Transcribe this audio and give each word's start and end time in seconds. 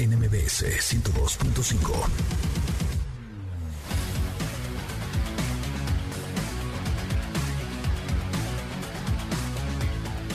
NMBS 0.00 0.62
102.5. 0.64 2.49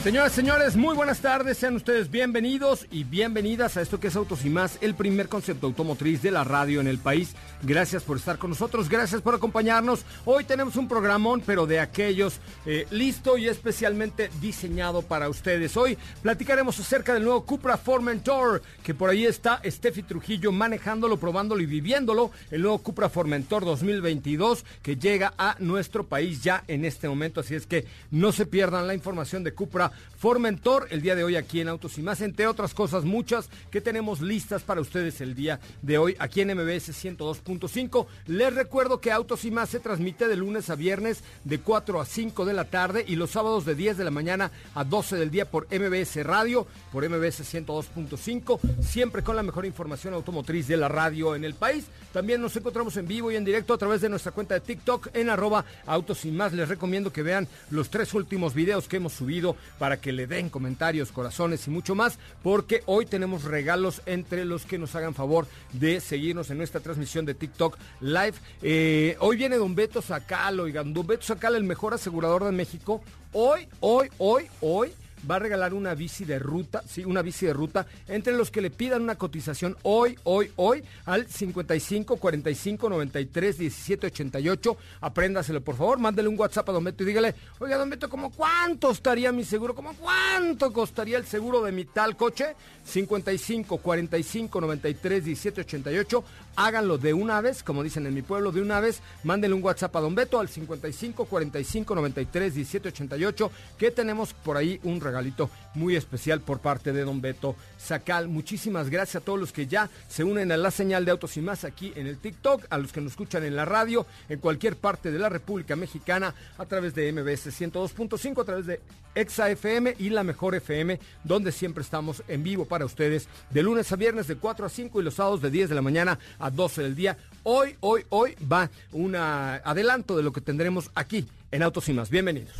Señoras, 0.06 0.34
señores, 0.34 0.76
muy 0.76 0.94
buenas 0.94 1.18
tardes. 1.18 1.58
Sean 1.58 1.74
ustedes 1.74 2.12
bienvenidos 2.12 2.86
y 2.92 3.02
bienvenidas 3.02 3.76
a 3.76 3.82
esto 3.82 3.98
que 3.98 4.06
es 4.06 4.14
Autos 4.14 4.44
y 4.44 4.50
más, 4.50 4.78
el 4.80 4.94
primer 4.94 5.28
concepto 5.28 5.66
automotriz 5.66 6.22
de 6.22 6.30
la 6.30 6.44
radio 6.44 6.80
en 6.80 6.86
el 6.86 6.98
país. 6.98 7.34
Gracias 7.64 8.04
por 8.04 8.16
estar 8.16 8.38
con 8.38 8.50
nosotros, 8.50 8.88
gracias 8.88 9.20
por 9.20 9.34
acompañarnos. 9.34 10.04
Hoy 10.24 10.44
tenemos 10.44 10.76
un 10.76 10.86
programón, 10.86 11.42
pero 11.44 11.66
de 11.66 11.80
aquellos 11.80 12.38
eh, 12.66 12.86
listo 12.92 13.36
y 13.36 13.48
especialmente 13.48 14.30
diseñado 14.40 15.02
para 15.02 15.28
ustedes. 15.28 15.76
Hoy 15.76 15.98
platicaremos 16.22 16.78
acerca 16.78 17.12
del 17.12 17.24
nuevo 17.24 17.44
Cupra 17.44 17.76
Formentor, 17.76 18.62
que 18.84 18.94
por 18.94 19.10
ahí 19.10 19.26
está 19.26 19.60
Steffi 19.64 20.04
Trujillo 20.04 20.52
manejándolo, 20.52 21.16
probándolo 21.16 21.62
y 21.62 21.66
viviéndolo. 21.66 22.30
El 22.52 22.62
nuevo 22.62 22.78
Cupra 22.78 23.08
Formentor 23.08 23.64
2022 23.64 24.64
que 24.82 24.94
llega 24.94 25.34
a 25.36 25.56
nuestro 25.58 26.06
país 26.06 26.44
ya 26.44 26.62
en 26.68 26.84
este 26.84 27.08
momento. 27.08 27.40
Así 27.40 27.56
es 27.56 27.66
que 27.66 27.86
no 28.12 28.30
se 28.30 28.46
pierdan 28.46 28.86
la 28.86 28.94
información 28.94 29.42
de 29.42 29.52
Cupra 29.52 29.90
Formentor 30.18 30.88
el 30.90 31.02
día 31.02 31.14
de 31.14 31.24
hoy 31.24 31.36
aquí 31.36 31.60
en 31.60 31.68
Autos 31.68 31.98
y 31.98 32.02
más, 32.02 32.20
entre 32.20 32.46
otras 32.46 32.72
cosas 32.72 33.04
muchas 33.04 33.50
que 33.70 33.80
tenemos 33.80 34.20
listas 34.20 34.62
para 34.62 34.80
ustedes 34.80 35.20
el 35.20 35.34
día 35.34 35.60
de 35.82 35.98
hoy 35.98 36.16
aquí 36.18 36.40
en 36.40 36.56
MBS 36.56 36.90
102.5. 37.04 38.06
Les 38.26 38.54
recuerdo 38.54 39.00
que 39.00 39.12
Autos 39.12 39.44
y 39.44 39.50
más 39.50 39.68
se 39.68 39.78
transmite 39.78 40.26
de 40.26 40.36
lunes 40.36 40.70
a 40.70 40.74
viernes 40.74 41.22
de 41.44 41.60
4 41.60 42.00
a 42.00 42.06
5 42.06 42.44
de 42.44 42.54
la 42.54 42.64
tarde 42.64 43.04
y 43.06 43.16
los 43.16 43.30
sábados 43.30 43.64
de 43.64 43.74
10 43.74 43.98
de 43.98 44.04
la 44.04 44.10
mañana 44.10 44.50
a 44.74 44.84
12 44.84 45.16
del 45.16 45.30
día 45.30 45.50
por 45.50 45.66
MBS 45.70 46.24
Radio, 46.24 46.66
por 46.92 47.08
MBS 47.08 47.54
102.5, 47.54 48.58
siempre 48.82 49.22
con 49.22 49.36
la 49.36 49.42
mejor 49.42 49.66
información 49.66 50.14
automotriz 50.14 50.66
de 50.66 50.76
la 50.76 50.88
radio 50.88 51.36
en 51.36 51.44
el 51.44 51.54
país. 51.54 51.84
También 52.12 52.40
nos 52.40 52.56
encontramos 52.56 52.96
en 52.96 53.06
vivo 53.06 53.30
y 53.30 53.36
en 53.36 53.44
directo 53.44 53.74
a 53.74 53.78
través 53.78 54.00
de 54.00 54.08
nuestra 54.08 54.32
cuenta 54.32 54.54
de 54.54 54.60
TikTok 54.60 55.10
en 55.14 55.30
arroba 55.30 55.64
Autos 55.86 56.24
y 56.24 56.30
más. 56.30 56.52
Les 56.52 56.68
recomiendo 56.68 57.12
que 57.12 57.22
vean 57.22 57.46
los 57.70 57.90
tres 57.90 58.14
últimos 58.14 58.54
videos 58.54 58.88
que 58.88 58.96
hemos 58.96 59.12
subido 59.12 59.54
para 59.78 59.85
que 59.98 60.12
le 60.12 60.26
den 60.26 60.50
comentarios, 60.50 61.12
corazones 61.12 61.66
y 61.66 61.70
mucho 61.70 61.94
más, 61.94 62.18
porque 62.42 62.82
hoy 62.86 63.06
tenemos 63.06 63.44
regalos 63.44 64.02
entre 64.06 64.44
los 64.44 64.66
que 64.66 64.78
nos 64.78 64.94
hagan 64.96 65.14
favor 65.14 65.46
de 65.72 66.00
seguirnos 66.00 66.50
en 66.50 66.58
nuestra 66.58 66.80
transmisión 66.80 67.24
de 67.24 67.34
TikTok 67.34 67.78
Live. 68.00 68.34
Eh, 68.62 69.16
hoy 69.20 69.36
viene 69.36 69.56
Don 69.56 69.76
Beto 69.76 70.02
Sacal, 70.02 70.58
oigan, 70.58 70.92
Don 70.92 71.06
Beto 71.06 71.24
Sacal, 71.24 71.54
el 71.54 71.64
mejor 71.64 71.94
asegurador 71.94 72.44
de 72.44 72.52
México. 72.52 73.00
Hoy, 73.32 73.68
hoy, 73.80 74.10
hoy, 74.18 74.46
hoy 74.60 74.92
va 75.28 75.36
a 75.36 75.38
regalar 75.38 75.74
una 75.74 75.94
bici 75.94 76.24
de 76.24 76.38
ruta, 76.38 76.82
sí, 76.86 77.04
una 77.04 77.22
bici 77.22 77.46
de 77.46 77.52
ruta, 77.52 77.86
entre 78.08 78.34
los 78.34 78.50
que 78.50 78.60
le 78.60 78.70
pidan 78.70 79.02
una 79.02 79.16
cotización 79.16 79.76
hoy, 79.82 80.18
hoy, 80.24 80.50
hoy, 80.56 80.82
al 81.04 81.26
55 81.26 82.16
45 82.16 82.88
93 82.88 83.58
17 83.58 84.06
88. 84.06 84.76
Apréndaselo, 85.00 85.60
por 85.60 85.76
favor, 85.76 85.98
mándele 85.98 86.28
un 86.28 86.38
WhatsApp 86.38 86.68
a 86.68 86.72
Don 86.72 86.84
Beto 86.84 87.02
y 87.02 87.06
dígale, 87.06 87.34
oiga, 87.58 87.76
Don 87.76 87.90
Beto, 87.90 88.08
¿cómo 88.08 88.30
cuánto 88.30 88.90
estaría 88.90 89.32
mi 89.32 89.44
seguro? 89.44 89.74
¿Cómo 89.74 89.94
cuánto 89.94 90.72
costaría 90.72 91.18
el 91.18 91.26
seguro 91.26 91.62
de 91.62 91.72
mi 91.72 91.84
tal 91.84 92.16
coche? 92.16 92.54
55 92.84 93.78
45 93.78 94.60
93 94.60 95.24
17 95.24 95.60
88. 95.62 96.24
Háganlo 96.56 96.96
de 96.96 97.12
una 97.12 97.42
vez, 97.42 97.62
como 97.62 97.82
dicen 97.82 98.06
en 98.06 98.14
mi 98.14 98.22
pueblo, 98.22 98.50
de 98.50 98.62
una 98.62 98.80
vez. 98.80 99.00
Mándenle 99.24 99.54
un 99.54 99.62
WhatsApp 99.62 99.94
a 99.94 100.00
Don 100.00 100.14
Beto 100.14 100.40
al 100.40 100.48
55 100.48 101.26
45 101.26 101.94
93 101.94 102.54
17 102.54 102.88
88, 102.88 103.50
que 103.76 103.90
tenemos 103.90 104.32
por 104.32 104.56
ahí 104.56 104.80
un 104.82 105.00
regalito 105.00 105.50
muy 105.74 105.96
especial 105.96 106.40
por 106.40 106.60
parte 106.60 106.94
de 106.94 107.04
Don 107.04 107.20
Beto 107.20 107.56
Sacal. 107.76 108.28
Muchísimas 108.28 108.88
gracias 108.88 109.22
a 109.22 109.24
todos 109.24 109.38
los 109.38 109.52
que 109.52 109.66
ya 109.66 109.90
se 110.08 110.24
unen 110.24 110.50
a 110.50 110.56
la 110.56 110.70
señal 110.70 111.04
de 111.04 111.10
Autos 111.10 111.36
y 111.36 111.42
más 111.42 111.64
aquí 111.64 111.92
en 111.94 112.06
el 112.06 112.16
TikTok, 112.16 112.64
a 112.70 112.78
los 112.78 112.90
que 112.90 113.02
nos 113.02 113.12
escuchan 113.12 113.44
en 113.44 113.54
la 113.54 113.66
radio, 113.66 114.06
en 114.30 114.38
cualquier 114.38 114.76
parte 114.76 115.10
de 115.10 115.18
la 115.18 115.28
República 115.28 115.76
Mexicana, 115.76 116.34
a 116.56 116.64
través 116.64 116.94
de 116.94 117.12
MBS 117.12 117.48
102.5, 117.48 118.40
a 118.40 118.44
través 118.44 118.66
de 118.66 118.80
Exa 119.14 119.50
FM 119.50 119.96
y 119.98 120.10
la 120.10 120.22
Mejor 120.22 120.54
FM, 120.54 121.00
donde 121.24 121.50
siempre 121.50 121.82
estamos 121.82 122.22
en 122.28 122.42
vivo 122.42 122.66
para 122.66 122.84
ustedes 122.84 123.28
de 123.50 123.62
lunes 123.62 123.90
a 123.90 123.96
viernes 123.96 124.26
de 124.26 124.36
4 124.36 124.66
a 124.66 124.68
5 124.68 125.00
y 125.00 125.04
los 125.04 125.14
sábados 125.14 125.40
de 125.40 125.50
10 125.50 125.70
de 125.70 125.74
la 125.74 125.82
mañana 125.82 126.18
12 126.50 126.82
del 126.82 126.94
día. 126.94 127.16
Hoy, 127.42 127.76
hoy, 127.80 128.04
hoy 128.10 128.36
va 128.50 128.70
un 128.92 129.14
adelanto 129.14 130.16
de 130.16 130.22
lo 130.22 130.32
que 130.32 130.40
tendremos 130.40 130.90
aquí 130.94 131.26
en 131.50 131.62
Autos 131.62 131.88
y 131.88 131.92
más. 131.92 132.10
Bienvenidos. 132.10 132.54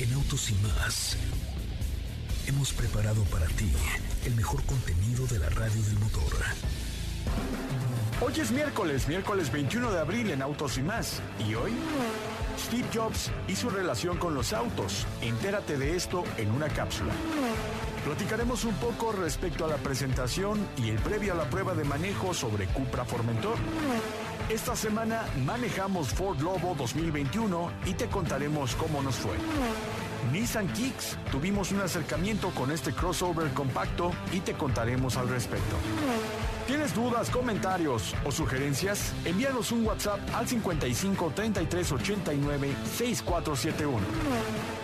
En 0.00 0.12
Autos 0.14 0.50
y 0.50 0.54
más 0.54 1.16
hemos 2.46 2.72
preparado 2.72 3.22
para 3.24 3.46
ti 3.46 3.70
el 4.24 4.34
mejor 4.34 4.62
contenido 4.64 5.26
de 5.26 5.38
la 5.38 5.48
radio 5.50 5.82
del 5.82 5.98
motor. 5.98 6.32
Hoy 8.20 8.32
es 8.38 8.50
miércoles, 8.50 9.08
miércoles 9.08 9.50
21 9.52 9.92
de 9.92 9.98
abril 9.98 10.30
en 10.30 10.42
Autos 10.42 10.76
y 10.78 10.82
más. 10.82 11.22
¿Y 11.48 11.54
hoy? 11.54 11.72
Steve 12.58 12.86
Jobs 12.92 13.30
y 13.48 13.56
su 13.56 13.70
relación 13.70 14.18
con 14.18 14.34
los 14.34 14.52
autos. 14.52 15.06
Entérate 15.22 15.78
de 15.78 15.96
esto 15.96 16.24
en 16.36 16.50
una 16.50 16.68
cápsula. 16.68 17.12
Platicaremos 18.04 18.64
un 18.64 18.74
poco 18.74 19.12
respecto 19.12 19.66
a 19.66 19.68
la 19.68 19.76
presentación 19.76 20.66
y 20.78 20.88
el 20.88 20.98
previo 20.98 21.34
a 21.34 21.36
la 21.36 21.44
prueba 21.44 21.74
de 21.74 21.84
manejo 21.84 22.32
sobre 22.32 22.66
Cupra 22.66 23.04
Formentor. 23.04 23.56
Esta 24.48 24.74
semana 24.74 25.26
manejamos 25.44 26.08
Ford 26.08 26.40
Lobo 26.40 26.74
2021 26.76 27.70
y 27.86 27.94
te 27.94 28.06
contaremos 28.08 28.74
cómo 28.74 29.02
nos 29.02 29.16
fue. 29.16 29.34
Nissan 30.32 30.68
Kicks, 30.72 31.18
tuvimos 31.30 31.72
un 31.72 31.82
acercamiento 31.82 32.50
con 32.50 32.70
este 32.70 32.92
crossover 32.92 33.52
compacto 33.52 34.12
y 34.32 34.40
te 34.40 34.54
contaremos 34.54 35.16
al 35.16 35.28
respecto. 35.28 35.76
¿Tienes 36.66 36.94
dudas, 36.94 37.30
comentarios 37.30 38.14
o 38.24 38.30
sugerencias? 38.30 39.12
Envíanos 39.24 39.72
un 39.72 39.84
WhatsApp 39.84 40.20
al 40.34 40.48
55 40.48 41.32
33 41.34 41.92
89 41.92 42.74
6471. 42.96 44.79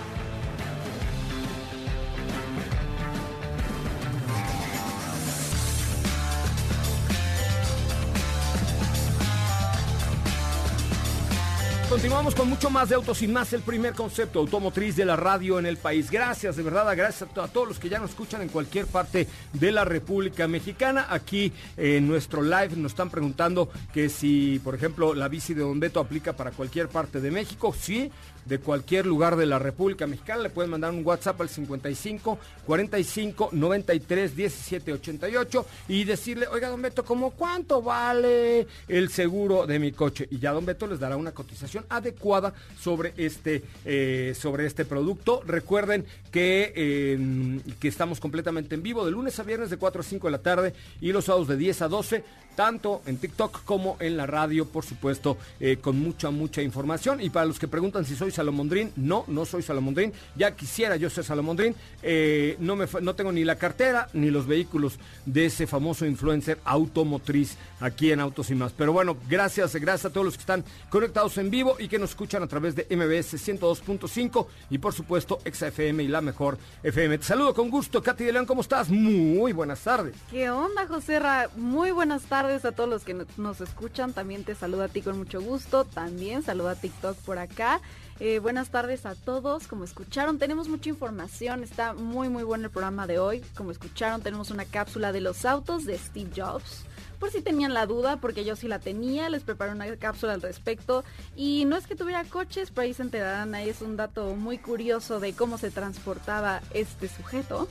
Continuamos 11.97 12.35
con 12.35 12.51
mucho 12.51 12.69
más 12.69 12.91
de 12.91 12.95
Autos 12.95 13.23
y 13.23 13.27
más, 13.27 13.55
el 13.55 13.63
primer 13.63 13.95
concepto 13.95 14.41
automotriz 14.41 14.97
de 14.97 15.07
la 15.07 15.17
radio 15.17 15.59
en 15.59 15.65
el 15.65 15.79
país. 15.79 16.11
Gracias, 16.11 16.55
de 16.55 16.63
verdad, 16.63 16.95
gracias 16.95 17.31
a, 17.35 17.49
todos 17.49 17.67
los 17.67 17.79
que 17.79 17.89
ya 17.89 17.99
nos 17.99 18.11
escuchan 18.11 18.43
en 18.43 18.51
cualquier 18.51 18.87
parte 18.87 19.27
de 19.55 19.73
la 19.73 19.83
República 19.87 20.47
Mexicana. 20.47 21.07
Aquí 21.09 21.55
en 21.79 22.07
nuestro 22.07 22.43
live 22.43 22.77
nos 22.77 22.93
están 22.93 23.09
preguntando 23.09 23.71
que 23.95 24.11
si, 24.11 24.61
por 24.63 24.75
ejemplo, 24.75 25.15
la 25.15 25.29
bici 25.29 25.55
de 25.55 25.63
Don 25.63 25.81
Beto 25.81 25.99
aplica 25.99 26.35
para 26.35 26.51
cualquier 26.51 26.89
parte 26.89 27.23
de 27.23 27.31
México. 27.31 27.75
Sí, 27.75 28.13
de 28.47 28.59
cualquier 28.59 29.07
lugar 29.07 29.37
de 29.37 29.47
la 29.47 29.59
República 29.59 30.07
Mexicana. 30.07 30.43
Le 30.43 30.51
pueden 30.51 30.71
mandar 30.71 30.93
un 30.93 31.05
WhatsApp 31.07 31.41
al 31.41 31.49
55 31.49 32.39
45 32.65 33.51
93 33.53 34.37
17 34.37 34.93
88 34.93 35.67
y 35.89 36.05
decirle, 36.05 36.47
oiga, 36.49 36.69
don 36.69 36.83
Beto, 36.83 37.05
¿cómo 37.05 37.31
cuánto 37.31 37.83
vale 37.83 38.67
el 38.89 39.11
seguro 39.11 39.67
de 39.67 39.79
mi 39.79 39.93
coche? 39.93 40.27
Y 40.31 40.39
ya 40.39 40.53
don 40.53 40.65
Beto 40.65 40.87
les 40.87 41.01
dará 41.01 41.17
una 41.17 41.33
cotización 41.33 41.85
adecuada 41.89 42.55
sobre 42.79 43.13
este, 43.17 43.63
eh, 43.85 44.35
sobre 44.39 44.67
este 44.67 44.85
producto. 44.85 45.43
Recuerden 45.47 46.07
que, 46.31 46.73
eh, 46.75 47.61
que 47.81 47.89
estamos 47.89 48.21
completamente 48.21 48.75
en 48.75 48.83
vivo 48.83 49.05
de 49.05 49.11
lunes 49.11 49.39
a 49.39 49.43
viernes 49.43 49.71
de 49.71 49.77
4 49.77 50.01
a 50.01 50.05
5 50.05 50.27
de 50.27 50.31
la 50.31 50.39
tarde 50.39 50.75
y 51.01 51.13
los 51.13 51.25
sábados 51.25 51.49
de 51.49 51.57
10 51.57 51.83
a 51.83 51.89
12 51.89 52.25
tanto 52.57 53.03
en 53.07 53.19
TikTok 53.19 53.65
como 53.65 53.97
en 54.01 54.17
la 54.17 54.27
radio, 54.27 54.67
por 54.67 54.85
supuesto, 54.85 55.37
eh, 55.61 55.77
con 55.77 56.01
mucha, 56.01 56.31
mucha 56.31 56.63
información. 56.63 57.21
Y 57.21 57.31
para 57.31 57.47
los 57.47 57.59
que 57.59 57.69
preguntan 57.69 58.05
si 58.05 58.17
soy 58.17 58.33
Salomondrín, 58.33 58.93
no, 58.97 59.25
no 59.29 59.45
soy 59.45 59.63
Salomondrín. 59.63 60.13
Ya 60.35 60.57
quisiera 60.57 60.97
yo 60.97 61.11
ser 61.11 61.25
Salomondrín. 61.25 61.77
Eh, 62.03 62.57
no, 62.59 62.75
me, 62.75 62.87
no 63.03 63.15
tengo 63.15 63.31
ni 63.31 63.45
la 63.45 63.57
cartera 63.57 64.09
ni 64.15 64.31
los 64.31 64.47
vehículos 64.47 64.99
de 65.27 65.47
ese 65.47 65.67
famoso 65.67 66.07
influencer 66.07 66.59
automotriz 66.65 67.57
aquí 67.81 68.11
en 68.11 68.21
Autos 68.21 68.51
y 68.51 68.55
más. 68.55 68.73
Pero 68.73 68.93
bueno, 68.93 69.17
gracias, 69.29 69.77
gracias 69.77 70.07
a 70.07 70.11
todos 70.11 70.25
los 70.25 70.35
que 70.35 70.41
están 70.41 70.65
conectados 70.89 71.37
en 71.39 71.51
vivo 71.51 71.77
y 71.79 71.89
que 71.89 71.99
nos 71.99 72.11
escuchan 72.11 72.43
a 72.43 72.47
través 72.47 72.75
de 72.75 72.87
MBS 72.91 73.35
102.5 73.35 74.47
y 74.71 74.79
por 74.79 74.95
supuesto 74.95 75.41
XFM 75.45 76.03
y 76.03 76.09
la 76.09 76.23
mejor 76.23 76.57
FM. 76.83 77.19
Te 77.19 77.25
saludo 77.25 77.53
con 77.53 77.69
gusto, 77.69 78.03
Katy 78.03 78.25
de 78.25 78.33
León, 78.33 78.47
¿cómo 78.47 78.63
estás? 78.63 78.89
Muy 78.89 79.53
buenas 79.53 79.81
tardes. 79.81 80.15
¿Qué 80.31 80.49
onda, 80.49 80.87
José 80.87 81.19
Ra? 81.19 81.51
Muy 81.57 81.91
buenas 81.91 82.23
tardes 82.23 82.46
a 82.47 82.73
todos 82.73 82.89
los 82.89 83.03
que 83.03 83.27
nos 83.37 83.61
escuchan. 83.61 84.13
También 84.13 84.45
te 84.45 84.55
saluda 84.55 84.85
a 84.85 84.89
ti 84.89 85.03
con 85.03 85.19
mucho 85.19 85.41
gusto. 85.41 85.85
También 85.85 86.43
saluda 86.43 86.73
a 86.73 86.75
TikTok 86.77 87.17
por 87.19 87.39
acá. 87.39 87.81
Eh, 88.21 88.39
buenas 88.39 88.71
tardes 88.71 89.05
a 89.05 89.17
todos. 89.17 89.67
Como 89.67 89.83
escucharon, 89.83 90.39
tenemos 90.39 90.69
mucha 90.69 90.89
información. 90.89 91.65
Está 91.65 91.93
muy, 91.93 92.29
muy 92.29 92.45
bueno 92.45 92.67
el 92.67 92.71
programa 92.71 93.09
de 93.09 93.19
hoy. 93.19 93.43
Como 93.57 93.73
escucharon, 93.73 94.23
tenemos 94.23 94.51
una 94.53 94.65
cápsula 94.65 95.11
de 95.11 95.21
los 95.21 95.45
autos 95.45 95.87
de 95.87 95.99
Steve 95.99 96.31
Jobs. 96.37 96.85
Por 97.19 97.31
si 97.31 97.43
tenían 97.43 97.75
la 97.75 97.87
duda, 97.87 98.19
porque 98.19 98.45
yo 98.45 98.55
sí 98.55 98.69
la 98.69 98.79
tenía, 98.79 99.29
les 99.29 99.43
preparé 99.43 99.73
una 99.73 99.95
cápsula 99.97 100.35
al 100.35 100.43
respecto. 100.43 101.03
Y 101.35 101.65
no 101.65 101.77
es 101.77 101.89
que 101.89 101.97
tuviera 101.97 102.23
coches, 102.25 102.71
pero 102.71 102.85
ahí 102.85 102.95
se 102.95 103.03
enterarán. 103.03 103.57
Ahí 103.57 103.69
es 103.69 103.81
un 103.81 103.97
dato 103.97 104.37
muy 104.37 104.59
curioso 104.59 105.19
de 105.19 105.33
cómo 105.33 105.59
se 105.59 105.73
transportaba 105.73 106.61
este 106.73 107.09
sujeto. 107.09 107.69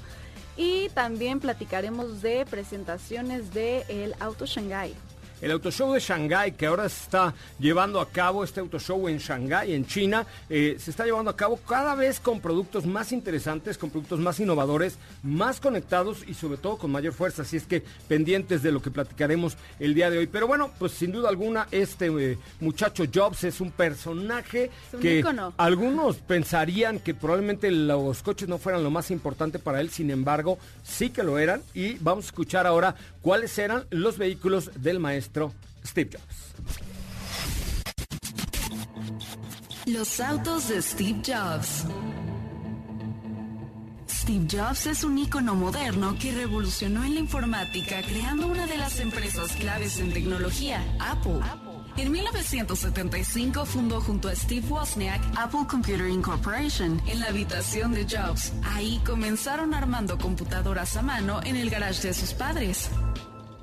Y 0.57 0.90
también 0.90 1.40
platicaremos 1.40 2.22
de 2.22 2.46
presentaciones 2.46 3.54
del 3.54 3.84
el 3.90 4.16
Auto 4.19 4.46
Shanghai 4.46 4.94
el 5.42 5.52
Auto 5.52 5.72
Show 5.72 5.94
de 5.94 6.00
Shanghai, 6.00 6.56
que 6.56 6.66
ahora 6.66 6.88
se 6.90 7.04
está 7.04 7.34
llevando 7.60 8.00
a 8.00 8.10
cabo, 8.10 8.44
este 8.44 8.60
Auto 8.60 8.80
Show 8.80 9.08
en 9.08 9.18
Shanghai, 9.18 9.74
en 9.74 9.86
China, 9.86 10.26
eh, 10.50 10.78
se 10.80 10.92
está 10.92 11.06
llevando 11.06 11.32
a 11.32 11.36
cabo 11.36 11.58
cada 11.68 11.96
vez 11.96 12.20
con 12.20 12.40
productos 12.40 12.86
más 12.86 13.12
interesantes, 13.12 13.78
con 13.78 13.90
productos 13.90 14.20
más 14.20 14.40
innovadores, 14.40 14.98
más 15.24 15.60
conectados 15.60 16.24
y 16.28 16.34
sobre 16.34 16.58
todo 16.58 16.78
con 16.78 16.92
mayor 16.92 17.14
fuerza. 17.14 17.42
Así 17.42 17.58
es 17.58 17.66
que 17.66 17.84
pendientes 18.08 18.64
de 18.64 18.72
lo 18.72 18.82
que 18.82 18.92
platicaremos 18.92 19.58
el 19.80 19.94
día 19.94 20.10
de 20.10 20.20
hoy. 20.20 20.28
Pero 20.28 20.48
bueno, 20.48 20.72
pues 20.80 20.94
sin 20.94 21.12
duda 21.12 21.30
alguna, 21.30 21.68
este 21.72 22.08
eh, 22.08 22.38
muchacho 22.60 23.04
Jobs 23.14 23.44
es 23.44 23.62
un 23.62 23.72
personaje 23.72 24.70
que 25.02 25.24
algunos 25.58 26.18
pensarían 26.18 27.00
que 27.00 27.14
probablemente 27.14 27.72
los 27.72 28.24
coches 28.24 28.48
no 28.48 28.58
fueran 28.58 28.84
lo 28.84 28.92
más 28.92 29.12
importante 29.12 29.60
para 29.60 29.82
él, 29.82 29.90
sin 29.90 30.12
embargo, 30.12 30.58
sí 30.84 31.10
que 31.10 31.24
lo 31.24 31.38
eran. 31.38 31.62
Y 31.74 31.96
vamos 31.96 32.26
a 32.26 32.28
escuchar 32.28 32.68
ahora 32.68 32.96
cuáles 33.25 33.57
eran 33.57 33.88
los 33.89 34.19
vehículos 34.19 34.69
del 34.75 35.00
maestro 35.00 35.51
Steve 35.83 36.12
Jobs. 36.13 36.54
Los 39.88 40.19
autos 40.19 40.69
de 40.69 40.80
Steve 40.80 41.24
Jobs. 41.25 41.86
Steve 44.07 44.48
Jobs 44.48 44.86
es 44.86 45.04
un 45.04 45.18
ícono 45.18 45.56
moderno 45.56 46.16
que 46.22 46.33
revolucionó 46.33 47.04
en 47.04 47.16
la 47.16 47.19
informática 47.22 48.04
creando 48.04 48.45
una 48.45 48.68
de 48.68 48.77
las 48.77 49.00
empresas 49.00 49.54
claves 49.54 50.00
en 50.00 50.13
tecnología, 50.13 50.86
Apple. 51.00 51.39
En 51.98 52.12
1975 52.12 53.66
fundó 53.66 54.01
junto 54.01 54.27
a 54.27 54.36
Steve 54.36 54.68
Wozniak 54.69 55.22
Apple 55.36 55.66
Computer 55.68 56.07
Incorporation 56.07 57.01
en 57.07 57.22
la 57.22 57.27
habitación 57.30 57.92
de 57.94 58.04
Jobs. 58.04 58.54
Ahí 58.63 59.01
comenzaron 59.04 59.74
armando 59.74 60.19
computadoras 60.19 60.95
a 60.95 61.01
mano 61.01 61.39
en 61.44 61.56
el 61.56 61.72
garage 61.72 62.10
de 62.10 62.13
sus 62.13 62.33
padres. 62.33 62.92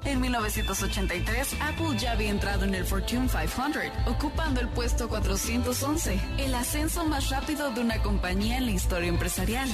En 0.04 0.20
1983, 0.20 1.56
Apple 1.60 1.96
ya 1.96 2.12
había 2.12 2.30
entrado 2.30 2.64
en 2.64 2.74
el 2.74 2.84
Fortune 2.84 3.28
500, 3.28 3.84
ocupando 4.06 4.60
el 4.60 4.68
puesto 4.68 5.08
411, 5.08 6.20
el 6.38 6.54
ascenso 6.54 7.04
más 7.04 7.30
rápido 7.30 7.70
de 7.70 7.82
una 7.82 8.02
compañía 8.02 8.58
en 8.58 8.66
la 8.66 8.72
historia 8.72 9.08
empresarial. 9.08 9.68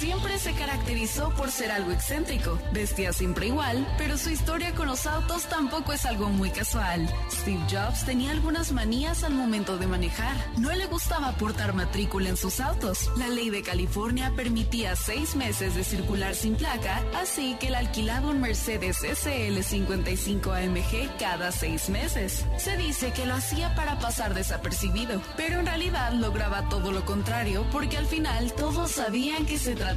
Siempre 0.00 0.38
se 0.38 0.54
caracterizó 0.54 1.28
por 1.34 1.50
ser 1.50 1.70
algo 1.70 1.92
excéntrico, 1.92 2.58
vestía 2.72 3.12
siempre 3.12 3.48
igual, 3.48 3.86
pero 3.98 4.16
su 4.16 4.30
historia 4.30 4.74
con 4.74 4.86
los 4.86 5.06
autos 5.06 5.42
tampoco 5.42 5.92
es 5.92 6.06
algo 6.06 6.30
muy 6.30 6.48
casual. 6.48 7.06
Steve 7.30 7.60
Jobs 7.70 8.06
tenía 8.06 8.30
algunas 8.30 8.72
manías 8.72 9.24
al 9.24 9.34
momento 9.34 9.76
de 9.76 9.86
manejar. 9.86 10.34
No 10.56 10.72
le 10.72 10.86
gustaba 10.86 11.32
portar 11.32 11.74
matrícula 11.74 12.30
en 12.30 12.38
sus 12.38 12.60
autos. 12.60 13.10
La 13.18 13.28
ley 13.28 13.50
de 13.50 13.60
California 13.60 14.32
permitía 14.34 14.96
seis 14.96 15.36
meses 15.36 15.74
de 15.74 15.84
circular 15.84 16.34
sin 16.34 16.54
placa, 16.54 17.04
así 17.20 17.58
que 17.60 17.66
él 17.66 17.74
alquilaba 17.74 18.30
un 18.30 18.40
Mercedes 18.40 19.02
SL 19.02 19.60
55 19.62 20.50
AMG 20.50 21.18
cada 21.18 21.52
seis 21.52 21.90
meses. 21.90 22.46
Se 22.56 22.78
dice 22.78 23.12
que 23.12 23.26
lo 23.26 23.34
hacía 23.34 23.74
para 23.74 23.98
pasar 23.98 24.32
desapercibido, 24.32 25.20
pero 25.36 25.60
en 25.60 25.66
realidad 25.66 26.14
lograba 26.14 26.70
todo 26.70 26.90
lo 26.90 27.04
contrario 27.04 27.66
porque 27.70 27.98
al 27.98 28.06
final 28.06 28.54
todos 28.54 28.92
sabían 28.92 29.44
que 29.44 29.58
se 29.58 29.74
trataba 29.74 29.89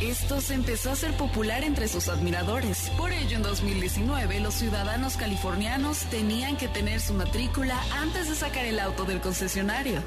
Esto 0.00 0.40
se 0.40 0.54
empezó 0.54 0.90
a 0.90 0.96
ser 0.96 1.14
popular 1.16 1.62
entre 1.62 1.86
sus 1.86 2.08
admiradores. 2.08 2.90
Por 2.96 3.12
ello, 3.12 3.36
en 3.36 3.42
2019, 3.42 4.40
los 4.40 4.54
ciudadanos 4.54 5.16
californianos 5.16 5.98
tenían 6.10 6.56
que 6.56 6.68
tener 6.68 7.00
su 7.00 7.12
matrícula 7.12 7.78
antes 8.00 8.28
de 8.28 8.34
sacar 8.34 8.64
el 8.64 8.80
auto 8.80 9.04
del 9.04 9.20
concesionario. 9.20 10.02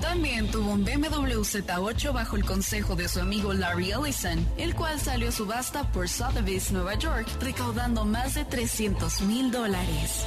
También 0.00 0.50
tuvo 0.50 0.72
un 0.72 0.84
BMW 0.84 1.40
Z8 1.42 2.12
bajo 2.12 2.36
el 2.36 2.44
consejo 2.44 2.96
de 2.96 3.08
su 3.08 3.20
amigo 3.20 3.52
Larry 3.52 3.92
Ellison, 3.92 4.46
el 4.56 4.74
cual 4.74 4.98
salió 4.98 5.28
a 5.28 5.32
subasta 5.32 5.92
por 5.92 6.08
Sotheby's, 6.08 6.72
Nueva 6.72 6.94
York, 6.94 7.28
recaudando 7.40 8.04
más 8.04 8.34
de 8.34 8.44
300 8.44 9.20
mil 9.22 9.50
dólares. 9.50 10.26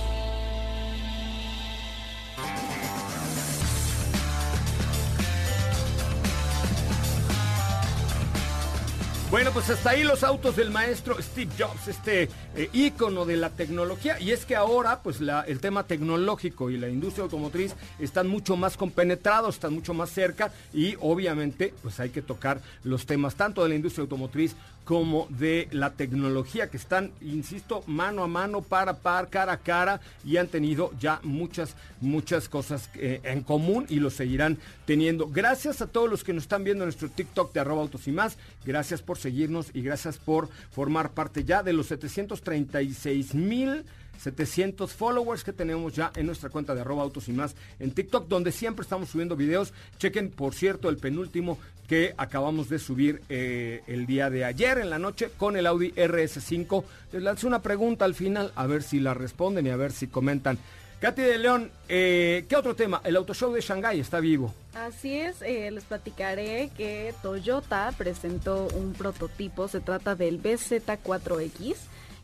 Bueno, 9.36 9.52
pues 9.52 9.70
hasta 9.70 9.90
ahí 9.90 10.06
los 10.06 10.24
autos 10.24 10.56
del 10.56 10.72
maestro 10.72 11.22
Steve 11.22 11.52
Jobs, 11.60 11.90
este 11.90 12.30
eh, 12.56 12.70
ícono 12.72 13.26
de 13.26 13.36
la 13.36 13.50
tecnología. 13.50 14.18
Y 14.18 14.32
es 14.32 14.46
que 14.46 14.56
ahora, 14.56 15.02
pues 15.04 15.20
el 15.20 15.60
tema 15.60 15.84
tecnológico 15.84 16.70
y 16.70 16.78
la 16.78 16.88
industria 16.88 17.24
automotriz 17.24 17.76
están 18.00 18.30
mucho 18.30 18.56
más 18.56 18.78
compenetrados, 18.78 19.56
están 19.56 19.74
mucho 19.74 19.94
más 19.94 20.10
cerca 20.10 20.54
y 20.74 20.96
obviamente, 21.02 21.74
pues 21.84 22.00
hay 22.00 22.12
que 22.12 22.22
tocar 22.22 22.62
los 22.86 23.06
temas 23.06 23.36
tanto 23.36 23.62
de 23.62 23.68
la 23.68 23.76
industria 23.76 24.04
automotriz 24.04 24.56
como 24.86 25.28
de 25.30 25.68
la 25.72 25.94
tecnología 25.94 26.70
que 26.70 26.78
están, 26.78 27.12
insisto, 27.20 27.84
mano 27.88 28.24
a 28.24 28.28
mano, 28.28 28.62
para 28.62 28.98
par, 28.98 29.30
cara 29.30 29.54
a 29.54 29.58
cara 29.58 30.00
y 30.24 30.38
han 30.38 30.48
tenido 30.48 30.92
ya 31.00 31.20
muchas, 31.24 31.76
muchas 32.02 32.48
cosas 32.48 32.90
eh, 32.96 33.20
en 33.24 33.42
común 33.42 33.88
y 33.90 33.96
lo 33.96 34.12
seguirán 34.12 34.60
teniendo. 34.86 35.28
Gracias 35.28 35.82
a 35.82 35.88
todos 35.88 36.10
los 36.10 36.24
que 36.24 36.34
nos 36.34 36.44
están 36.44 36.64
viendo 36.64 36.84
en 36.84 36.88
nuestro 36.88 37.10
TikTok 37.10 37.52
de 37.52 37.60
arroba 37.60 37.82
autos 37.82 38.08
y 38.08 38.12
más. 38.12 38.38
Gracias 38.64 39.02
por 39.02 39.18
seguirnos 39.18 39.72
y 39.74 39.82
gracias 39.82 40.18
por 40.20 40.50
formar 40.72 41.12
parte 41.12 41.44
ya 41.44 41.64
de 41.64 41.74
los 41.74 41.88
736 41.88 43.34
mil 43.34 43.86
700 44.20 44.94
followers 44.94 45.44
que 45.44 45.54
tenemos 45.54 45.94
ya 45.94 46.12
en 46.16 46.26
nuestra 46.26 46.50
cuenta 46.50 46.76
de 46.76 46.82
arroba 46.82 47.04
autos 47.04 47.28
y 47.28 47.34
más 47.34 47.56
en 47.80 47.92
TikTok, 47.92 48.28
donde 48.28 48.52
siempre 48.52 48.84
estamos 48.84 49.10
subiendo 49.10 49.36
videos. 49.36 49.74
Chequen, 49.98 50.30
por 50.32 50.54
cierto, 50.54 50.90
el 50.90 50.98
penúltimo 50.98 51.58
que 51.88 52.14
acabamos 52.18 52.70
de 52.70 52.80
subir 52.80 53.22
eh, 53.30 53.84
el 53.88 54.06
día 54.06 54.30
de 54.30 54.46
ayer 54.46 54.80
en 54.80 54.90
la 54.90 55.00
noche 55.00 55.30
con 55.38 55.56
el 55.56 55.68
Audi 55.68 55.92
RS5. 55.92 56.84
Les 57.14 57.22
lancé 57.22 57.48
una 57.48 57.62
pregunta 57.62 58.06
al 58.06 58.16
final, 58.16 58.52
a 58.56 58.66
ver 58.66 58.84
si 58.84 59.00
la 59.00 59.14
responden 59.14 59.68
y 59.68 59.70
a 59.70 59.76
ver 59.76 59.92
si 59.92 60.08
comentan. 60.08 60.58
Katy 61.00 61.22
de 61.22 61.38
León, 61.38 61.72
eh, 61.90 62.46
¿qué 62.48 62.56
otro 62.56 62.76
tema? 62.76 63.02
El 63.04 63.18
Auto 63.18 63.34
Show 63.34 63.54
de 63.54 63.62
Shanghai 63.62 64.00
está 64.00 64.20
vivo. 64.20 64.54
Así 64.74 65.18
es, 65.18 65.42
eh, 65.42 65.70
les 65.70 65.84
platicaré 65.84 66.72
que 66.76 67.14
Toyota 67.22 67.94
presentó 67.98 68.68
un 68.74 68.94
prototipo, 68.94 69.68
se 69.68 69.82
trata 69.82 70.16
del 70.16 70.42
BZ4X 70.42 71.76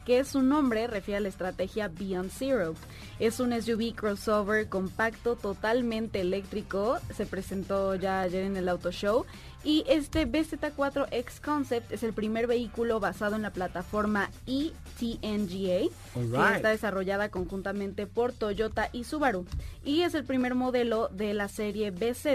que 0.05 0.23
su 0.23 0.41
nombre 0.41 0.87
refiere 0.87 1.17
a 1.17 1.21
la 1.21 1.29
estrategia 1.29 1.87
Beyond 1.87 2.31
Zero. 2.31 2.75
Es 3.19 3.39
un 3.39 3.59
SUV 3.59 3.93
crossover 3.93 4.67
compacto 4.67 5.35
totalmente 5.35 6.21
eléctrico, 6.21 6.97
se 7.15 7.25
presentó 7.25 7.95
ya 7.95 8.21
ayer 8.21 8.43
en 8.45 8.57
el 8.57 8.67
Auto 8.69 8.91
Show 8.91 9.25
Y 9.63 9.83
este 9.87 10.27
BZ4 10.27 11.07
X 11.11 11.39
Concept 11.39 11.91
es 11.91 12.01
el 12.01 12.13
primer 12.13 12.47
vehículo 12.47 12.99
basado 12.99 13.35
en 13.35 13.43
la 13.43 13.51
plataforma 13.51 14.31
eTNGA, 14.47 15.91
que 16.15 16.55
está 16.55 16.69
desarrollada 16.69 17.29
conjuntamente 17.29 18.07
por 18.07 18.33
Toyota 18.33 18.89
y 18.91 19.03
Subaru. 19.03 19.45
Y 19.85 20.01
es 20.01 20.15
el 20.15 20.23
primer 20.23 20.55
modelo 20.55 21.09
de 21.09 21.35
la 21.35 21.47
serie 21.47 21.91
BZ 21.91 22.25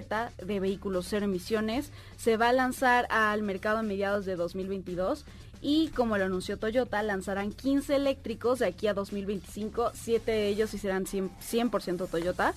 de 0.44 0.60
vehículos 0.60 1.06
cero 1.08 1.24
emisiones. 1.24 1.90
Se 2.16 2.36
va 2.36 2.50
a 2.50 2.52
lanzar 2.52 3.06
al 3.10 3.42
mercado 3.42 3.78
a 3.78 3.82
mediados 3.82 4.24
de 4.24 4.36
2022 4.36 5.24
y 5.60 5.88
como 5.88 6.18
lo 6.18 6.24
anunció 6.24 6.58
Toyota, 6.58 7.02
lanzarán 7.02 7.52
15 7.52 7.96
eléctricos 7.96 8.58
de 8.60 8.66
aquí 8.66 8.86
a 8.86 8.94
2025, 8.94 9.92
7 9.94 10.30
de 10.30 10.48
ellos 10.48 10.74
y 10.74 10.78
serán 10.78 11.06
100%, 11.06 12.08
Toyota. 12.08 12.54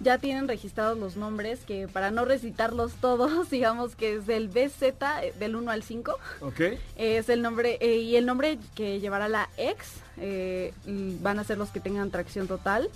Ya 0.00 0.18
tienen 0.18 0.48
registrados 0.48 0.98
los 0.98 1.16
nombres 1.16 1.60
que 1.60 1.86
para 1.86 2.10
no 2.10 2.24
recitarlos 2.24 2.92
todos, 2.94 3.50
digamos 3.50 3.94
que 3.94 4.16
es 4.16 4.26
del 4.26 4.48
BZ 4.48 4.82
eh, 4.82 5.32
del 5.38 5.54
1 5.54 5.70
al 5.70 5.82
5. 5.82 6.18
Ok. 6.40 6.60
Es 6.96 7.28
el 7.28 7.40
nombre 7.40 7.78
eh, 7.80 7.98
y 7.98 8.16
el 8.16 8.26
nombre 8.26 8.58
que 8.74 8.98
llevará 9.00 9.28
la 9.28 9.48
X 9.56 9.76
eh, 10.18 10.72
van 10.86 11.38
a 11.38 11.44
ser 11.44 11.58
los 11.58 11.70
que 11.70 11.80
tengan 11.80 12.10
tracción 12.10 12.48
total. 12.48 12.90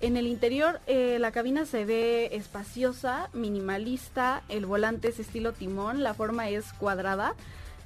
En 0.00 0.16
el 0.16 0.28
interior 0.28 0.80
la 0.86 1.32
cabina 1.32 1.66
se 1.66 1.84
ve 1.84 2.28
espaciosa, 2.30 3.30
minimalista, 3.32 4.44
el 4.48 4.64
volante 4.64 5.08
es 5.08 5.18
estilo 5.18 5.52
timón, 5.52 6.04
la 6.04 6.14
forma 6.14 6.48
es 6.48 6.72
cuadrada. 6.74 7.34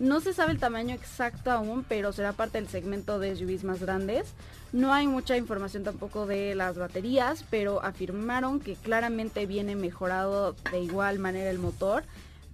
No 0.02 0.20
se 0.20 0.34
sabe 0.34 0.50
el 0.50 0.58
tamaño 0.58 0.96
exacto 0.96 1.52
aún, 1.52 1.84
pero 1.88 2.12
será 2.12 2.32
parte 2.32 2.58
del 2.58 2.68
segmento 2.68 3.20
de 3.20 3.36
SUVs 3.36 3.62
más 3.62 3.78
grandes. 3.78 4.34
No 4.72 4.92
hay 4.92 5.06
mucha 5.06 5.36
información 5.36 5.84
tampoco 5.84 6.26
de 6.26 6.56
las 6.56 6.76
baterías, 6.76 7.44
pero 7.50 7.80
afirmaron 7.84 8.58
que 8.58 8.74
claramente 8.74 9.46
viene 9.46 9.76
mejorado 9.76 10.56
de 10.72 10.80
igual 10.80 11.20
manera 11.20 11.50
el 11.50 11.60
motor 11.60 12.02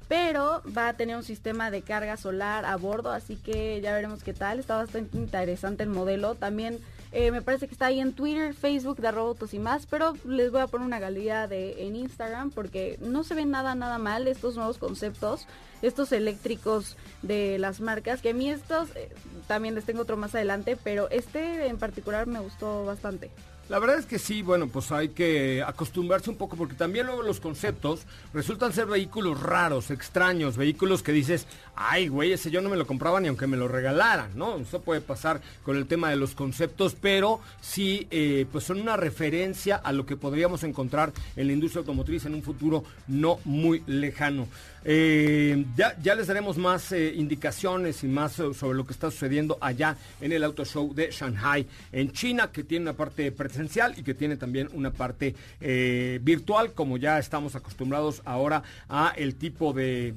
pero 0.09 0.62
va 0.76 0.88
a 0.88 0.95
tener 0.95 1.17
un 1.17 1.23
sistema 1.23 1.71
de 1.71 1.83
carga 1.83 2.17
solar 2.17 2.64
a 2.64 2.76
bordo, 2.76 3.12
así 3.12 3.37
que 3.37 3.78
ya 3.83 3.93
veremos 3.93 4.23
qué 4.23 4.33
tal. 4.33 4.59
Está 4.59 4.76
bastante 4.76 5.19
interesante 5.19 5.83
el 5.83 5.90
modelo. 5.90 6.35
También 6.35 6.78
eh, 7.12 7.31
me 7.31 7.43
parece 7.43 7.67
que 7.67 7.73
está 7.73 7.87
ahí 7.87 8.00
en 8.00 8.12
Twitter, 8.12 8.55
Facebook 8.55 8.99
de 8.99 9.11
Robotos 9.11 9.55
y 9.55 9.59
más, 9.59 9.87
pero 9.87 10.15
les 10.25 10.50
voy 10.50 10.61
a 10.61 10.67
poner 10.67 10.87
una 10.87 10.99
galería 10.99 11.47
de, 11.47 11.87
en 11.87 11.97
Instagram 11.97 12.50
porque 12.50 12.99
no 13.00 13.25
se 13.25 13.35
ve 13.35 13.47
nada, 13.47 13.75
nada 13.75 13.99
mal 13.99 14.29
estos 14.29 14.57
nuevos 14.57 14.79
conceptos, 14.79 15.47
estos 15.81 16.12
eléctricos 16.12 16.97
de 17.23 17.59
las 17.59 17.81
marcas, 17.81 18.21
que 18.21 18.31
a 18.31 18.35
mí 18.35 18.50
estos 18.50 18.91
eh, 18.95 19.09
también 19.47 19.75
les 19.75 19.85
tengo 19.85 20.03
otro 20.03 20.17
más 20.17 20.35
adelante, 20.35 20.77
pero 20.83 21.09
este 21.11 21.67
en 21.67 21.79
particular 21.79 22.27
me 22.27 22.41
gustó 22.41 22.85
bastante. 22.85 23.31
La 23.69 23.79
verdad 23.79 23.99
es 23.99 24.07
que 24.07 24.19
sí, 24.19 24.41
bueno, 24.41 24.69
pues 24.69 24.91
hay 24.93 25.11
que 25.11 25.63
acostumbrarse 25.63 26.31
un 26.31 26.37
poco 26.37 26.57
porque 26.57 26.75
también 26.75 27.05
luego 27.05 27.23
los 27.23 27.39
conceptos 27.39 28.01
resultan 28.33 28.73
ser 28.73 28.87
vehículos 28.87 29.43
raros, 29.43 29.91
extraños, 29.91 30.57
vehículos 30.57 31.03
que 31.03 31.13
dices, 31.13 31.47
ay, 31.77 32.09
güey, 32.09 32.33
ese 32.33 32.51
yo 32.51 32.63
no 32.63 32.71
me 32.71 32.79
lo 32.79 32.87
compraba 32.87 33.21
ni 33.21 33.29
aunque 33.29 33.47
me 33.47 33.59
lo 33.59 33.69
regalaran, 33.69 34.31
¿no? 34.37 34.57
Eso 34.57 34.81
puede 34.81 35.03
pasar 35.03 35.43
con 35.65 35.77
el 35.77 35.87
tema 35.87 36.09
de 36.09 36.17
los 36.17 36.35
conceptos, 36.35 36.97
pero 36.99 37.41
sí, 37.61 38.07
eh, 38.11 38.47
pues 38.51 38.65
son 38.65 38.81
una 38.81 38.97
referencia 38.97 39.77
a 39.77 39.93
lo 39.93 40.07
que 40.07 40.17
podríamos 40.17 40.63
encontrar 40.63 41.13
en 41.37 41.47
la 41.47 41.53
industria 41.53 41.81
automotriz 41.81 42.25
en 42.25 42.35
un 42.37 42.43
futuro 42.43 42.85
no 43.07 43.39
muy 43.45 43.83
lejano. 43.87 44.49
Eh, 44.90 45.66
ya, 45.76 46.14
les 46.14 46.28
daremos 46.28 46.57
más 46.57 46.92
eh, 46.92 47.12
indicaciones 47.14 48.02
y 48.04 48.09
más 48.09 48.33
sobre 48.33 48.75
lo 48.75 48.87
que 48.87 48.95
está 48.95 49.11
sucediendo 49.11 49.59
allá 49.61 49.99
en 50.18 50.33
el 50.33 50.42
Auto 50.42 50.64
Show 50.64 50.95
de 50.95 51.11
Shanghai, 51.11 51.66
en 51.92 52.11
China, 52.11 52.50
que 52.50 52.64
tiene 52.64 52.85
una 52.85 52.95
parte 52.95 53.30
presencial 53.30 53.92
y 53.99 54.02
que 54.02 54.14
tiene 54.14 54.38
también 54.38 54.71
una 54.73 54.90
parte 54.90 55.35
eh, 55.61 56.21
virtual, 56.23 56.73
como 56.73 56.97
ya 56.97 57.18
estamos 57.18 57.54
acostumbrados 57.54 58.23
ahora 58.25 58.62
a 58.88 59.12
el 59.14 59.35
tipo 59.35 59.75
de 59.75 60.14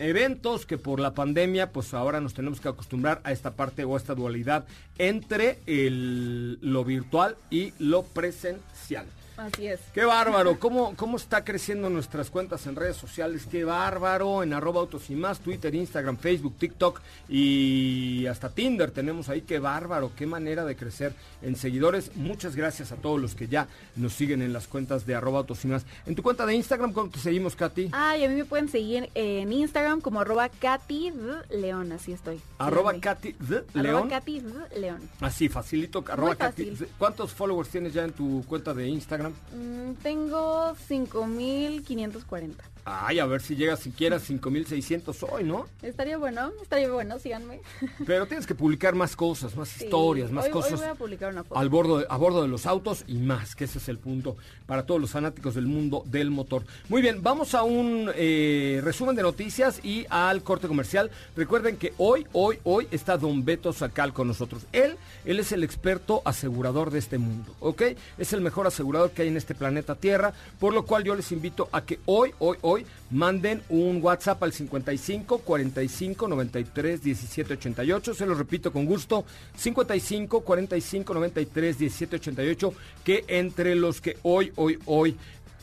eventos 0.00 0.66
que 0.66 0.76
por 0.76 0.98
la 0.98 1.14
pandemia, 1.14 1.70
pues 1.70 1.94
ahora 1.94 2.20
nos 2.20 2.34
tenemos 2.34 2.60
que 2.60 2.66
acostumbrar 2.66 3.20
a 3.22 3.30
esta 3.30 3.52
parte 3.52 3.84
o 3.84 3.94
a 3.94 3.96
esta 3.96 4.16
dualidad 4.16 4.66
entre 4.98 5.60
lo 5.66 6.84
virtual 6.84 7.36
y 7.48 7.74
lo 7.78 8.02
presencial. 8.02 9.06
Así 9.40 9.68
es. 9.68 9.80
Qué 9.94 10.04
bárbaro. 10.04 10.58
¿Cómo, 10.58 10.94
¿Cómo 10.96 11.16
está 11.16 11.44
creciendo 11.44 11.88
nuestras 11.88 12.28
cuentas 12.28 12.66
en 12.66 12.76
redes 12.76 12.96
sociales? 12.96 13.46
Qué 13.50 13.64
bárbaro. 13.64 14.42
En 14.42 14.52
arroba 14.52 14.80
autos 14.80 15.08
y 15.08 15.14
más, 15.14 15.40
Twitter, 15.40 15.74
Instagram, 15.74 16.18
Facebook, 16.18 16.56
TikTok 16.58 17.00
y 17.28 18.26
hasta 18.26 18.50
Tinder 18.50 18.90
tenemos 18.90 19.30
ahí. 19.30 19.40
Qué 19.40 19.58
bárbaro. 19.58 20.12
Qué 20.14 20.26
manera 20.26 20.66
de 20.66 20.76
crecer 20.76 21.14
en 21.40 21.56
seguidores. 21.56 22.14
Muchas 22.16 22.54
gracias 22.54 22.92
a 22.92 22.96
todos 22.96 23.18
los 23.18 23.34
que 23.34 23.48
ya 23.48 23.66
nos 23.96 24.12
siguen 24.12 24.42
en 24.42 24.52
las 24.52 24.66
cuentas 24.66 25.06
de 25.06 25.14
arroba 25.14 25.38
autos 25.38 25.64
y 25.64 25.68
más. 25.68 25.86
En 26.04 26.14
tu 26.14 26.22
cuenta 26.22 26.44
de 26.44 26.54
Instagram, 26.54 26.92
¿cómo 26.92 27.08
te 27.08 27.18
seguimos, 27.18 27.56
Katy? 27.56 27.90
Ay, 27.92 28.24
a 28.24 28.28
mí 28.28 28.34
me 28.34 28.44
pueden 28.44 28.68
seguir 28.68 29.08
en 29.14 29.50
Instagram 29.50 30.02
como 30.02 30.20
arroba 30.20 30.50
Katy 30.50 31.12
León. 31.50 31.92
Así 31.92 32.12
estoy. 32.12 32.40
Arroba 32.58 32.92
Katy 33.00 33.36
León. 33.72 34.10
Katy 34.10 34.42
León. 34.76 35.00
Así, 35.20 35.48
facilito. 35.48 36.04
Arroba 36.06 36.34
Katy. 36.36 36.76
¿Cuántos 36.98 37.32
followers 37.32 37.70
tienes 37.70 37.94
ya 37.94 38.04
en 38.04 38.12
tu 38.12 38.44
cuenta 38.46 38.74
de 38.74 38.86
Instagram? 38.86 39.29
Mm, 39.54 39.92
tengo 40.02 40.74
5540. 40.74 42.64
Ay, 42.84 43.18
a 43.18 43.26
ver 43.26 43.40
si 43.40 43.56
llega 43.56 43.76
siquiera 43.76 44.16
a 44.16 44.20
5600 44.20 45.22
hoy, 45.24 45.44
¿no? 45.44 45.66
Estaría 45.82 46.16
bueno, 46.16 46.50
estaría 46.62 46.90
bueno, 46.90 47.18
síganme. 47.18 47.60
Pero 48.06 48.26
tienes 48.26 48.46
que 48.46 48.54
publicar 48.54 48.94
más 48.94 49.16
cosas, 49.16 49.56
más 49.56 49.80
historias, 49.80 50.30
más 50.30 50.48
cosas. 50.48 50.72
Hoy 50.72 50.78
voy 50.78 50.88
a 50.88 50.94
publicar 50.94 51.32
una 51.32 51.44
foto. 51.44 51.58
Al 51.58 51.68
bordo 51.68 52.04
a 52.08 52.16
bordo 52.16 52.42
de 52.42 52.48
los 52.48 52.66
autos 52.66 53.04
y 53.06 53.18
más, 53.18 53.54
que 53.54 53.64
ese 53.64 53.78
es 53.78 53.88
el 53.88 53.98
punto 53.98 54.36
para 54.66 54.86
todos 54.86 55.00
los 55.00 55.10
fanáticos 55.10 55.54
del 55.54 55.66
mundo 55.66 56.02
del 56.06 56.30
motor. 56.30 56.64
Muy 56.88 57.02
bien, 57.02 57.22
vamos 57.22 57.54
a 57.54 57.62
un 57.62 58.10
eh, 58.14 58.80
resumen 58.82 59.16
de 59.16 59.22
noticias 59.22 59.84
y 59.84 60.06
al 60.08 60.42
corte 60.42 60.68
comercial. 60.68 61.10
Recuerden 61.36 61.76
que 61.76 61.92
hoy, 61.98 62.26
hoy, 62.32 62.58
hoy 62.64 62.88
está 62.90 63.16
Don 63.16 63.44
Beto 63.44 63.72
Sacal 63.72 64.12
con 64.12 64.28
nosotros. 64.28 64.62
Él, 64.72 64.96
él 65.24 65.40
es 65.40 65.52
el 65.52 65.64
experto 65.64 66.22
asegurador 66.24 66.90
de 66.90 66.98
este 66.98 67.18
mundo, 67.18 67.54
¿ok? 67.60 67.82
Es 68.18 68.32
el 68.32 68.40
mejor 68.40 68.66
asegurador 68.66 69.10
que 69.10 69.22
hay 69.22 69.28
en 69.28 69.36
este 69.36 69.54
planeta 69.54 69.94
Tierra, 69.94 70.32
por 70.58 70.72
lo 70.72 70.84
cual 70.84 71.04
yo 71.04 71.14
les 71.14 71.32
invito 71.32 71.68
a 71.72 71.82
que 71.82 72.00
hoy, 72.06 72.32
hoy, 72.38 72.56
hoy 72.62 72.69
manden 73.10 73.62
un 73.68 74.00
WhatsApp 74.02 74.42
al 74.42 74.52
55 74.52 75.38
45 75.38 76.28
93 76.28 77.02
17 77.02 77.54
88. 77.54 78.14
Se 78.14 78.26
lo 78.26 78.34
repito 78.34 78.72
con 78.72 78.86
gusto, 78.86 79.24
55 79.56 80.40
45 80.40 81.14
93 81.14 81.78
17 81.78 82.16
88, 82.16 82.74
que 83.04 83.24
entre 83.28 83.74
los 83.74 84.00
que 84.00 84.16
hoy, 84.22 84.52
hoy, 84.56 84.78
hoy 84.86 85.16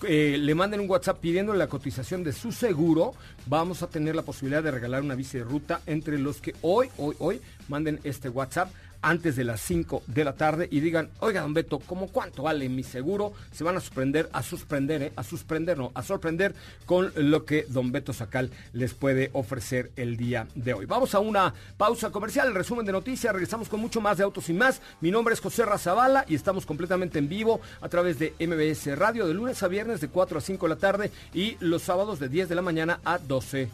eh, 0.03 0.37
le 0.39 0.53
manden 0.53 0.79
un 0.79 0.89
WhatsApp 0.89 1.19
pidiendo 1.19 1.53
la 1.55 1.67
cotización 1.67 2.23
de 2.23 2.31
su 2.31 2.51
seguro, 2.51 3.13
vamos 3.47 3.81
a 3.81 3.87
tener 3.87 4.15
la 4.15 4.21
posibilidad 4.21 4.61
de 4.61 4.69
regalar 4.69 5.01
una 5.01 5.15
bici 5.15 5.39
de 5.39 5.43
ruta 5.43 5.81
entre 5.87 6.19
los 6.19 6.39
que 6.39 6.53
hoy, 6.61 6.89
hoy, 6.97 7.15
hoy 7.17 7.41
manden 7.67 7.99
este 8.03 8.29
WhatsApp 8.29 8.69
antes 9.07 9.37
de 9.37 9.45
las 9.45 9.61
5 9.61 10.03
de 10.07 10.25
la 10.25 10.35
tarde 10.35 10.67
y 10.69 10.81
digan, 10.81 11.09
oiga, 11.19 11.39
don 11.39 11.53
Beto, 11.53 11.79
¿cómo 11.79 12.07
cuánto 12.07 12.43
vale 12.43 12.67
mi 12.67 12.83
seguro? 12.83 13.31
Se 13.51 13.63
van 13.63 13.77
a 13.77 13.79
sorprender, 13.79 14.29
a 14.33 14.43
sorprender, 14.43 15.01
¿eh? 15.01 15.13
a 15.15 15.23
sorprender, 15.23 15.77
no, 15.77 15.91
a 15.95 16.03
sorprender 16.03 16.53
con 16.85 17.13
lo 17.15 17.45
que 17.45 17.65
don 17.69 17.93
Beto 17.93 18.11
Sacal 18.11 18.51
les 18.73 18.93
puede 18.93 19.29
ofrecer 19.31 19.91
el 19.95 20.17
día 20.17 20.47
de 20.55 20.73
hoy. 20.73 20.85
Vamos 20.85 21.15
a 21.15 21.19
una 21.19 21.53
pausa 21.77 22.11
comercial, 22.11 22.49
el 22.49 22.55
resumen 22.55 22.85
de 22.85 22.91
noticias, 22.91 23.31
regresamos 23.31 23.69
con 23.69 23.79
mucho 23.79 24.01
más 24.01 24.17
de 24.17 24.25
Autos 24.25 24.49
y 24.49 24.53
Más. 24.53 24.81
Mi 24.99 25.09
nombre 25.09 25.33
es 25.33 25.39
José 25.39 25.63
Razabala 25.63 26.25
y 26.27 26.35
estamos 26.35 26.65
completamente 26.65 27.17
en 27.17 27.29
vivo 27.29 27.61
a 27.79 27.87
través 27.87 28.19
de 28.19 28.33
MBS 28.39 28.97
Radio 28.97 29.25
de 29.25 29.33
lunes 29.33 29.63
a 29.63 29.69
viernes 29.69 30.01
de 30.01 30.09
4 30.09 30.37
a 30.37 30.41
5 30.41 30.65
de 30.65 30.69
la 30.69 30.79
tarde 30.79 31.11
y 31.33 31.55
los 31.61 31.81
sábados 31.81 32.19
de 32.19 32.27
10 32.27 32.49
de 32.49 32.55
la 32.55 32.61
mañana 32.61 32.99
a 33.05 33.19
12 33.19 33.69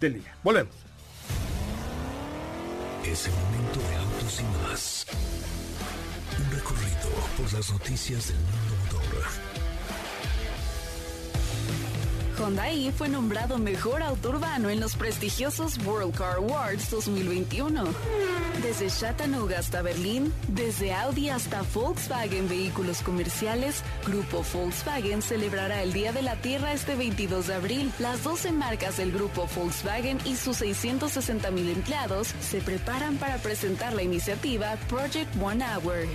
del 0.00 0.14
día. 0.14 0.36
Volvemos. 0.44 0.72
Autos 4.28 4.40
y 4.40 4.44
más. 4.62 5.06
Un 6.38 6.50
recorrido 6.50 7.08
por 7.36 7.52
las 7.52 7.72
noticias 7.72 8.28
del 8.28 8.36
mundo 8.36 8.67
Hyundai 12.38 12.92
fue 12.96 13.08
nombrado 13.08 13.58
mejor 13.58 14.00
auto 14.00 14.28
urbano 14.28 14.70
en 14.70 14.78
los 14.78 14.94
prestigiosos 14.94 15.76
World 15.84 16.16
Car 16.16 16.36
Awards 16.36 16.88
2021. 16.88 17.84
Desde 18.62 18.88
Chattanooga 18.88 19.58
hasta 19.58 19.82
Berlín, 19.82 20.32
desde 20.46 20.92
Audi 20.94 21.30
hasta 21.30 21.62
Volkswagen 21.74 22.48
Vehículos 22.48 23.02
Comerciales, 23.02 23.82
Grupo 24.06 24.44
Volkswagen 24.52 25.20
celebrará 25.20 25.82
el 25.82 25.92
Día 25.92 26.12
de 26.12 26.22
la 26.22 26.36
Tierra 26.36 26.72
este 26.72 26.94
22 26.94 27.48
de 27.48 27.54
abril. 27.54 27.92
Las 27.98 28.22
12 28.22 28.52
marcas 28.52 28.98
del 28.98 29.10
Grupo 29.10 29.48
Volkswagen 29.56 30.18
y 30.24 30.36
sus 30.36 30.58
660 30.58 31.50
mil 31.50 31.68
empleados 31.70 32.34
se 32.40 32.60
preparan 32.60 33.16
para 33.16 33.38
presentar 33.38 33.92
la 33.94 34.02
iniciativa 34.02 34.76
Project 34.88 35.30
One 35.42 35.64
Hour. 35.64 36.06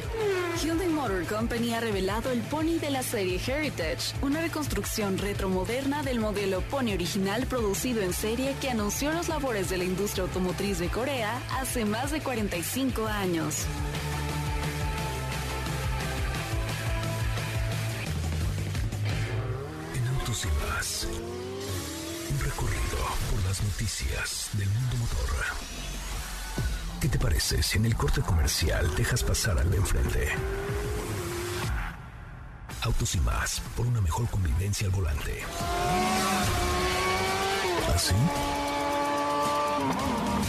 Hyundai 0.62 0.88
Motor 0.88 1.26
Company 1.26 1.74
ha 1.74 1.82
revelado 1.82 2.32
el 2.32 2.40
Pony 2.42 2.80
de 2.80 2.92
la 2.92 3.04
serie 3.04 3.42
Heritage, 3.46 4.14
una 4.22 4.42
reconstrucción 4.42 5.18
retromoderna 5.18 6.04
de 6.04 6.13
el 6.14 6.20
modelo 6.20 6.62
Pony 6.70 6.94
original 6.94 7.48
producido 7.48 8.04
en 8.04 8.14
serie 8.14 8.56
que 8.62 8.70
anunció 8.70 9.12
los 9.12 9.30
labores 9.30 9.72
de 9.72 9.80
la 9.80 9.84
industria 9.84 10.26
automotriz 10.26 10.78
de 10.78 10.88
Corea 10.88 11.42
hace 11.60 11.86
más 11.86 12.12
de 12.12 12.22
45 12.22 13.08
años. 13.08 13.66
En 19.96 20.08
Autos 20.20 20.46
y 20.46 20.68
Más, 20.68 21.08
un 22.32 22.40
recorrido 22.46 22.98
por 23.32 23.40
últimas 23.54 23.64
noticias 23.64 24.50
del 24.54 24.70
mundo 24.70 24.98
motor. 24.98 25.30
¿Qué 27.02 27.10
te 27.10 27.18
parece 27.18 27.64
si 27.64 27.78
en 27.78 27.86
el 27.86 27.96
corte 27.96 28.22
comercial 28.22 28.96
dejas 28.96 29.24
pasar 29.24 29.58
al 29.58 29.70
de 29.72 29.78
enfrente? 29.78 30.34
Autos 32.84 33.16
y 33.16 33.20
más, 33.22 33.62
por 33.78 33.86
una 33.86 34.02
mejor 34.02 34.30
convivencia 34.30 34.88
al 34.88 34.92
volante. 34.92 35.42
¿Así? 37.96 38.14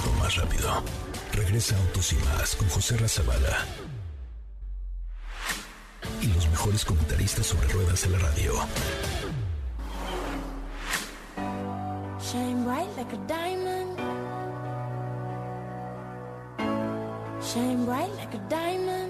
O 0.05 0.13
más 0.21 0.35
rápido. 0.35 0.83
Regresa 1.33 1.77
Autos 1.77 2.13
y 2.13 2.17
más 2.17 2.57
con 2.57 2.69
José 2.71 2.97
Razabala. 2.97 3.65
Y 6.21 6.27
los 6.27 6.49
mejores 6.49 6.85
comentaristas 6.85 7.47
sobre 7.47 7.69
ruedas 7.69 8.05
en 8.05 8.13
la 8.13 8.19
radio. 8.19 8.53
Shine 12.21 12.65
bright 12.65 12.97
like 12.97 13.13
a 13.13 13.27
diamond. 13.29 13.99
Shine 17.41 17.85
bright 17.87 18.13
like 18.17 18.35
a 18.35 18.49
diamond. 18.49 19.04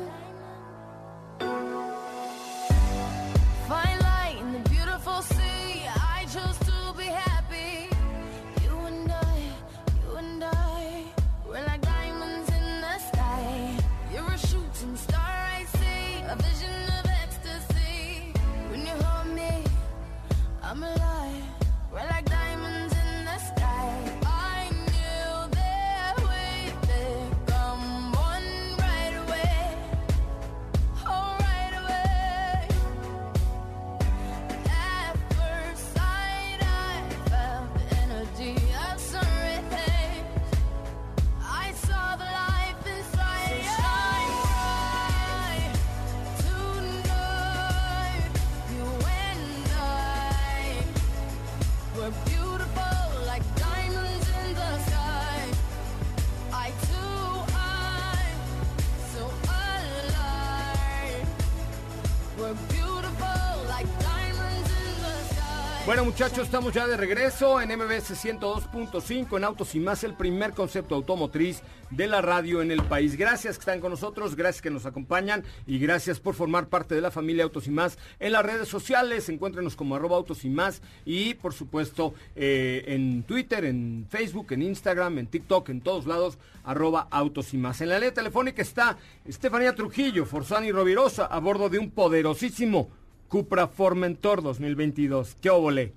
Bueno 65.95 66.11
muchachos, 66.11 66.47
estamos 66.47 66.75
ya 66.75 66.89
de 66.89 66.97
regreso 66.97 67.61
en 67.61 67.69
MBS 67.69 68.21
102.5 68.21 69.37
en 69.37 69.45
Autos 69.45 69.77
y 69.77 69.79
Más, 69.79 70.03
el 70.03 70.15
primer 70.15 70.53
concepto 70.53 70.97
automotriz 70.97 71.63
de 71.91 72.09
la 72.09 72.21
radio 72.21 72.63
en 72.63 72.73
el 72.73 72.83
país. 72.83 73.17
Gracias 73.17 73.55
que 73.55 73.61
están 73.61 73.81
con 73.81 73.93
nosotros, 73.93 74.35
gracias 74.35 74.61
que 74.61 74.71
nos 74.71 74.87
acompañan 74.87 75.45
y 75.69 75.79
gracias 75.79 76.19
por 76.19 76.35
formar 76.35 76.67
parte 76.67 76.97
de 76.97 77.01
la 77.01 77.13
familia 77.13 77.45
Autos 77.45 77.69
y 77.69 77.71
Más 77.71 77.97
en 78.19 78.33
las 78.33 78.45
redes 78.45 78.67
sociales. 78.67 79.29
Encuéntrenos 79.29 79.77
como 79.77 79.95
arroba 79.95 80.17
Autos 80.17 80.45
y 80.45 80.51
Más 80.51 80.83
y 81.05 81.35
por 81.35 81.55
supuesto 81.55 82.13
eh, 82.35 82.83
en 82.89 83.23
Twitter, 83.23 83.65
en 83.65 84.09
Facebook, 84.11 84.49
en 84.51 84.63
Instagram, 84.63 85.19
en 85.19 85.29
TikTok, 85.29 85.69
en 85.69 85.81
todos 85.81 86.07
lados, 86.07 86.39
arroba 86.65 87.07
Autos 87.09 87.55
y 87.55 87.57
Más. 87.57 87.81
En 87.81 87.91
la 87.91 88.01
línea 88.01 88.13
telefónica 88.13 88.63
está 88.63 88.99
Estefanía 89.25 89.77
Trujillo, 89.77 90.27
Forzani 90.27 90.73
Rovirosa, 90.73 91.27
a 91.27 91.39
bordo 91.39 91.69
de 91.69 91.79
un 91.79 91.93
poderosísimo 91.93 92.91
Cupra 93.35 93.67
Formentor 93.67 94.45
2022. 94.45 95.37
¿Qué 95.43 95.51
óvole? 95.51 95.93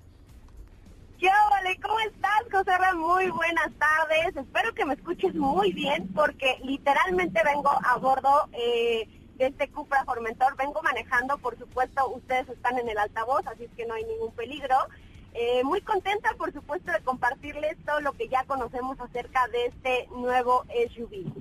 ¿Qué 1.19 1.27
ole? 1.27 1.79
¿Cómo 1.79 1.99
estás, 1.99 2.41
José 2.51 2.75
Ra? 2.75 2.95
Muy 2.95 3.29
buenas 3.29 3.69
tardes. 3.77 4.35
Espero 4.35 4.73
que 4.73 4.85
me 4.85 4.95
escuches 4.95 5.35
muy 5.35 5.71
bien 5.71 6.07
porque 6.15 6.57
literalmente 6.63 7.39
vengo 7.45 7.69
a 7.69 7.95
bordo 7.97 8.49
eh, 8.53 9.07
de 9.35 9.45
este 9.45 9.69
Cupra 9.69 10.03
Formentor. 10.03 10.57
Vengo 10.57 10.81
manejando, 10.81 11.37
por 11.37 11.55
supuesto, 11.59 12.09
ustedes 12.09 12.49
están 12.49 12.79
en 12.79 12.89
el 12.89 12.97
altavoz, 12.97 13.45
así 13.45 13.65
es 13.65 13.71
que 13.77 13.85
no 13.85 13.93
hay 13.93 14.05
ningún 14.05 14.31
peligro. 14.31 14.75
Eh, 15.35 15.63
muy 15.63 15.81
contenta, 15.81 16.31
por 16.39 16.51
supuesto, 16.51 16.91
de 16.91 17.01
compartirles 17.01 17.77
todo 17.85 17.99
lo 17.99 18.13
que 18.13 18.29
ya 18.29 18.45
conocemos 18.45 18.99
acerca 18.99 19.47
de 19.49 19.67
este 19.67 20.07
nuevo 20.09 20.65
SUV. 20.89 21.31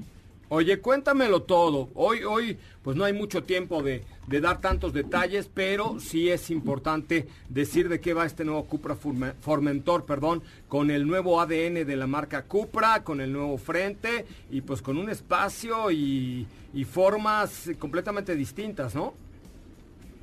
Oye, 0.48 0.78
cuéntamelo 0.80 1.42
todo. 1.42 1.88
Hoy, 1.94 2.22
hoy, 2.22 2.56
pues 2.82 2.96
no 2.96 3.04
hay 3.04 3.12
mucho 3.12 3.42
tiempo 3.42 3.82
de, 3.82 4.04
dar 4.28 4.60
tantos 4.60 4.92
detalles, 4.92 5.50
pero 5.52 5.98
sí 5.98 6.30
es 6.30 6.50
importante 6.50 7.26
decir 7.48 7.88
de 7.88 8.00
qué 8.00 8.14
va 8.14 8.26
este 8.26 8.44
nuevo 8.44 8.64
Cupra 8.66 8.94
Forme- 8.94 9.34
Formentor, 9.40 10.04
perdón, 10.04 10.44
con 10.68 10.92
el 10.92 11.06
nuevo 11.06 11.40
ADN 11.40 11.84
de 11.84 11.96
la 11.96 12.06
marca 12.06 12.44
Cupra, 12.44 13.02
con 13.02 13.20
el 13.20 13.32
nuevo 13.32 13.58
frente 13.58 14.24
y 14.50 14.60
pues 14.60 14.82
con 14.82 14.98
un 14.98 15.10
espacio 15.10 15.90
y 15.90 16.46
formas 16.88 17.70
completamente 17.80 18.36
distintas, 18.36 18.94
¿no? 18.94 19.14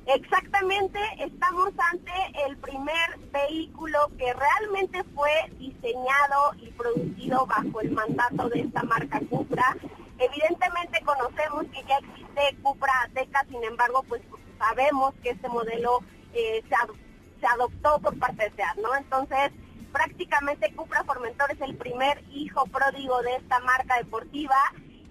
Exactamente, 0.06 0.98
estamos 1.18 1.70
ante 1.90 2.12
el 2.46 2.56
primer 2.58 3.18
vehículo 3.32 3.98
que 4.18 4.32
realmente 4.34 5.02
fue 5.14 5.30
diseñado 5.58 6.52
y 6.60 6.66
producido 6.72 7.46
bajo 7.46 7.80
el 7.80 7.90
mandato 7.92 8.48
de 8.50 8.60
esta 8.60 8.82
marca 8.82 9.20
Cupra. 9.30 9.76
Evidentemente 10.24 11.02
conocemos 11.04 11.64
que 11.72 11.84
ya 11.84 11.98
existe 11.98 12.56
Cupra 12.62 12.92
Ateca, 13.02 13.44
sin 13.48 13.62
embargo, 13.64 14.02
pues 14.08 14.22
sabemos 14.58 15.14
que 15.22 15.30
este 15.30 15.48
modelo 15.48 16.00
eh, 16.32 16.62
se, 16.68 17.40
se 17.40 17.46
adoptó 17.46 17.98
por 18.00 18.18
parte 18.18 18.44
de 18.44 18.56
SEAT, 18.56 18.76
¿no? 18.76 18.94
Entonces, 18.94 19.52
prácticamente 19.92 20.74
Cupra 20.74 21.04
Formentor 21.04 21.52
es 21.52 21.60
el 21.60 21.76
primer 21.76 22.24
hijo 22.30 22.64
pródigo 22.66 23.22
de 23.22 23.36
esta 23.36 23.58
marca 23.60 23.96
deportiva 23.98 24.56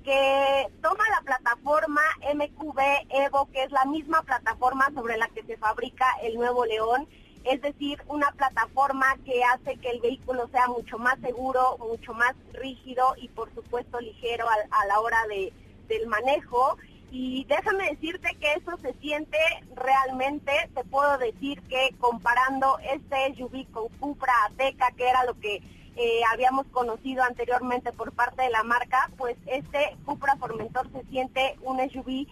que 0.04 0.68
toma 0.82 1.04
la 1.10 1.22
plataforma 1.22 2.02
MQB 2.34 2.80
Evo, 3.10 3.50
que 3.52 3.64
es 3.64 3.72
la 3.72 3.86
misma 3.86 4.22
plataforma 4.24 4.92
sobre 4.94 5.18
la 5.18 5.28
que 5.30 5.44
se 5.44 5.58
fabrica 5.58 6.06
el 6.22 6.36
nuevo 6.36 6.66
León, 6.66 7.08
es 7.44 7.62
decir, 7.62 8.02
una 8.08 8.32
plataforma 8.32 9.18
que 9.26 9.44
hace 9.44 9.78
que 9.78 9.90
el 9.90 10.00
vehículo 10.00 10.48
sea 10.50 10.68
mucho 10.68 10.98
más 10.98 11.20
seguro, 11.20 11.78
mucho 11.80 12.14
más 12.14 12.34
rígido 12.54 13.16
y 13.18 13.28
por 13.30 13.54
supuesto 13.54 14.00
ligero 14.00 14.46
a, 14.50 14.86
la 14.86 15.00
hora 15.00 15.18
de, 15.30 15.52
del 15.88 16.08
manejo. 16.08 16.78
Y 17.12 17.46
déjame 17.46 17.92
decirte 17.92 18.36
que 18.40 18.54
eso 18.54 18.76
se 18.78 18.94
siente 18.94 19.38
realmente, 19.76 20.52
te 20.74 20.84
puedo 20.86 21.18
decir 21.18 21.62
que 21.64 21.94
comparando 22.00 22.80
este 22.80 23.36
SUV 23.36 23.70
con 23.72 23.90
Cupra 24.00 24.34
Ateca, 24.46 24.90
que 24.98 25.08
era 25.08 25.24
lo 25.26 25.40
que 25.40 25.62
eh, 25.96 26.22
habíamos 26.32 26.66
conocido 26.68 27.24
anteriormente 27.24 27.92
por 27.92 28.14
parte 28.14 28.42
de 28.42 28.50
la 28.50 28.64
marca, 28.64 29.12
pues 29.16 29.38
este 29.46 29.96
Cupra 30.06 30.38
Formentor 30.38 30.90
se 30.92 31.04
siente 31.12 31.56
un 31.62 31.78
SUV 31.88 32.26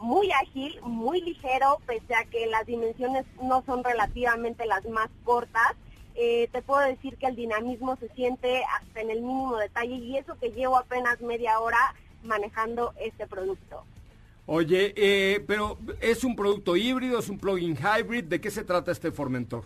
muy 0.00 0.32
ágil, 0.32 0.80
muy 0.82 1.20
ligero, 1.20 1.78
pese 1.86 2.14
a 2.14 2.24
que 2.24 2.46
las 2.46 2.66
dimensiones 2.66 3.26
no 3.42 3.62
son 3.66 3.84
relativamente 3.84 4.66
las 4.66 4.84
más 4.86 5.10
cortas. 5.24 5.74
Eh, 6.14 6.48
te 6.52 6.62
puedo 6.62 6.80
decir 6.80 7.16
que 7.18 7.26
el 7.26 7.36
dinamismo 7.36 7.96
se 7.96 8.08
siente 8.08 8.62
hasta 8.64 9.00
en 9.02 9.10
el 9.10 9.20
mínimo 9.20 9.58
detalle 9.58 9.94
y 9.94 10.16
eso 10.16 10.38
que 10.40 10.50
llevo 10.50 10.78
apenas 10.78 11.20
media 11.20 11.60
hora 11.60 11.94
manejando 12.24 12.94
este 12.98 13.26
producto. 13.26 13.84
Oye, 14.46 14.94
eh, 14.96 15.44
pero 15.46 15.78
¿es 16.00 16.24
un 16.24 16.34
producto 16.34 16.76
híbrido, 16.76 17.18
es 17.18 17.28
un 17.28 17.38
plug-in 17.38 17.76
hybrid? 17.76 18.24
¿De 18.24 18.40
qué 18.40 18.50
se 18.50 18.64
trata 18.64 18.90
este 18.90 19.12
Formentor? 19.12 19.64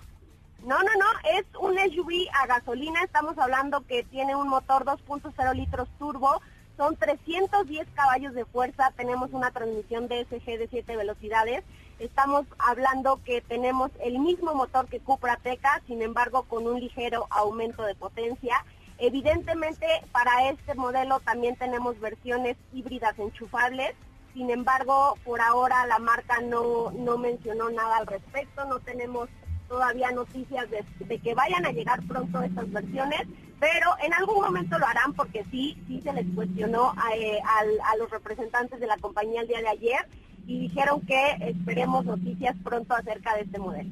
No, 0.65 0.79
no, 0.79 0.91
no, 0.99 1.39
es 1.39 1.45
un 1.61 1.75
SUV 1.75 2.29
a 2.43 2.47
gasolina, 2.47 3.03
estamos 3.03 3.39
hablando 3.39 3.83
que 3.87 4.03
tiene 4.05 4.35
un 4.35 4.49
motor 4.49 4.85
2.0 4.85 5.55
litros 5.55 5.89
turbo, 5.99 6.41
son 6.77 6.97
310 6.97 7.87
caballos 7.95 8.35
de 8.35 8.45
fuerza, 8.45 8.93
tenemos 8.97 9.33
una 9.33 9.51
transmisión 9.51 10.09
DSG 10.09 10.59
de 10.59 10.69
7 10.71 10.97
velocidades, 10.97 11.63
estamos 11.99 12.47
hablando 12.59 13.21
que 13.25 13.41
tenemos 13.43 13.91
el 14.03 14.19
mismo 14.19 14.55
motor 14.55 14.89
que 14.89 15.01
Cupra 15.01 15.37
Teca, 15.37 15.83
sin 15.87 16.03
embargo 16.03 16.43
con 16.45 16.67
un 16.67 16.81
ligero 16.81 17.27
aumento 17.31 17.85
de 17.85 17.95
potencia. 17.95 18.65
Evidentemente 18.99 19.87
para 20.13 20.51
este 20.51 20.75
modelo 20.75 21.21
también 21.21 21.57
tenemos 21.57 21.99
versiones 22.01 22.57
híbridas 22.73 23.19
enchufables, 23.19 23.95
sin 24.33 24.51
embargo 24.51 25.17
por 25.25 25.41
ahora 25.41 25.87
la 25.87 25.99
marca 25.99 26.41
no, 26.41 26.91
no 26.93 27.19
mencionó 27.19 27.71
nada 27.71 27.99
al 27.99 28.07
respecto, 28.07 28.65
no 28.67 28.81
tenemos 28.81 29.29
todavía 29.69 30.11
noticias 30.11 30.69
de, 30.71 30.85
de 31.01 31.19
que 31.19 31.35
vayan 31.35 31.67
a 31.67 31.73
llegar 31.73 32.01
pronto 32.07 32.43
estas 32.43 32.71
versiones, 32.71 33.23
pero 33.61 33.91
en 34.03 34.13
algún 34.15 34.43
momento 34.43 34.79
lo 34.79 34.87
harán 34.87 35.13
porque 35.15 35.45
sí, 35.51 35.77
sí 35.87 36.01
se 36.03 36.13
les 36.13 36.27
cuestionó 36.35 36.93
a, 36.97 37.17
eh, 37.17 37.39
a 37.43 37.97
los 37.97 38.11
representantes 38.11 38.81
de 38.81 38.87
la 38.87 38.97
compañía 38.99 39.41
el 39.41 39.49
día 39.49 39.61
de 39.61 39.69
ayer 39.69 40.07
y 40.47 40.61
dijeron 40.61 41.01
que 41.03 41.37
esperemos 41.41 42.05
noticias 42.05 42.55
pronto 42.63 42.95
acerca 42.95 43.35
de 43.37 43.43
este 43.43 43.59
modelo. 43.59 43.91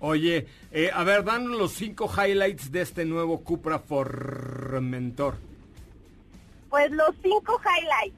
Oye, 0.00 0.46
eh, 0.72 0.90
a 0.92 1.04
ver, 1.04 1.24
dan 1.24 1.58
los 1.58 1.72
cinco 1.72 2.10
highlights 2.10 2.72
de 2.72 2.80
este 2.80 3.04
nuevo 3.04 3.40
Cupra 3.44 3.78
Formentor. 3.78 5.36
Pues 6.70 6.90
los 6.90 7.14
cinco 7.22 7.60
highlights. 7.60 8.16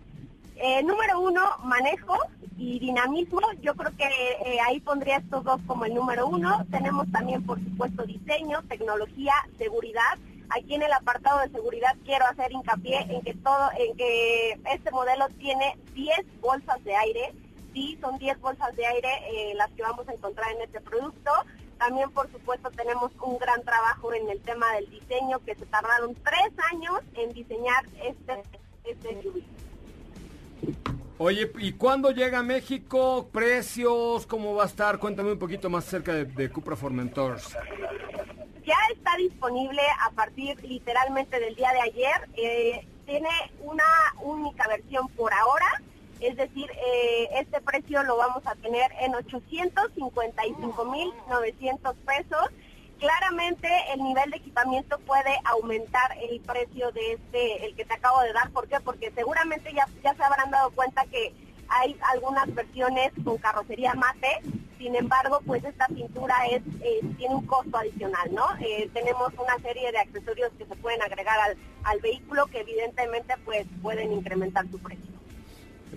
Eh, 0.56 0.82
número 0.84 1.18
uno, 1.20 1.42
manejo 1.64 2.16
y 2.56 2.78
dinamismo. 2.78 3.40
Yo 3.62 3.74
creo 3.74 3.90
que 3.96 4.04
eh, 4.04 4.58
ahí 4.64 4.78
pondría 4.78 5.16
estos 5.16 5.42
dos 5.42 5.60
como 5.66 5.84
el 5.84 5.94
número 5.94 6.28
uno. 6.28 6.64
Tenemos 6.70 7.10
también, 7.10 7.42
por 7.44 7.58
supuesto, 7.58 8.04
diseño, 8.04 8.62
tecnología, 8.68 9.32
seguridad. 9.58 10.18
Aquí 10.54 10.74
en 10.74 10.82
el 10.82 10.92
apartado 10.92 11.40
de 11.40 11.50
seguridad 11.50 11.96
quiero 12.04 12.26
hacer 12.26 12.52
hincapié 12.52 13.00
en 13.08 13.22
que 13.22 13.34
todo, 13.34 13.70
en 13.78 13.96
que 13.96 14.58
este 14.72 14.90
modelo 14.90 15.28
tiene 15.38 15.78
10 15.94 16.40
bolsas 16.40 16.82
de 16.84 16.94
aire. 16.94 17.32
Sí, 17.72 17.98
son 18.02 18.18
10 18.18 18.38
bolsas 18.40 18.76
de 18.76 18.84
aire 18.84 19.08
eh, 19.30 19.54
las 19.54 19.70
que 19.70 19.82
vamos 19.82 20.06
a 20.08 20.12
encontrar 20.12 20.52
en 20.52 20.62
este 20.62 20.80
producto. 20.82 21.30
También, 21.78 22.10
por 22.10 22.30
supuesto, 22.30 22.70
tenemos 22.70 23.10
un 23.22 23.38
gran 23.38 23.62
trabajo 23.62 24.12
en 24.12 24.28
el 24.28 24.40
tema 24.42 24.70
del 24.74 24.90
diseño, 24.90 25.38
que 25.40 25.54
se 25.54 25.64
tardaron 25.66 26.14
tres 26.16 26.52
años 26.70 27.00
en 27.14 27.32
diseñar 27.32 27.84
este, 28.02 28.42
este. 28.84 29.32
Oye, 31.18 31.50
¿y 31.58 31.72
cuándo 31.72 32.10
llega 32.10 32.40
a 32.40 32.42
México? 32.42 33.28
¿Precios? 33.32 34.26
¿Cómo 34.26 34.54
va 34.54 34.64
a 34.64 34.66
estar? 34.66 34.98
Cuéntame 34.98 35.32
un 35.32 35.38
poquito 35.38 35.70
más 35.70 35.84
cerca 35.84 36.12
de, 36.12 36.26
de 36.26 36.50
Cupra 36.50 36.76
Formentors. 36.76 37.56
Ya 38.64 38.76
está 38.94 39.16
disponible 39.16 39.82
a 40.00 40.10
partir 40.10 40.62
literalmente 40.62 41.40
del 41.40 41.56
día 41.56 41.72
de 41.72 41.80
ayer. 41.80 42.28
Eh, 42.36 42.86
tiene 43.06 43.28
una 43.60 43.82
única 44.22 44.68
versión 44.68 45.08
por 45.08 45.34
ahora, 45.34 45.82
es 46.20 46.36
decir, 46.36 46.70
eh, 46.70 47.28
este 47.40 47.60
precio 47.60 48.04
lo 48.04 48.16
vamos 48.16 48.46
a 48.46 48.54
tener 48.54 48.92
en 49.00 49.14
855.900 49.14 51.96
pesos. 52.06 52.46
Claramente 53.00 53.68
el 53.92 54.04
nivel 54.04 54.30
de 54.30 54.36
equipamiento 54.36 55.00
puede 55.00 55.36
aumentar 55.44 56.16
el 56.18 56.38
precio 56.40 56.92
de 56.92 57.14
este, 57.14 57.66
el 57.66 57.74
que 57.74 57.84
te 57.84 57.94
acabo 57.94 58.22
de 58.22 58.32
dar. 58.32 58.48
¿Por 58.50 58.68
qué? 58.68 58.78
Porque 58.78 59.10
seguramente 59.10 59.72
ya, 59.74 59.88
ya 60.04 60.14
se 60.14 60.22
habrán 60.22 60.52
dado 60.52 60.70
cuenta 60.70 61.04
que 61.06 61.34
hay 61.68 61.98
algunas 62.12 62.54
versiones 62.54 63.10
con 63.24 63.38
carrocería 63.38 63.94
mate, 63.94 64.40
sin 64.82 64.96
embargo, 64.96 65.40
pues 65.46 65.62
esta 65.64 65.86
pintura 65.86 66.34
es 66.50 66.60
eh, 66.80 67.00
tiene 67.16 67.36
un 67.36 67.46
costo 67.46 67.76
adicional, 67.76 68.34
¿no? 68.34 68.44
Eh, 68.60 68.90
tenemos 68.92 69.32
una 69.34 69.56
serie 69.62 69.92
de 69.92 69.98
accesorios 69.98 70.50
que 70.58 70.66
se 70.66 70.74
pueden 70.74 71.00
agregar 71.02 71.38
al, 71.38 71.56
al 71.84 72.00
vehículo 72.00 72.46
que 72.46 72.60
evidentemente 72.60 73.34
pues 73.44 73.64
pueden 73.80 74.12
incrementar 74.12 74.68
su 74.70 74.78
precio. 74.80 75.04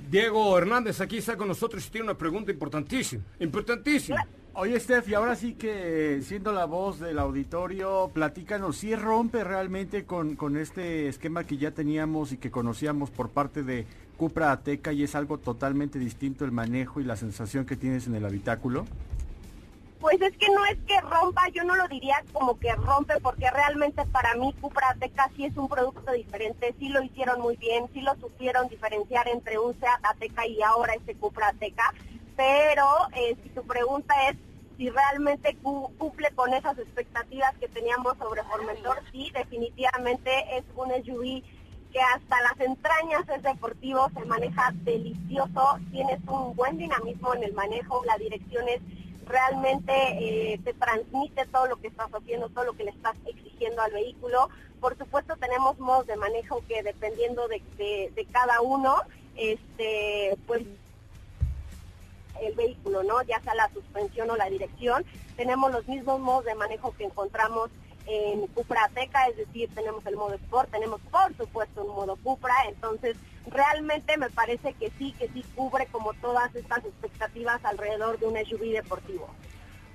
Diego 0.10 0.56
Hernández 0.58 1.02
aquí 1.02 1.18
está 1.18 1.36
con 1.36 1.48
nosotros 1.48 1.88
y 1.88 1.90
tiene 1.90 2.06
una 2.06 2.18
pregunta 2.18 2.52
importantísima, 2.52 3.24
importantísima. 3.40 4.28
Oye, 4.54 4.80
Steph, 4.80 5.10
y 5.10 5.14
ahora 5.16 5.36
sí 5.36 5.56
que 5.56 6.22
siendo 6.22 6.54
la 6.54 6.64
voz 6.64 7.00
del 7.00 7.20
auditorio, 7.20 8.10
platícanos, 8.14 8.78
si 8.78 8.96
rompe 8.96 9.44
realmente 9.44 10.06
con, 10.06 10.38
con 10.38 10.56
este 10.56 11.10
esquema 11.10 11.44
que 11.44 11.58
ya 11.58 11.72
teníamos 11.72 12.32
y 12.32 12.38
que 12.38 12.52
conocíamos 12.52 13.10
por 13.10 13.32
parte 13.32 13.64
de 13.64 13.86
Cupra 14.18 14.52
Ateca 14.52 14.94
y 14.94 15.04
es 15.04 15.16
algo 15.16 15.38
totalmente 15.38 16.00
distinto 16.00 16.46
el 16.46 16.52
manejo 16.52 17.02
y 17.02 17.04
la 17.04 17.16
sensación 17.18 17.66
que 17.66 17.76
tienes 17.76 18.08
en 18.08 18.16
el 18.16 18.26
habitáculo? 18.26 18.86
Pues 20.00 20.22
es 20.22 20.38
que 20.38 20.48
no 20.50 20.64
es 20.66 20.78
que 20.88 21.02
rompa, 21.02 21.48
yo 21.50 21.64
no 21.64 21.76
lo 21.76 21.88
diría 21.88 22.24
como 22.32 22.60
que 22.60 22.74
rompe, 22.76 23.20
porque 23.22 23.50
realmente 23.50 24.06
para 24.12 24.36
mí 24.36 24.54
Cupra 24.62 24.90
Ateca 24.92 25.30
sí 25.36 25.46
es 25.46 25.58
un 25.58 25.68
producto 25.68 26.12
diferente, 26.12 26.76
sí 26.80 26.90
lo 26.90 27.02
hicieron 27.02 27.42
muy 27.42 27.58
bien, 27.58 27.90
sí 27.94 28.02
lo 28.02 28.14
supieron 28.16 28.68
diferenciar 28.68 29.28
entre 29.28 29.58
un 29.58 29.74
Seat 29.80 30.00
Ateca 30.04 30.46
y 30.46 30.62
ahora 30.62 30.94
este 30.94 31.16
Cupra 31.16 31.48
Ateca, 31.48 31.92
pero 32.38 32.86
eh, 33.16 33.36
si 33.42 33.50
tu 33.50 33.64
pregunta 33.64 34.14
es 34.30 34.38
si 34.78 34.90
realmente 34.90 35.56
cu- 35.64 35.90
cumple 35.98 36.30
con 36.36 36.54
esas 36.54 36.78
expectativas 36.78 37.56
que 37.60 37.70
teníamos 37.70 38.18
sobre 38.18 38.44
Formentor, 38.44 39.00
sí, 39.12 39.32
definitivamente 39.34 40.30
es 40.58 40.66
un 40.76 40.92
SUV 40.92 41.42
que 41.96 42.02
hasta 42.02 42.42
las 42.42 42.60
entrañas 42.60 43.24
es 43.30 43.42
deportivo, 43.42 44.10
se 44.14 44.26
maneja 44.26 44.74
delicioso, 44.84 45.80
tienes 45.94 46.20
un 46.28 46.54
buen 46.54 46.78
dinamismo 46.78 47.34
en 47.36 47.44
el 47.46 47.54
manejo, 47.54 48.04
la 48.04 48.18
dirección 48.18 48.68
es 48.68 48.82
realmente 49.26 49.94
eh, 49.94 50.60
te 50.66 50.74
transmite 50.74 51.46
todo 51.46 51.68
lo 51.68 51.78
que 51.78 51.88
estás 51.88 52.10
haciendo, 52.14 52.50
todo 52.50 52.66
lo 52.66 52.74
que 52.74 52.84
le 52.84 52.92
estás 52.92 53.16
exigiendo 53.26 53.82
al 53.82 53.94
vehículo. 53.94 54.50
Por 54.82 54.98
supuesto 54.98 55.38
tenemos 55.38 55.80
modos 55.80 56.06
de 56.08 56.18
manejo 56.18 56.62
que 56.68 56.84
dependiendo 56.84 57.48
de, 57.48 57.62
de- 57.78 58.12
de 58.14 58.26
cada 58.26 58.60
uno, 58.60 58.98
este, 59.38 60.38
pues 60.48 60.64
el 62.42 62.54
vehículo, 62.56 63.04
¿no? 63.04 63.22
Ya 63.24 63.40
sea 63.40 63.56
la 63.56 63.70
suspensión 63.70 64.30
o 64.32 64.36
la 64.36 64.50
dirección. 64.50 65.06
Tenemos 65.38 65.72
los 65.72 65.88
mismos 65.88 66.20
modos 66.20 66.44
de 66.44 66.56
manejo 66.56 66.94
que 66.98 67.06
encontramos 67.06 67.70
en 68.08 68.48
Cupra 68.48 68.86
Ateca, 68.86 69.28
es 69.28 69.38
decir, 69.38 69.70
tenemos 69.74 70.06
el 70.06 70.16
modo 70.16 70.34
Sport, 70.36 70.72
tenemos 70.72 71.02
por 71.12 71.36
supuesto 71.36 71.84
un 71.84 71.96
modo 71.96 72.16
Cupra, 72.18 72.54
entonces 72.68 73.18
realmente 73.48 74.18
me 74.18 74.30
parece 74.30 74.74
que 74.74 74.92
sí, 74.98 75.14
que 75.14 75.28
sí 75.30 75.44
cubre 75.56 75.88
como 75.88 76.14
todas 76.16 76.54
estas 76.56 76.86
expectativas 76.86 77.64
alrededor 77.66 78.20
de 78.20 78.28
un 78.28 78.38
SUV 78.46 78.72
deportivo. 78.74 79.30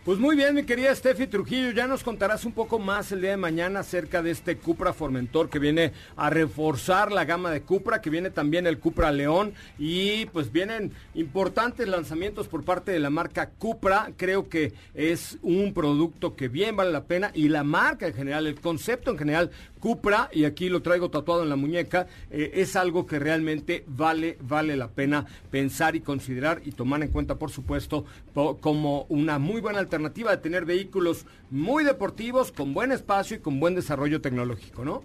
Pues 0.03 0.19
muy 0.19 0.35
bien, 0.35 0.55
mi 0.55 0.63
querida 0.63 0.95
Steffi 0.95 1.27
Trujillo, 1.27 1.73
ya 1.73 1.87
nos 1.87 2.03
contarás 2.03 2.47
un 2.47 2.53
poco 2.53 2.79
más 2.79 3.13
el 3.13 3.21
día 3.21 3.33
de 3.33 3.37
mañana 3.37 3.81
acerca 3.81 4.23
de 4.23 4.31
este 4.31 4.57
Cupra 4.57 4.95
Formentor 4.95 5.51
que 5.51 5.59
viene 5.59 5.93
a 6.17 6.31
reforzar 6.31 7.13
la 7.13 7.27
gama 7.27 7.51
de 7.51 7.61
Cupra, 7.61 8.01
que 8.01 8.09
viene 8.09 8.31
también 8.31 8.67
el 8.67 8.79
Cupra 8.79 9.13
León 9.13 9.53
y 9.79 10.25
pues 10.27 10.53
vienen 10.53 10.95
importantes 11.13 11.87
lanzamientos 11.87 12.49
por 12.49 12.65
parte 12.65 12.93
de 12.93 12.99
la 12.99 13.11
marca 13.11 13.51
Cupra. 13.51 14.13
Creo 14.17 14.49
que 14.49 14.73
es 14.95 15.37
un 15.43 15.75
producto 15.75 16.35
que 16.35 16.49
bien 16.49 16.77
vale 16.77 16.93
la 16.93 17.05
pena 17.05 17.31
y 17.35 17.51
la 17.51 17.63
marca 17.63 18.07
en 18.07 18.15
general, 18.15 18.47
el 18.47 18.59
concepto 18.59 19.11
en 19.11 19.19
general 19.19 19.51
Cupra, 19.81 20.29
y 20.33 20.45
aquí 20.45 20.69
lo 20.69 20.83
traigo 20.83 21.11
tatuado 21.11 21.43
en 21.43 21.49
la 21.49 21.57
muñeca, 21.57 22.07
eh, 22.31 22.51
es 22.55 22.77
algo 22.77 23.07
que 23.07 23.19
realmente 23.19 23.83
vale, 23.87 24.37
vale 24.41 24.77
la 24.77 24.89
pena 24.89 25.27
pensar 25.51 25.97
y 25.97 26.01
considerar 26.03 26.61
y 26.65 26.73
tomar 26.73 27.03
en 27.03 27.09
cuenta, 27.11 27.37
por 27.37 27.51
supuesto, 27.51 28.05
po- 28.35 28.59
como 28.59 29.07
una 29.09 29.39
muy 29.39 29.61
buena 29.61 29.79
alternativa 29.79 30.31
de 30.31 30.37
tener 30.37 30.65
vehículos 30.67 31.25
muy 31.51 31.83
deportivos, 31.83 32.53
con 32.53 32.75
buen 32.75 32.93
espacio 32.93 33.39
y 33.39 33.41
con 33.41 33.59
buen 33.59 33.75
desarrollo 33.75 34.21
tecnológico, 34.21 34.85
¿no? 34.85 35.03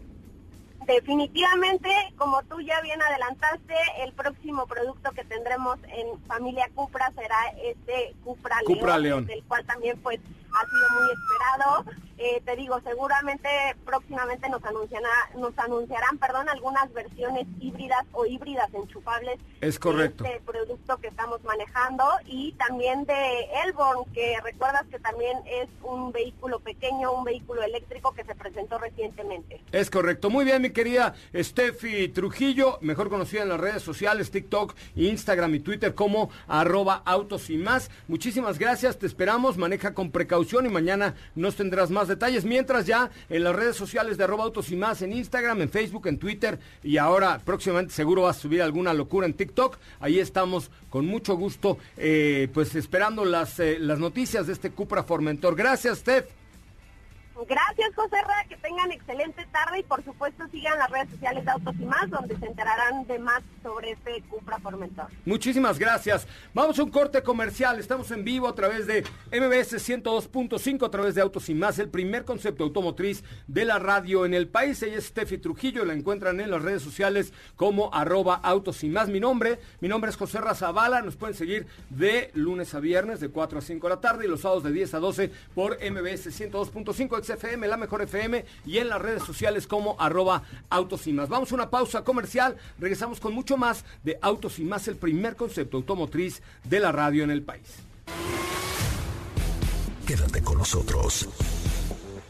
Definitivamente, 0.85 1.89
como 2.15 2.43
tú 2.43 2.61
ya 2.61 2.79
bien 2.81 3.01
adelantaste, 3.01 3.73
el 4.03 4.13
próximo 4.13 4.67
producto 4.67 5.09
que 5.11 5.23
tendremos 5.23 5.79
en 5.85 6.19
familia 6.27 6.69
Cupra 6.75 7.11
será 7.15 7.37
este 7.63 8.13
Cupra, 8.23 8.57
Cupra 8.65 8.97
León. 8.99 9.25
del 9.25 9.43
cual 9.45 9.65
también 9.65 9.97
pues 10.03 10.19
ha 10.19 10.65
sido 10.69 11.01
muy 11.01 11.09
esperado. 11.11 11.85
Eh, 12.17 12.41
te 12.45 12.55
digo, 12.55 12.79
seguramente 12.81 13.49
próximamente 13.85 14.47
nos 14.49 14.63
anunciará, 14.63 15.09
nos 15.37 15.57
anunciarán, 15.59 16.17
perdón, 16.17 16.47
algunas 16.47 16.91
versiones 16.93 17.45
híbridas 17.59 18.05
o 18.13 18.25
híbridas 18.25 18.73
enchufables 18.73 19.37
Es 19.59 19.77
correcto. 19.79 20.23
de 20.23 20.29
este 20.35 20.41
producto 20.45 20.97
que 20.97 21.07
estamos 21.07 21.43
manejando 21.43 22.05
y 22.25 22.53
también 22.53 23.05
de 23.05 23.47
Elborn, 23.65 24.05
que 24.13 24.37
recuerdas 24.43 24.85
que 24.89 24.99
también 24.99 25.37
es 25.45 25.67
un 25.83 26.11
vehículo 26.13 26.59
pequeño, 26.59 27.11
un 27.11 27.25
vehículo 27.25 27.63
eléctrico 27.63 28.13
que 28.13 28.23
se 28.23 28.33
presentó 28.35 28.77
recientemente. 28.77 29.61
Es 29.73 29.89
correcto. 29.89 30.29
Muy 30.29 30.45
bien, 30.45 30.61
mi 30.61 30.69
querida 30.69 31.15
Steffi 31.35 32.07
Trujillo, 32.09 32.77
mejor 32.81 33.09
conocida 33.09 33.43
en 33.43 33.49
las 33.49 33.59
redes 33.59 33.83
sociales, 33.83 34.31
TikTok, 34.31 34.73
Instagram 34.95 35.53
y 35.55 35.59
Twitter 35.59 35.93
como 35.93 36.29
arroba 36.47 37.01
autos 37.05 37.49
y 37.49 37.57
más. 37.57 37.91
Muchísimas 38.07 38.57
gracias, 38.57 38.97
te 38.99 39.05
esperamos, 39.05 39.57
maneja 39.57 39.93
con 39.93 40.11
precaución 40.11 40.65
y 40.65 40.69
mañana 40.69 41.15
nos 41.35 41.55
tendrás 41.55 41.91
más 41.91 42.04
detalles. 42.07 42.45
Mientras 42.45 42.85
ya 42.85 43.11
en 43.29 43.43
las 43.43 43.55
redes 43.55 43.75
sociales 43.75 44.17
de 44.17 44.23
arroba 44.23 44.43
autos 44.43 44.71
y 44.71 44.75
más, 44.75 45.01
en 45.01 45.13
Instagram, 45.13 45.61
en 45.61 45.69
Facebook, 45.69 46.07
en 46.07 46.17
Twitter 46.17 46.59
y 46.83 46.97
ahora 46.97 47.39
próximamente 47.43 47.93
seguro 47.93 48.23
vas 48.23 48.37
a 48.37 48.41
subir 48.41 48.61
alguna 48.61 48.93
locura 48.93 49.25
en 49.27 49.33
TikTok. 49.33 49.77
Ahí 49.99 50.19
estamos 50.19 50.69
con 50.89 51.05
mucho 51.05 51.35
gusto, 51.35 51.77
eh, 51.97 52.47
pues 52.53 52.75
esperando 52.75 53.25
las, 53.25 53.59
eh, 53.59 53.77
las 53.79 53.99
noticias 53.99 54.47
de 54.47 54.53
este 54.53 54.71
Cupra 54.71 55.03
Formentor. 55.03 55.55
Gracias, 55.55 55.99
Steph. 55.99 56.44
Gracias, 57.43 57.93
José 57.95 58.15
Ra, 58.21 58.45
que 58.47 58.55
tengan 58.57 58.91
excelente 58.93 59.45
tarde 59.51 59.79
y 59.79 59.83
por 59.83 60.01
supuesto 60.05 60.47
sigan 60.51 60.79
las 60.79 60.89
redes 60.89 61.09
sociales 61.09 61.43
de 61.43 61.51
Autos 61.51 61.75
y 61.77 61.85
Más, 61.85 62.09
donde 62.09 62.37
se 62.37 62.45
enterarán 62.45 63.05
de 63.07 63.19
más 63.19 63.43
sobre 63.61 63.91
este 63.91 64.23
Cupra 64.29 64.57
Formentor. 64.59 65.07
Muchísimas 65.25 65.77
gracias. 65.77 66.27
Vamos 66.53 66.79
a 66.79 66.83
un 66.83 66.91
corte 66.91 67.21
comercial. 67.23 67.77
Estamos 67.77 68.09
en 68.11 68.23
vivo 68.23 68.47
a 68.47 68.55
través 68.55 68.87
de 68.87 69.01
MBS 69.31 69.73
102.5, 69.73 70.85
a 70.85 70.89
través 70.91 71.15
de 71.15 71.21
Autos 71.21 71.49
y 71.49 71.53
Más, 71.55 71.77
el 71.77 71.89
primer 71.89 72.23
concepto 72.23 72.63
automotriz 72.63 73.23
de 73.47 73.65
la 73.65 73.79
radio 73.79 74.25
en 74.25 74.33
el 74.33 74.47
país. 74.47 74.81
Ella 74.81 74.97
es 74.97 75.07
Steffi 75.07 75.37
Trujillo, 75.37 75.83
la 75.83 75.93
encuentran 75.93 76.39
en 76.39 76.49
las 76.49 76.61
redes 76.61 76.83
sociales 76.83 77.33
como 77.57 77.93
arroba 77.93 78.35
Autos 78.35 78.81
y 78.85 78.87
Más. 78.87 79.09
Mi 79.09 79.19
nombre, 79.19 79.59
mi 79.81 79.89
nombre 79.89 80.09
es 80.09 80.15
José 80.15 80.39
Razabala. 80.39 81.01
Nos 81.01 81.17
pueden 81.17 81.35
seguir 81.35 81.67
de 81.89 82.31
lunes 82.33 82.73
a 82.73 82.79
viernes 82.79 83.19
de 83.19 83.27
4 83.27 83.59
a 83.59 83.61
5 83.61 83.87
de 83.87 83.93
la 83.93 84.01
tarde 84.01 84.25
y 84.25 84.29
los 84.29 84.41
sábados 84.41 84.63
de 84.63 84.71
10 84.71 84.93
a 84.93 84.99
12 84.99 85.31
por 85.53 85.73
MBS 85.73 86.27
102.5 86.27 87.24
XFM, 87.25 87.67
la 87.67 87.77
mejor 87.77 88.01
FM 88.01 88.45
y 88.65 88.77
en 88.77 88.89
las 88.89 89.01
redes 89.01 89.23
sociales 89.23 89.67
como 89.67 89.95
arroba 89.99 90.43
Autos 90.69 91.07
y 91.07 91.13
Más. 91.13 91.29
Vamos 91.29 91.51
a 91.51 91.55
una 91.55 91.69
pausa 91.69 92.03
comercial. 92.03 92.57
Regresamos 92.79 93.19
con 93.19 93.33
mucho 93.33 93.57
más 93.57 93.85
de 94.03 94.17
Autos 94.21 94.59
y 94.59 94.63
Más, 94.63 94.87
el 94.87 94.97
primer 94.97 95.35
concepto 95.35 95.77
automotriz 95.77 96.41
de 96.63 96.79
la 96.79 96.91
radio 96.91 97.23
en 97.23 97.31
el 97.31 97.43
país. 97.43 97.67
Quédate 100.05 100.43
con 100.43 100.59
nosotros. 100.59 101.27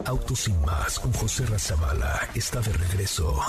Autos 0.06 0.40
sin 0.40 0.58
más 0.62 0.98
con 0.98 1.12
José 1.12 1.44
Razabala 1.46 2.28
está 2.34 2.60
de 2.60 2.72
regreso. 2.72 3.40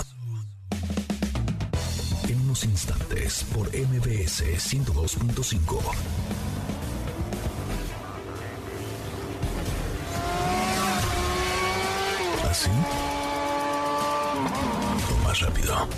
En 2.28 2.40
unos 2.40 2.64
instantes 2.64 3.44
por 3.54 3.68
MBS 3.68 4.42
102.5. 4.42 6.47
¿Así? 12.58 12.70
Más 15.24 15.40
rápido. 15.40 15.88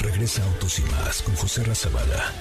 Regresa 0.00 0.42
Autos 0.44 0.78
y 0.78 0.82
más 0.82 1.22
con 1.22 1.34
José 1.36 1.64
Razabala. 1.64 2.32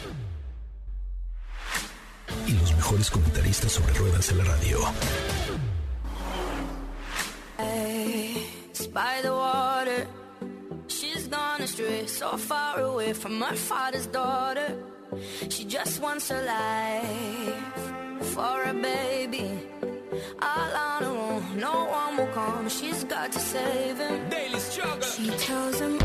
Y 2.45 2.51
los 2.53 2.73
mejores 2.75 3.09
comentaristas 3.09 3.71
sobre 3.71 3.93
ruedas 3.93 4.27
de 4.27 4.35
la 4.35 4.43
radio. 4.43 4.79
by 8.91 9.21
the 9.21 9.31
water. 9.31 10.07
She's 10.87 11.27
gone 11.27 11.61
astray, 11.61 12.07
so 12.07 12.37
far 12.37 12.79
away 12.79 13.13
from 13.13 13.39
her 13.39 13.55
father's 13.55 14.07
daughter. 14.07 14.75
She 15.49 15.65
just 15.65 16.01
wants 16.01 16.31
a 16.31 16.41
life 16.41 18.33
for 18.33 18.63
a 18.63 18.73
baby. 18.73 19.69
All 20.41 20.73
on 20.75 21.03
her 21.03 21.08
no 21.59 21.85
one 21.85 22.17
will 22.17 22.27
come. 22.27 22.69
She's 22.69 23.03
got 23.03 23.31
to 23.31 23.39
save 23.39 23.97
him. 23.97 24.29
Daily 24.29 24.59
struggle. 24.59 25.01
She 25.01 25.29
tells 25.31 25.79
him, 25.79 25.98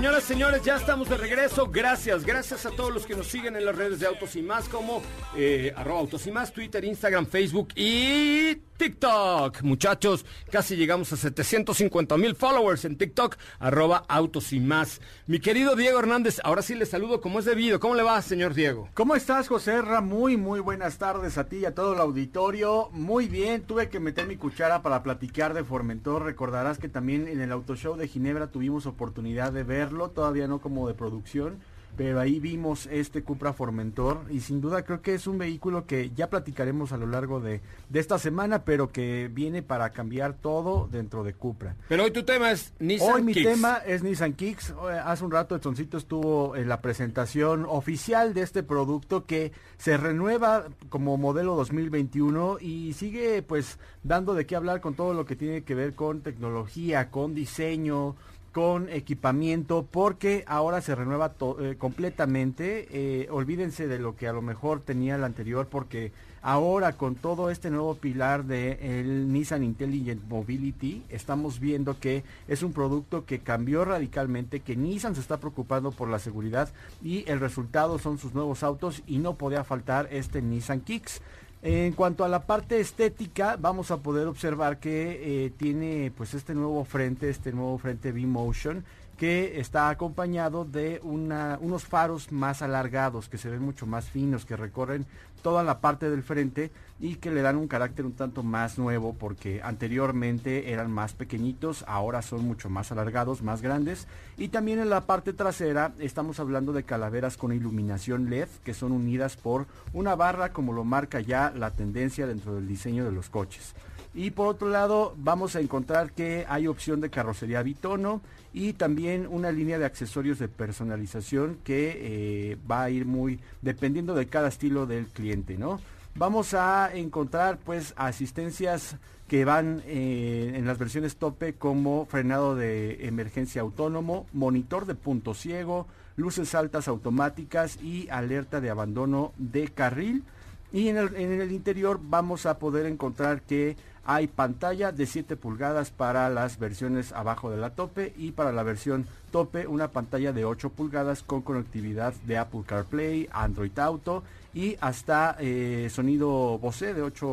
señoras, 0.00 0.24
señores, 0.24 0.62
ya 0.62 0.76
estamos 0.76 1.10
de 1.10 1.18
regreso. 1.18 1.66
Gracias, 1.70 2.24
gracias 2.24 2.64
a 2.64 2.70
todos 2.70 2.90
los 2.90 3.04
que 3.04 3.14
nos 3.14 3.26
siguen 3.26 3.54
en 3.54 3.66
las 3.66 3.76
redes 3.76 4.00
de 4.00 4.06
Autos 4.06 4.34
y 4.34 4.40
Más, 4.40 4.66
como 4.66 5.02
eh, 5.36 5.74
arroba 5.76 6.00
Autos 6.00 6.26
y 6.26 6.32
Más, 6.32 6.54
Twitter, 6.54 6.82
Instagram, 6.82 7.26
Facebook 7.26 7.68
y 7.76 8.56
TikTok. 8.80 9.60
Muchachos, 9.60 10.24
casi 10.50 10.74
llegamos 10.74 11.12
a 11.12 11.18
750 11.18 12.16
mil 12.16 12.34
followers 12.34 12.86
en 12.86 12.96
TikTok, 12.96 13.36
arroba 13.58 14.06
Autos 14.08 14.54
y 14.54 14.60
Más. 14.60 15.02
Mi 15.26 15.38
querido 15.38 15.76
Diego 15.76 15.98
Hernández, 15.98 16.40
ahora 16.44 16.62
sí 16.62 16.74
le 16.74 16.86
saludo 16.86 17.20
como 17.20 17.40
es 17.40 17.44
debido. 17.44 17.78
¿Cómo 17.78 17.94
le 17.94 18.02
va, 18.02 18.22
señor 18.22 18.54
Diego? 18.54 18.88
¿Cómo 18.94 19.16
estás, 19.16 19.48
José 19.48 19.82
Ra? 19.82 20.00
Muy, 20.00 20.38
muy 20.38 20.60
buenas 20.60 20.96
tardes 20.96 21.36
a 21.36 21.46
ti 21.46 21.58
y 21.58 21.64
a 21.66 21.74
todo 21.74 21.92
el 21.92 22.00
auditorio. 22.00 22.88
Muy 22.92 23.28
bien, 23.28 23.60
tuve 23.64 23.90
que 23.90 24.00
meter 24.00 24.26
mi 24.26 24.36
cuchara 24.36 24.80
para 24.80 25.02
platicar 25.02 25.52
de 25.52 25.62
Formentor. 25.62 26.24
Recordarás 26.24 26.78
que 26.78 26.88
también 26.88 27.28
en 27.28 27.42
el 27.42 27.52
Auto 27.52 27.76
Show 27.76 27.98
de 27.98 28.08
Ginebra 28.08 28.46
tuvimos 28.46 28.86
oportunidad 28.86 29.52
de 29.52 29.62
verlo, 29.62 30.08
todavía 30.08 30.48
no 30.48 30.62
como 30.62 30.88
de 30.88 30.94
producción, 30.94 31.60
pero 32.00 32.18
ahí 32.18 32.40
vimos 32.40 32.86
este 32.90 33.22
Cupra 33.22 33.52
Formentor 33.52 34.24
y 34.30 34.40
sin 34.40 34.62
duda 34.62 34.86
creo 34.86 35.02
que 35.02 35.12
es 35.12 35.26
un 35.26 35.36
vehículo 35.36 35.84
que 35.84 36.10
ya 36.16 36.30
platicaremos 36.30 36.92
a 36.92 36.96
lo 36.96 37.06
largo 37.06 37.40
de, 37.40 37.60
de 37.90 38.00
esta 38.00 38.18
semana, 38.18 38.64
pero 38.64 38.88
que 38.90 39.28
viene 39.30 39.62
para 39.62 39.90
cambiar 39.90 40.32
todo 40.32 40.88
dentro 40.90 41.24
de 41.24 41.34
Cupra. 41.34 41.76
Pero 41.90 42.04
hoy 42.04 42.10
tu 42.10 42.22
tema 42.22 42.52
es 42.52 42.72
Nissan 42.78 43.12
Hoy 43.12 43.22
mi 43.22 43.34
Kicks. 43.34 43.46
tema 43.50 43.82
es 43.86 44.02
Nissan 44.02 44.32
Kicks. 44.32 44.70
Eh, 44.70 44.98
Hace 45.04 45.26
un 45.26 45.30
rato 45.30 45.54
Edsoncito 45.54 45.98
estuvo 45.98 46.56
en 46.56 46.70
la 46.70 46.80
presentación 46.80 47.66
oficial 47.68 48.32
de 48.32 48.40
este 48.44 48.62
producto 48.62 49.26
que 49.26 49.52
se 49.76 49.98
renueva 49.98 50.68
como 50.88 51.18
modelo 51.18 51.54
2021 51.54 52.60
y 52.62 52.94
sigue 52.94 53.42
pues 53.42 53.78
dando 54.02 54.32
de 54.32 54.46
qué 54.46 54.56
hablar 54.56 54.80
con 54.80 54.94
todo 54.94 55.12
lo 55.12 55.26
que 55.26 55.36
tiene 55.36 55.64
que 55.64 55.74
ver 55.74 55.94
con 55.94 56.22
tecnología, 56.22 57.10
con 57.10 57.34
diseño, 57.34 58.16
con 58.52 58.88
equipamiento, 58.88 59.86
porque 59.88 60.44
ahora 60.46 60.80
se 60.80 60.94
renueva 60.94 61.34
eh, 61.60 61.76
completamente. 61.78 62.88
Eh, 62.90 63.28
olvídense 63.30 63.86
de 63.86 63.98
lo 63.98 64.16
que 64.16 64.28
a 64.28 64.32
lo 64.32 64.42
mejor 64.42 64.80
tenía 64.80 65.14
el 65.14 65.24
anterior, 65.24 65.68
porque 65.70 66.12
ahora 66.42 66.94
con 66.94 67.14
todo 67.14 67.50
este 67.50 67.70
nuevo 67.70 67.94
pilar 67.94 68.44
de 68.44 69.00
el 69.00 69.32
Nissan 69.32 69.62
Intelligent 69.62 70.22
Mobility, 70.28 71.04
estamos 71.10 71.60
viendo 71.60 72.00
que 72.00 72.24
es 72.48 72.62
un 72.62 72.72
producto 72.72 73.24
que 73.24 73.40
cambió 73.40 73.84
radicalmente, 73.84 74.60
que 74.60 74.76
Nissan 74.76 75.14
se 75.14 75.20
está 75.20 75.38
preocupando 75.38 75.92
por 75.92 76.08
la 76.08 76.18
seguridad 76.18 76.70
y 77.02 77.28
el 77.30 77.40
resultado 77.40 77.98
son 77.98 78.18
sus 78.18 78.34
nuevos 78.34 78.62
autos 78.62 79.02
y 79.06 79.18
no 79.18 79.34
podía 79.34 79.64
faltar 79.64 80.08
este 80.10 80.42
Nissan 80.42 80.80
Kicks. 80.80 81.20
En 81.62 81.92
cuanto 81.92 82.24
a 82.24 82.28
la 82.28 82.46
parte 82.46 82.80
estética, 82.80 83.56
vamos 83.60 83.90
a 83.90 83.98
poder 83.98 84.26
observar 84.26 84.78
que 84.78 85.44
eh, 85.44 85.50
tiene 85.50 86.10
pues 86.16 86.32
este 86.32 86.54
nuevo 86.54 86.84
frente, 86.86 87.28
este 87.28 87.52
nuevo 87.52 87.76
frente 87.76 88.12
V-Motion, 88.12 88.82
que 89.20 89.60
está 89.60 89.90
acompañado 89.90 90.64
de 90.64 90.98
unos 91.02 91.84
faros 91.84 92.32
más 92.32 92.62
alargados, 92.62 93.28
que 93.28 93.36
se 93.36 93.50
ven 93.50 93.60
mucho 93.60 93.86
más 93.86 94.08
finos, 94.08 94.46
que 94.46 94.56
recorren 94.56 95.04
toda 95.42 95.62
la 95.62 95.80
parte 95.80 96.08
del 96.08 96.22
frente 96.22 96.70
y 96.98 97.16
que 97.16 97.30
le 97.30 97.42
dan 97.42 97.56
un 97.56 97.68
carácter 97.68 98.06
un 98.06 98.14
tanto 98.14 98.42
más 98.42 98.78
nuevo, 98.78 99.12
porque 99.12 99.60
anteriormente 99.62 100.72
eran 100.72 100.90
más 100.90 101.12
pequeñitos, 101.12 101.84
ahora 101.86 102.22
son 102.22 102.46
mucho 102.46 102.70
más 102.70 102.92
alargados, 102.92 103.42
más 103.42 103.60
grandes. 103.60 104.06
Y 104.38 104.48
también 104.48 104.78
en 104.78 104.88
la 104.88 105.02
parte 105.02 105.34
trasera 105.34 105.92
estamos 105.98 106.40
hablando 106.40 106.72
de 106.72 106.84
calaveras 106.84 107.36
con 107.36 107.52
iluminación 107.52 108.30
LED, 108.30 108.48
que 108.64 108.72
son 108.72 108.90
unidas 108.90 109.36
por 109.36 109.66
una 109.92 110.14
barra, 110.14 110.54
como 110.54 110.72
lo 110.72 110.84
marca 110.84 111.20
ya 111.20 111.52
la 111.54 111.72
tendencia 111.72 112.26
dentro 112.26 112.54
del 112.54 112.66
diseño 112.66 113.04
de 113.04 113.12
los 113.12 113.28
coches. 113.28 113.74
Y 114.12 114.30
por 114.32 114.48
otro 114.48 114.68
lado, 114.68 115.14
vamos 115.18 115.54
a 115.54 115.60
encontrar 115.60 116.12
que 116.12 116.44
hay 116.48 116.66
opción 116.66 117.00
de 117.00 117.10
carrocería 117.10 117.62
bitono 117.62 118.20
y 118.52 118.72
también 118.72 119.28
una 119.30 119.52
línea 119.52 119.78
de 119.78 119.84
accesorios 119.84 120.38
de 120.38 120.48
personalización 120.48 121.58
que 121.62 122.52
eh, 122.52 122.58
va 122.68 122.82
a 122.82 122.90
ir 122.90 123.06
muy 123.06 123.38
dependiendo 123.62 124.14
de 124.14 124.26
cada 124.26 124.48
estilo 124.48 124.86
del 124.86 125.06
cliente, 125.06 125.56
¿no? 125.56 125.80
Vamos 126.16 126.54
a 126.54 126.90
encontrar 126.92 127.58
pues 127.58 127.94
asistencias 127.96 128.96
que 129.28 129.44
van 129.44 129.80
eh, 129.86 130.54
en 130.56 130.66
las 130.66 130.76
versiones 130.76 131.14
tope 131.14 131.52
como 131.52 132.04
frenado 132.06 132.56
de 132.56 133.06
emergencia 133.06 133.62
autónomo, 133.62 134.26
monitor 134.32 134.86
de 134.86 134.96
punto 134.96 135.34
ciego, 135.34 135.86
luces 136.16 136.56
altas 136.56 136.88
automáticas 136.88 137.80
y 137.80 138.08
alerta 138.10 138.60
de 138.60 138.70
abandono 138.70 139.32
de 139.38 139.68
carril. 139.68 140.24
Y 140.72 140.88
en 140.88 140.96
el, 140.96 141.14
en 141.14 141.40
el 141.40 141.52
interior 141.52 142.00
vamos 142.02 142.44
a 142.44 142.58
poder 142.58 142.86
encontrar 142.86 143.42
que 143.42 143.76
hay 144.12 144.26
pantalla 144.26 144.90
de 144.90 145.06
7 145.06 145.36
pulgadas 145.36 145.92
para 145.92 146.28
las 146.30 146.58
versiones 146.58 147.12
abajo 147.12 147.48
de 147.48 147.58
la 147.58 147.70
tope 147.70 148.12
y 148.16 148.32
para 148.32 148.50
la 148.50 148.64
versión 148.64 149.06
tope 149.30 149.68
una 149.68 149.92
pantalla 149.92 150.32
de 150.32 150.44
8 150.44 150.70
pulgadas 150.70 151.22
con 151.22 151.42
conectividad 151.42 152.12
de 152.26 152.36
Apple 152.36 152.62
CarPlay, 152.66 153.28
Android 153.30 153.78
Auto 153.78 154.24
y 154.52 154.76
hasta 154.80 155.36
eh, 155.38 155.88
sonido 155.92 156.58
Bose 156.58 156.92
de 156.92 157.02
8, 157.02 157.28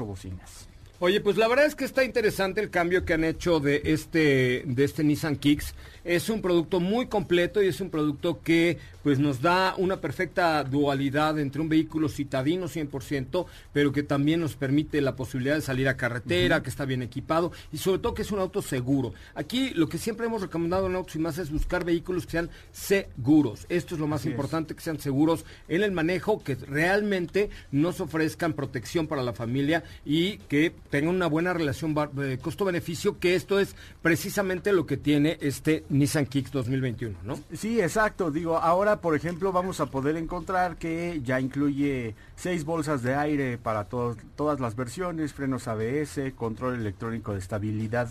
bocinas. 0.00 0.68
Oye, 0.98 1.20
pues 1.20 1.36
la 1.36 1.46
verdad 1.46 1.66
es 1.66 1.74
que 1.74 1.84
está 1.84 2.04
interesante 2.04 2.62
el 2.62 2.70
cambio 2.70 3.04
que 3.04 3.12
han 3.12 3.22
hecho 3.22 3.60
de 3.60 3.82
este, 3.84 4.62
de 4.64 4.84
este 4.84 5.04
Nissan 5.04 5.36
Kicks. 5.36 5.74
Es 6.04 6.30
un 6.30 6.40
producto 6.40 6.80
muy 6.80 7.06
completo 7.06 7.62
y 7.62 7.66
es 7.66 7.82
un 7.82 7.90
producto 7.90 8.40
que 8.42 8.78
pues 9.02 9.18
nos 9.18 9.42
da 9.42 9.74
una 9.76 10.00
perfecta 10.00 10.64
dualidad 10.64 11.38
entre 11.38 11.60
un 11.60 11.68
vehículo 11.68 12.08
citadino 12.08 12.66
100%, 12.66 13.46
pero 13.72 13.92
que 13.92 14.02
también 14.04 14.40
nos 14.40 14.56
permite 14.56 15.00
la 15.00 15.16
posibilidad 15.16 15.56
de 15.56 15.60
salir 15.60 15.86
a 15.86 15.96
carretera, 15.96 16.62
que 16.62 16.70
está 16.70 16.86
bien 16.86 17.02
equipado 17.02 17.52
y 17.72 17.76
sobre 17.76 17.98
todo 17.98 18.14
que 18.14 18.22
es 18.22 18.32
un 18.32 18.38
auto 18.38 18.62
seguro. 18.62 19.12
Aquí 19.34 19.70
lo 19.74 19.88
que 19.88 19.98
siempre 19.98 20.26
hemos 20.26 20.42
recomendado 20.42 20.86
en 20.86 20.94
Autos 20.96 21.14
y 21.16 21.18
Más 21.18 21.38
es 21.38 21.50
buscar 21.50 21.84
vehículos 21.84 22.24
que 22.24 22.32
sean 22.32 22.50
seguros. 22.72 23.66
Esto 23.68 23.94
es 23.96 24.00
lo 24.00 24.06
más 24.06 24.20
Así 24.22 24.28
es. 24.28 24.32
importante, 24.32 24.74
que 24.74 24.80
sean 24.80 24.98
seguros 24.98 25.44
en 25.68 25.82
el 25.82 25.92
manejo, 25.92 26.42
que 26.42 26.54
realmente 26.54 27.50
nos 27.70 28.00
ofrezcan 28.00 28.54
protección 28.54 29.06
para 29.06 29.22
la 29.22 29.34
familia 29.34 29.84
y 30.04 30.38
que 30.48 30.72
tengan 30.88 31.14
una 31.14 31.26
buena 31.26 31.52
relación 31.52 31.94
eh, 32.22 32.38
costo-beneficio, 32.40 33.18
que 33.18 33.34
esto 33.34 33.58
es 33.58 33.74
precisamente 34.02 34.72
lo 34.72 34.86
que 34.86 34.96
tiene 34.96 35.38
este 35.40 35.84
Nissan 35.88 36.26
Kicks 36.26 36.52
2021, 36.52 37.18
¿no? 37.24 37.38
Sí, 37.52 37.80
exacto. 37.80 38.30
Digo, 38.30 38.58
ahora, 38.58 39.00
por 39.00 39.14
ejemplo, 39.14 39.52
vamos 39.52 39.80
a 39.80 39.86
poder 39.86 40.16
encontrar 40.16 40.76
que 40.76 41.20
ya 41.22 41.40
incluye 41.40 42.14
seis 42.34 42.64
bolsas 42.64 43.02
de 43.02 43.14
aire 43.14 43.58
para 43.58 43.84
todas 43.84 44.60
las 44.60 44.76
versiones, 44.76 45.32
frenos 45.32 45.68
ABS, 45.68 46.32
control 46.34 46.76
electrónico 46.76 47.32
de 47.32 47.38
estabilidad, 47.38 48.08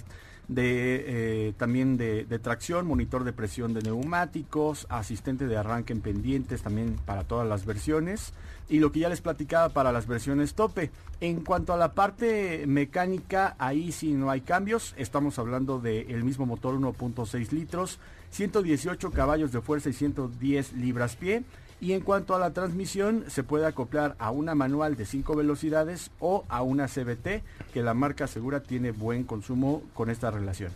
eh, 0.55 1.53
también 1.57 1.97
de 1.97 2.39
tracción, 2.39 2.85
monitor 2.85 3.23
de 3.23 3.33
presión 3.33 3.73
de 3.73 3.81
neumáticos, 3.81 4.85
asistente 4.89 5.47
de 5.47 5.57
arranque 5.57 5.93
en 5.93 6.01
pendientes 6.01 6.61
también 6.61 6.97
para 7.05 7.23
todas 7.23 7.47
las 7.47 7.65
versiones 7.65 8.33
y 8.69 8.79
lo 8.79 8.91
que 8.91 8.99
ya 8.99 9.09
les 9.09 9.21
platicaba 9.21 9.69
para 9.69 9.91
las 9.91 10.07
versiones 10.07 10.53
tope. 10.53 10.91
En 11.21 11.41
cuanto 11.41 11.73
a 11.73 11.77
la 11.77 11.93
parte 11.93 12.65
mecánica, 12.67 13.55
ahí 13.59 13.91
sí 13.91 14.13
no 14.13 14.29
hay 14.29 14.41
cambios. 14.41 14.93
Estamos 14.97 15.39
hablando 15.39 15.79
del 15.79 16.23
mismo 16.23 16.45
motor 16.45 16.75
1.6 16.75 17.51
litros, 17.51 17.99
118 18.31 19.11
caballos 19.11 19.51
de 19.51 19.61
fuerza 19.61 19.89
y 19.89 19.93
110 19.93 20.73
libras 20.73 21.15
pie. 21.15 21.43
Y 21.81 21.91
en 21.91 22.01
cuanto 22.01 22.33
a 22.33 22.39
la 22.39 22.53
transmisión, 22.53 23.25
se 23.27 23.43
puede 23.43 23.65
acoplar 23.65 24.15
a 24.17 24.31
una 24.31 24.55
manual 24.55 24.95
de 24.95 25.05
5 25.05 25.35
velocidades 25.35 26.09
o 26.19 26.45
a 26.47 26.61
una 26.61 26.87
CBT, 26.87 27.43
que 27.73 27.83
la 27.83 27.93
marca 27.93 28.27
segura 28.27 28.63
tiene 28.63 28.91
buen 28.91 29.25
consumo 29.25 29.83
con 29.93 30.09
esta 30.09 30.31
relación. 30.31 30.71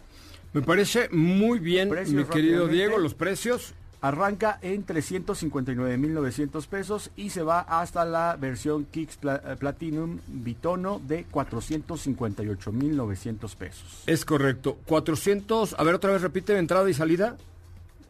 Me 0.52 0.62
parece 0.62 1.10
muy 1.10 1.60
bien, 1.60 1.90
Precios 1.90 2.16
mi 2.16 2.24
querido. 2.26 2.68
Diego, 2.68 2.98
los 2.98 3.14
precios. 3.14 3.74
Arranca 4.02 4.60
en 4.62 4.86
359.900 4.86 6.68
pesos 6.68 7.12
y 7.18 7.32
se 7.32 7.44
va 7.44 7.60
hasta 7.60 8.06
la 8.06 8.38
versión 8.38 8.86
Kicks 8.86 9.20
eh, 9.24 9.58
Platinum 9.60 10.20
Bitono 10.28 11.02
de 11.06 11.28
458.900 11.28 13.56
pesos. 13.56 14.04
Es 14.06 14.24
correcto. 14.26 14.78
400, 14.86 15.76
a 15.78 15.84
ver 15.84 15.96
otra 15.96 16.14
vez, 16.14 16.22
repite 16.22 16.58
entrada 16.58 16.90
y 16.90 16.94
salida. 16.94 17.36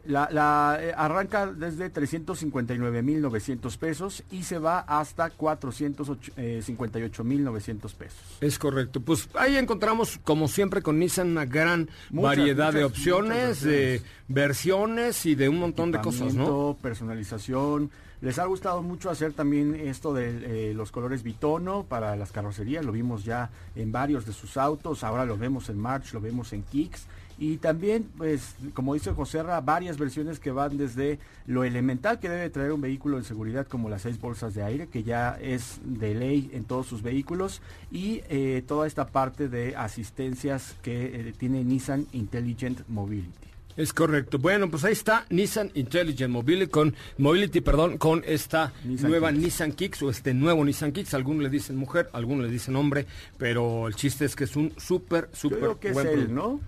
La, 0.04 0.28
la, 0.30 0.78
eh, 0.80 0.94
arranca 0.96 1.46
desde 1.46 1.92
359.900 1.92 3.76
pesos 3.76 4.22
y 4.30 4.44
se 4.44 4.58
va 4.58 4.78
hasta 4.80 5.30
458.900 5.30 7.94
pesos. 7.94 8.18
Es 8.40 8.58
correcto. 8.58 9.00
Pues 9.00 9.28
ahí 9.34 9.56
encontramos, 9.56 10.18
como 10.24 10.48
siempre, 10.48 10.82
con 10.82 10.98
Nissan 10.98 11.30
una 11.32 11.44
gran 11.44 11.90
Muchas, 12.10 12.36
variedad 12.36 12.72
de 12.72 12.84
opciones, 12.84 13.62
de 13.62 14.02
versiones. 14.28 15.26
y 15.26 15.34
de 15.34 15.48
un 15.48 15.58
montón 15.58 15.92
de 15.92 16.00
cosas, 16.00 16.34
¿no? 16.34 16.76
Personalización. 16.80 17.90
Les 18.20 18.38
ha 18.38 18.44
gustado 18.44 18.82
mucho 18.82 19.08
hacer 19.08 19.32
también 19.32 19.74
esto 19.74 20.12
de 20.12 20.70
eh, 20.70 20.74
los 20.74 20.92
colores 20.92 21.22
bitono 21.22 21.84
para 21.84 22.16
las 22.16 22.32
carrocerías. 22.32 22.84
Lo 22.84 22.92
vimos 22.92 23.24
ya 23.24 23.48
en 23.74 23.92
varios 23.92 24.26
de 24.26 24.34
sus 24.34 24.58
autos. 24.58 25.04
Ahora 25.04 25.24
lo 25.24 25.38
vemos 25.38 25.70
en 25.70 25.78
March, 25.78 26.12
lo 26.12 26.20
vemos 26.20 26.52
en 26.52 26.62
Kicks. 26.62 27.06
Y 27.40 27.56
también, 27.56 28.06
pues, 28.18 28.54
como 28.74 28.92
dice 28.92 29.12
José 29.12 29.42
Ra, 29.42 29.62
varias 29.62 29.96
versiones 29.96 30.38
que 30.38 30.50
van 30.50 30.76
desde 30.76 31.18
lo 31.46 31.64
elemental 31.64 32.20
que 32.20 32.28
debe 32.28 32.50
traer 32.50 32.70
un 32.70 32.82
vehículo 32.82 33.16
de 33.16 33.24
seguridad, 33.24 33.66
como 33.66 33.88
las 33.88 34.02
seis 34.02 34.20
bolsas 34.20 34.52
de 34.52 34.62
aire, 34.62 34.88
que 34.88 35.02
ya 35.02 35.38
es 35.40 35.80
de 35.82 36.14
ley 36.14 36.50
en 36.52 36.64
todos 36.64 36.86
sus 36.86 37.00
vehículos, 37.00 37.62
y 37.90 38.20
eh, 38.28 38.62
toda 38.68 38.86
esta 38.86 39.06
parte 39.06 39.48
de 39.48 39.74
asistencias 39.74 40.76
que 40.82 41.28
eh, 41.30 41.34
tiene 41.36 41.64
Nissan 41.64 42.06
Intelligent 42.12 42.86
Mobility. 42.88 43.48
Es 43.74 43.94
correcto. 43.94 44.38
Bueno, 44.38 44.70
pues 44.70 44.84
ahí 44.84 44.92
está 44.92 45.24
Nissan 45.30 45.70
Intelligent 45.72 46.30
Mobility 46.30 46.70
con 46.70 46.94
Mobility, 47.16 47.62
perdón, 47.62 47.96
con 47.96 48.22
esta 48.26 48.74
Nissan 48.84 49.10
nueva 49.10 49.30
Kicks. 49.30 49.42
Nissan 49.42 49.72
Kicks 49.72 50.02
o 50.02 50.10
este 50.10 50.34
nuevo 50.34 50.62
Nissan 50.62 50.92
Kicks. 50.92 51.14
Algunos 51.14 51.42
le 51.44 51.48
dicen 51.48 51.76
mujer, 51.76 52.10
algunos 52.12 52.44
le 52.44 52.52
dicen 52.52 52.76
hombre, 52.76 53.06
pero 53.38 53.88
el 53.88 53.94
chiste 53.94 54.26
es 54.26 54.36
que 54.36 54.44
es 54.44 54.56
un 54.56 54.74
súper, 54.76 55.30
súper 55.32 55.76
que 55.80 55.88
es 55.88 55.94
buen 55.94 56.08
él. 56.08 56.34
¿no? 56.34 56.60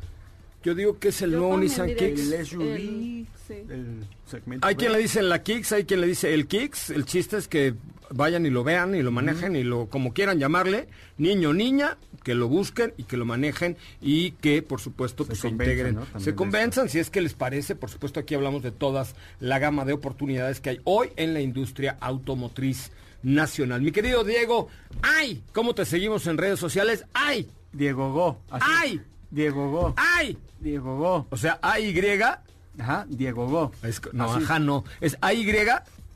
Yo 0.62 0.74
digo 0.74 0.98
que 0.98 1.08
es 1.08 1.22
el 1.22 1.32
Yo 1.32 1.38
nuevo 1.38 1.58
Nissan 1.58 1.88
diré 1.88 2.14
Kicks. 2.14 2.30
El 2.32 2.46
SUV, 2.46 2.62
El- 2.62 3.26
sí. 3.46 3.54
el 3.68 4.06
segmento 4.26 4.66
Hay 4.66 4.74
B. 4.74 4.78
quien 4.78 4.92
le 4.92 4.98
dice 4.98 5.22
la 5.22 5.42
Kicks, 5.42 5.72
hay 5.72 5.84
quien 5.84 6.00
le 6.00 6.06
dice 6.06 6.32
el 6.34 6.46
Kicks. 6.46 6.90
El 6.90 7.04
chiste 7.04 7.36
es 7.36 7.48
que 7.48 7.74
vayan 8.10 8.44
y 8.46 8.50
lo 8.50 8.62
vean 8.62 8.94
y 8.94 9.02
lo 9.02 9.10
manejen 9.10 9.56
y 9.56 9.64
lo 9.64 9.86
como 9.88 10.12
quieran 10.12 10.38
llamarle, 10.38 10.86
niño 11.16 11.50
o 11.50 11.52
niña, 11.54 11.96
que 12.22 12.34
lo 12.34 12.46
busquen 12.48 12.92
y 12.98 13.04
que 13.04 13.16
lo 13.16 13.24
manejen 13.24 13.76
y 14.00 14.32
que 14.32 14.62
por 14.62 14.80
supuesto 14.80 15.24
Se 15.24 15.28
pues, 15.28 15.40
se 15.40 15.48
convenzan, 15.48 15.86
integren, 15.88 16.20
se 16.20 16.34
convenzan 16.34 16.88
si 16.88 16.98
es 16.98 17.10
que 17.10 17.20
les 17.22 17.34
parece. 17.34 17.74
Por 17.74 17.90
supuesto 17.90 18.20
aquí 18.20 18.34
hablamos 18.34 18.62
de 18.62 18.70
todas 18.70 19.14
la 19.40 19.58
gama 19.58 19.84
de 19.84 19.94
oportunidades 19.94 20.60
que 20.60 20.70
hay 20.70 20.80
hoy 20.84 21.08
en 21.16 21.32
la 21.34 21.40
industria 21.40 21.96
automotriz 22.00 22.92
nacional. 23.22 23.80
Mi 23.82 23.92
querido 23.92 24.24
Diego, 24.24 24.68
¡ay! 25.02 25.42
¿Cómo 25.52 25.74
te 25.74 25.84
seguimos 25.84 26.26
en 26.26 26.38
redes 26.38 26.58
sociales? 26.60 27.04
¡ay! 27.14 27.48
Diego 27.72 28.12
Go. 28.12 28.42
así. 28.50 28.66
¡Ay! 28.68 29.00
Diego 29.32 29.70
Go. 29.70 29.94
¡ay! 29.96 30.38
Diego 30.60 30.96
Go. 30.98 31.26
O 31.30 31.36
sea, 31.36 31.58
AY. 31.62 32.22
Ajá, 32.78 33.06
Diego 33.08 33.48
Go. 33.48 33.72
Es, 33.82 34.00
no, 34.12 34.32
Así. 34.32 34.44
ajá, 34.44 34.58
no. 34.58 34.84
Es 35.00 35.16
AY. 35.20 35.44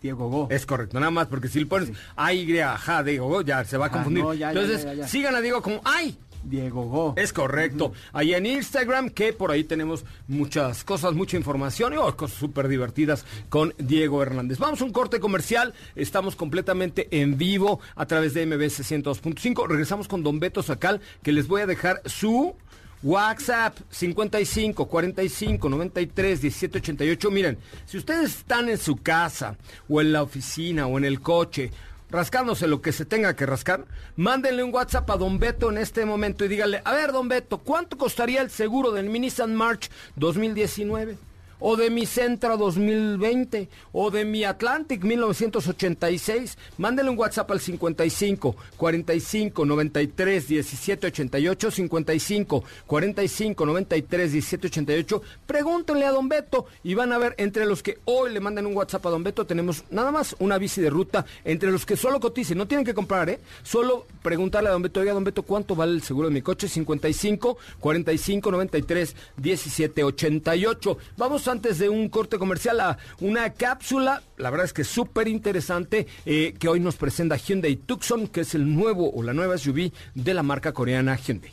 Diego 0.00 0.28
Go. 0.28 0.46
Es 0.50 0.66
correcto, 0.66 1.00
nada 1.00 1.10
más, 1.10 1.26
porque 1.26 1.48
si 1.48 1.58
le 1.58 1.66
pones 1.66 1.88
Sí. 1.88 1.94
AY, 2.16 2.58
ajá, 2.60 3.02
Diego, 3.02 3.40
ya 3.40 3.64
se 3.64 3.76
va 3.78 3.86
a 3.86 3.88
Ajá, 3.88 3.96
confundir. 3.96 4.22
no, 4.22 4.34
ya, 4.34 4.50
Entonces, 4.50 4.84
ya, 4.84 4.92
ya, 4.92 5.00
ya. 5.00 5.08
sigan 5.08 5.34
a 5.34 5.40
Diego 5.40 5.62
como 5.62 5.80
¡ay! 5.84 6.16
Diego 6.44 6.84
Go. 6.84 7.14
Es 7.16 7.32
correcto. 7.32 7.92
Ahí 8.12 8.32
en 8.34 8.46
Instagram, 8.46 9.08
que 9.10 9.32
por 9.32 9.50
ahí 9.50 9.64
tenemos 9.64 10.04
muchas 10.28 10.84
cosas, 10.84 11.14
mucha 11.14 11.36
información 11.36 11.94
y 11.94 11.96
oh, 11.96 12.14
cosas 12.16 12.38
súper 12.38 12.68
divertidas 12.68 13.24
con 13.48 13.74
Diego 13.78 14.22
Hernández. 14.22 14.58
Vamos 14.58 14.80
a 14.80 14.84
un 14.84 14.92
corte 14.92 15.18
comercial. 15.18 15.74
Estamos 15.96 16.36
completamente 16.36 17.08
en 17.20 17.36
vivo 17.36 17.80
a 17.96 18.06
través 18.06 18.32
de 18.34 18.46
MBS 18.46 18.80
102.5. 18.88 19.66
Regresamos 19.66 20.06
con 20.06 20.22
Don 20.22 20.38
Beto 20.38 20.62
Sacal, 20.62 21.00
que 21.24 21.32
les 21.32 21.48
voy 21.48 21.62
a 21.62 21.66
dejar 21.66 22.00
su 22.04 22.54
WhatsApp 23.02 23.78
55 23.90 24.86
45 24.86 25.68
93 25.68 26.40
17 26.40 26.78
88. 26.78 27.30
Miren, 27.30 27.58
si 27.86 27.98
ustedes 27.98 28.38
están 28.38 28.68
en 28.68 28.78
su 28.78 28.96
casa 28.96 29.56
o 29.88 30.00
en 30.00 30.12
la 30.12 30.22
oficina 30.22 30.86
o 30.86 30.98
en 30.98 31.04
el 31.04 31.20
coche 31.20 31.70
rascándose 32.10 32.66
lo 32.68 32.80
que 32.80 32.92
se 32.92 33.04
tenga 33.04 33.34
que 33.34 33.46
rascar, 33.46 33.84
mándenle 34.16 34.62
un 34.62 34.72
WhatsApp 34.72 35.10
a 35.10 35.16
Don 35.16 35.38
Beto 35.38 35.70
en 35.70 35.78
este 35.78 36.04
momento 36.04 36.44
y 36.44 36.48
díganle, 36.48 36.80
a 36.84 36.92
ver 36.92 37.12
Don 37.12 37.28
Beto, 37.28 37.58
¿cuánto 37.58 37.98
costaría 37.98 38.40
el 38.40 38.50
seguro 38.50 38.92
del 38.92 39.06
Mini 39.06 39.26
Nissan 39.26 39.54
March 39.54 39.90
2019? 40.14 41.16
O 41.58 41.76
de 41.76 41.90
mi 41.90 42.06
Sentra 42.06 42.56
2020, 42.56 43.68
o 43.92 44.10
de 44.10 44.24
mi 44.24 44.44
Atlantic 44.44 45.02
1986. 45.02 46.58
Mándenle 46.78 47.10
un 47.10 47.18
WhatsApp 47.18 47.50
al 47.50 47.60
55 47.60 48.56
45 48.76 49.64
93 49.64 50.48
17 50.48 51.06
88, 51.06 51.70
55 51.70 52.64
45 52.86 53.66
93 53.66 54.32
17 54.32 54.66
88. 54.66 55.22
Pregúntenle 55.46 56.04
a 56.04 56.10
Don 56.12 56.28
Beto 56.28 56.66
y 56.84 56.94
van 56.94 57.12
a 57.12 57.18
ver 57.18 57.34
entre 57.38 57.66
los 57.66 57.82
que 57.82 57.98
hoy 58.04 58.32
le 58.32 58.40
mandan 58.40 58.66
un 58.66 58.76
WhatsApp 58.76 59.06
a 59.06 59.10
Don 59.10 59.22
Beto, 59.24 59.46
tenemos 59.46 59.84
nada 59.90 60.12
más 60.12 60.36
una 60.38 60.58
bici 60.58 60.80
de 60.80 60.90
ruta. 60.90 61.24
Entre 61.44 61.70
los 61.70 61.86
que 61.86 61.96
solo 61.96 62.20
coticen, 62.20 62.58
no 62.58 62.66
tienen 62.66 62.84
que 62.84 62.94
comprar, 62.94 63.28
¿eh? 63.30 63.40
Solo 63.62 64.06
preguntarle 64.22 64.68
a 64.68 64.72
Don 64.72 64.82
Beto, 64.82 65.00
oiga, 65.00 65.14
Don 65.14 65.24
Beto, 65.24 65.42
¿cuánto 65.42 65.74
vale 65.74 65.92
el 65.92 66.02
seguro 66.02 66.28
de 66.28 66.34
mi 66.34 66.42
coche? 66.42 66.68
55 66.68 67.56
45 67.80 68.50
93 68.50 69.16
17 69.36 70.04
88. 70.04 70.98
Vamos 71.16 71.45
antes 71.48 71.78
de 71.78 71.88
un 71.88 72.08
corte 72.08 72.38
comercial 72.38 72.80
a 72.80 72.98
una 73.20 73.52
cápsula, 73.52 74.22
la 74.36 74.50
verdad 74.50 74.66
es 74.66 74.72
que 74.72 74.84
súper 74.84 75.28
interesante, 75.28 76.06
eh, 76.24 76.54
que 76.58 76.68
hoy 76.68 76.80
nos 76.80 76.96
presenta 76.96 77.36
Hyundai 77.36 77.76
Tucson, 77.76 78.26
que 78.28 78.40
es 78.40 78.54
el 78.54 78.74
nuevo 78.74 79.10
o 79.12 79.22
la 79.22 79.32
nueva 79.32 79.58
SUV 79.58 79.92
de 80.14 80.34
la 80.34 80.42
marca 80.42 80.72
coreana 80.72 81.16
Hyundai. 81.16 81.52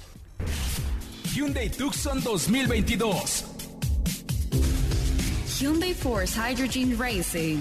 Hyundai 1.34 1.69
Tucson 1.69 2.21
2022. 2.23 3.45
Hyundai 5.60 5.93
Force 5.93 6.36
Hydrogen 6.36 6.97
Racing. 6.97 7.60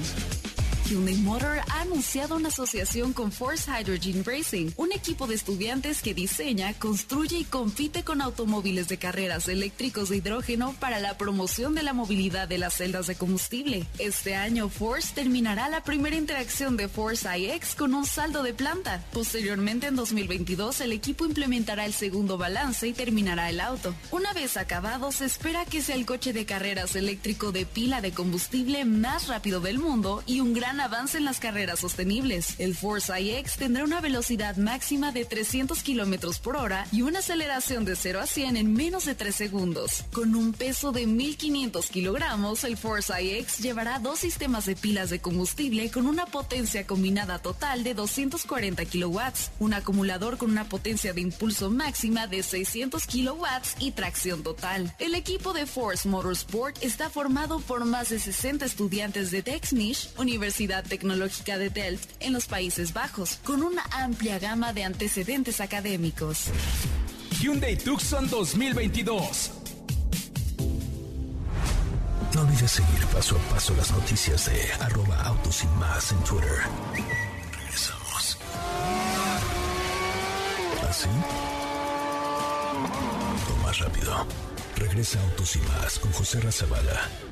Hyundai 0.92 1.16
Motor 1.16 1.60
ha 1.70 1.80
anunciado 1.80 2.36
una 2.36 2.48
asociación 2.48 3.14
con 3.14 3.32
Force 3.32 3.70
Hydrogen 3.70 4.24
Racing, 4.26 4.72
un 4.76 4.92
equipo 4.92 5.26
de 5.26 5.34
estudiantes 5.34 6.02
que 6.02 6.12
diseña, 6.12 6.74
construye 6.74 7.38
y 7.38 7.44
compite 7.44 8.04
con 8.04 8.20
automóviles 8.20 8.88
de 8.88 8.98
carreras 8.98 9.48
eléctricos 9.48 10.10
de 10.10 10.18
hidrógeno 10.18 10.74
para 10.80 11.00
la 11.00 11.16
promoción 11.16 11.74
de 11.74 11.82
la 11.82 11.94
movilidad 11.94 12.46
de 12.46 12.58
las 12.58 12.74
celdas 12.74 13.06
de 13.06 13.14
combustible. 13.14 13.86
Este 13.98 14.34
año 14.34 14.68
Force 14.68 15.14
terminará 15.14 15.70
la 15.70 15.82
primera 15.82 16.14
interacción 16.14 16.76
de 16.76 16.88
Force 16.88 17.26
IX 17.26 17.74
con 17.74 17.94
un 17.94 18.04
saldo 18.04 18.42
de 18.42 18.52
planta. 18.52 19.02
Posteriormente 19.14 19.86
en 19.86 19.96
2022 19.96 20.82
el 20.82 20.92
equipo 20.92 21.24
implementará 21.24 21.86
el 21.86 21.94
segundo 21.94 22.36
balance 22.36 22.86
y 22.86 22.92
terminará 22.92 23.48
el 23.48 23.60
auto. 23.60 23.94
Una 24.10 24.34
vez 24.34 24.58
acabado 24.58 25.10
se 25.10 25.24
espera 25.24 25.64
que 25.64 25.80
sea 25.80 25.94
el 25.94 26.04
coche 26.04 26.34
de 26.34 26.44
carreras 26.44 26.96
eléctrico 26.96 27.50
de 27.50 27.64
pila 27.64 28.02
de 28.02 28.12
combustible 28.12 28.84
más 28.84 29.28
rápido 29.28 29.60
del 29.60 29.78
mundo 29.78 30.22
y 30.26 30.40
un 30.40 30.52
gran 30.52 30.81
avance 30.82 31.18
en 31.18 31.24
las 31.24 31.38
carreras 31.38 31.80
sostenibles. 31.80 32.56
El 32.58 32.74
Force 32.74 33.12
IX 33.18 33.50
tendrá 33.56 33.84
una 33.84 34.00
velocidad 34.00 34.56
máxima 34.56 35.12
de 35.12 35.24
300 35.24 35.82
kilómetros 35.82 36.38
por 36.38 36.56
hora 36.56 36.86
y 36.92 37.02
una 37.02 37.20
aceleración 37.20 37.84
de 37.84 37.96
0 37.96 38.20
a 38.20 38.26
100 38.26 38.56
en 38.56 38.72
menos 38.72 39.04
de 39.04 39.14
3 39.14 39.34
segundos. 39.34 40.04
Con 40.12 40.34
un 40.34 40.52
peso 40.52 40.92
de 40.92 41.06
1500 41.06 41.88
kilogramos, 41.88 42.64
el 42.64 42.76
Force 42.76 43.12
IX 43.22 43.58
llevará 43.58 43.98
dos 43.98 44.18
sistemas 44.18 44.66
de 44.66 44.76
pilas 44.76 45.10
de 45.10 45.20
combustible 45.20 45.90
con 45.90 46.06
una 46.06 46.26
potencia 46.26 46.86
combinada 46.86 47.38
total 47.38 47.84
de 47.84 47.94
240 47.94 48.84
kilowatts, 48.86 49.50
un 49.60 49.74
acumulador 49.74 50.38
con 50.38 50.50
una 50.50 50.64
potencia 50.64 51.12
de 51.12 51.20
impulso 51.20 51.70
máxima 51.70 52.26
de 52.26 52.42
600 52.42 53.06
kilowatts 53.06 53.76
y 53.78 53.92
tracción 53.92 54.42
total. 54.42 54.94
El 54.98 55.14
equipo 55.14 55.52
de 55.52 55.66
Force 55.66 56.08
Motorsport 56.08 56.82
está 56.82 57.08
formado 57.08 57.60
por 57.60 57.84
más 57.84 58.08
de 58.08 58.18
60 58.18 58.64
estudiantes 58.64 59.30
de 59.30 59.42
Technisch, 59.42 60.08
Universidad 60.18 60.61
Tecnológica 60.68 61.58
de 61.58 61.70
Delft, 61.70 62.10
en 62.20 62.32
los 62.32 62.46
Países 62.46 62.92
Bajos, 62.92 63.38
con 63.44 63.62
una 63.62 63.82
amplia 63.90 64.38
gama 64.38 64.72
de 64.72 64.84
antecedentes 64.84 65.60
académicos. 65.60 66.46
Hyundai 67.40 67.76
Tucson 67.76 68.30
2022. 68.30 69.50
No 72.34 72.40
olvides 72.42 72.70
seguir 72.70 73.04
paso 73.06 73.36
a 73.36 73.54
paso 73.54 73.74
las 73.76 73.90
noticias 73.90 74.46
de 74.46 74.72
arroba 74.84 75.20
autos 75.22 75.64
y 75.64 75.66
más 75.78 76.12
en 76.12 76.18
Twitter. 76.24 76.58
Regresamos. 77.52 78.38
¿Así? 80.88 81.08
O 83.52 83.66
más 83.66 83.78
rápido. 83.80 84.26
Regresa 84.76 85.20
Autos 85.22 85.56
y 85.56 85.58
más 85.60 85.98
con 85.98 86.12
José 86.12 86.40
Razabala. 86.40 87.31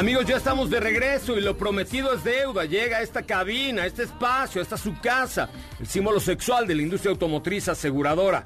Amigos, 0.00 0.24
ya 0.24 0.38
estamos 0.38 0.70
de 0.70 0.80
regreso 0.80 1.36
y 1.36 1.42
lo 1.42 1.58
prometido 1.58 2.14
es 2.14 2.24
deuda. 2.24 2.64
Llega 2.64 2.96
a 2.96 3.02
esta 3.02 3.20
cabina, 3.20 3.82
a 3.82 3.86
este 3.86 4.04
espacio, 4.04 4.62
esta 4.62 4.78
su 4.78 4.98
casa, 4.98 5.50
el 5.78 5.86
símbolo 5.86 6.20
sexual 6.20 6.66
de 6.66 6.74
la 6.74 6.80
industria 6.80 7.10
automotriz 7.10 7.68
aseguradora. 7.68 8.44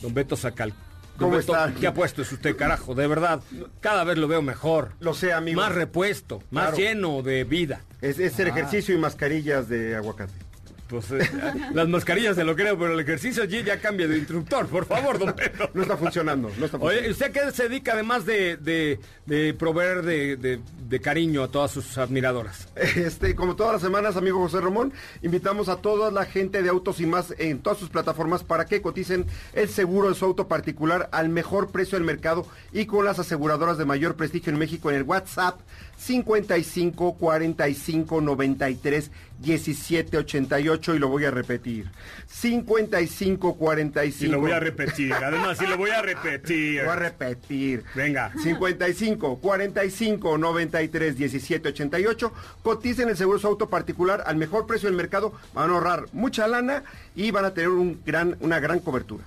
Don 0.00 0.14
Beto 0.14 0.34
Sacal. 0.34 0.70
Don 0.70 1.28
¿Cómo 1.28 1.36
Beto, 1.36 1.52
está? 1.54 1.78
¿Qué 1.78 1.86
apuesto 1.88 2.22
es 2.22 2.32
usted, 2.32 2.56
carajo? 2.56 2.94
De 2.94 3.06
verdad, 3.06 3.42
cada 3.80 4.02
vez 4.04 4.16
lo 4.16 4.28
veo 4.28 4.40
mejor. 4.40 4.92
Lo 5.00 5.12
sé, 5.12 5.34
amigo. 5.34 5.60
Más 5.60 5.72
repuesto, 5.72 6.42
más 6.50 6.70
Claro. 6.70 6.76
lleno 6.78 7.20
de 7.22 7.44
vida. 7.44 7.82
Es, 8.00 8.18
es 8.18 8.38
el 8.38 8.46
Ah. 8.46 8.50
ejercicio 8.52 8.94
y 8.94 8.98
mascarillas 8.98 9.68
de 9.68 9.96
aguacate. 9.96 10.32
Pues 10.94 11.10
eh, 11.10 11.28
las 11.72 11.88
mascarillas 11.88 12.36
se 12.36 12.44
lo 12.44 12.54
creo, 12.54 12.78
pero 12.78 12.92
el 12.94 13.00
ejercicio 13.00 13.42
allí 13.42 13.62
ya 13.62 13.80
cambia 13.80 14.06
de 14.06 14.18
instructor, 14.18 14.66
por 14.68 14.86
favor, 14.86 15.18
don 15.18 15.34
Beto. 15.36 15.70
No 15.74 15.82
está 15.82 15.96
funcionando, 15.96 16.50
no 16.58 16.64
está 16.66 16.76
Oye, 16.78 16.98
funcionando. 17.08 17.10
¿usted 17.10 17.32
qué 17.32 17.50
se 17.52 17.68
dedica 17.68 17.92
además 17.94 18.24
de, 18.26 18.56
de, 18.56 19.00
de 19.26 19.54
proveer 19.54 20.02
de, 20.02 20.36
de- 20.36 20.60
de 20.88 21.00
cariño 21.00 21.42
a 21.42 21.48
todas 21.48 21.70
sus 21.70 21.98
admiradoras? 21.98 22.68
Este, 22.76 23.34
como 23.34 23.56
todas 23.56 23.72
las 23.72 23.82
semanas, 23.82 24.16
amigo 24.16 24.38
José 24.38 24.60
Ramón, 24.60 24.92
invitamos 25.22 25.68
a 25.68 25.76
toda 25.76 26.10
la 26.10 26.24
gente 26.26 26.62
de 26.62 26.68
Autos 26.68 27.00
y 27.00 27.06
más 27.06 27.34
en 27.38 27.58
todas 27.60 27.78
sus 27.78 27.88
plataformas 27.88 28.44
para 28.44 28.66
que 28.66 28.80
coticen 28.82 29.26
el 29.54 29.68
seguro 29.68 30.08
de 30.10 30.14
su 30.14 30.24
auto 30.24 30.46
particular 30.46 31.08
al 31.12 31.28
mejor 31.30 31.70
precio 31.72 31.98
del 31.98 32.06
mercado 32.06 32.46
y 32.72 32.86
con 32.86 33.04
las 33.04 33.18
aseguradoras 33.18 33.78
de 33.78 33.84
mayor 33.84 34.14
prestigio 34.14 34.52
en 34.52 34.58
México 34.58 34.90
en 34.90 34.96
el 34.96 35.02
WhatsApp 35.04 35.58
55 35.96 37.16
45 37.16 38.20
93 38.20 39.10
17 39.38 40.16
88 40.18 40.94
y 40.94 40.98
lo 40.98 41.08
voy 41.08 41.24
a 41.24 41.30
repetir. 41.30 41.90
55 42.28 43.56
45 43.56 44.24
Y 44.24 44.28
lo 44.28 44.40
voy 44.40 44.52
a 44.52 44.60
repetir, 44.60 45.12
además, 45.12 45.58
sí 45.58 45.66
lo 45.66 45.76
voy 45.76 45.90
a 45.90 46.02
repetir. 46.02 46.82
Voy 46.82 46.92
a 46.92 46.96
repetir. 46.96 47.84
Venga. 47.94 48.32
55 48.42 49.38
45 49.38 50.38
93 50.38 51.16
17 51.16 51.68
88. 51.68 52.32
Coticen 52.62 53.08
el 53.08 53.16
seguro 53.16 53.38
de 53.38 53.42
su 53.42 53.48
auto 53.48 53.68
particular 53.68 54.24
al 54.26 54.36
mejor 54.36 54.66
precio 54.66 54.88
del 54.88 54.96
mercado. 54.96 55.32
Van 55.52 55.70
a 55.70 55.74
ahorrar 55.74 56.06
mucha 56.12 56.46
lana 56.48 56.84
y 57.14 57.30
van 57.30 57.44
a 57.44 57.54
tener 57.54 57.70
un 57.70 58.00
gran, 58.04 58.36
una 58.40 58.60
gran 58.60 58.80
cobertura. 58.80 59.24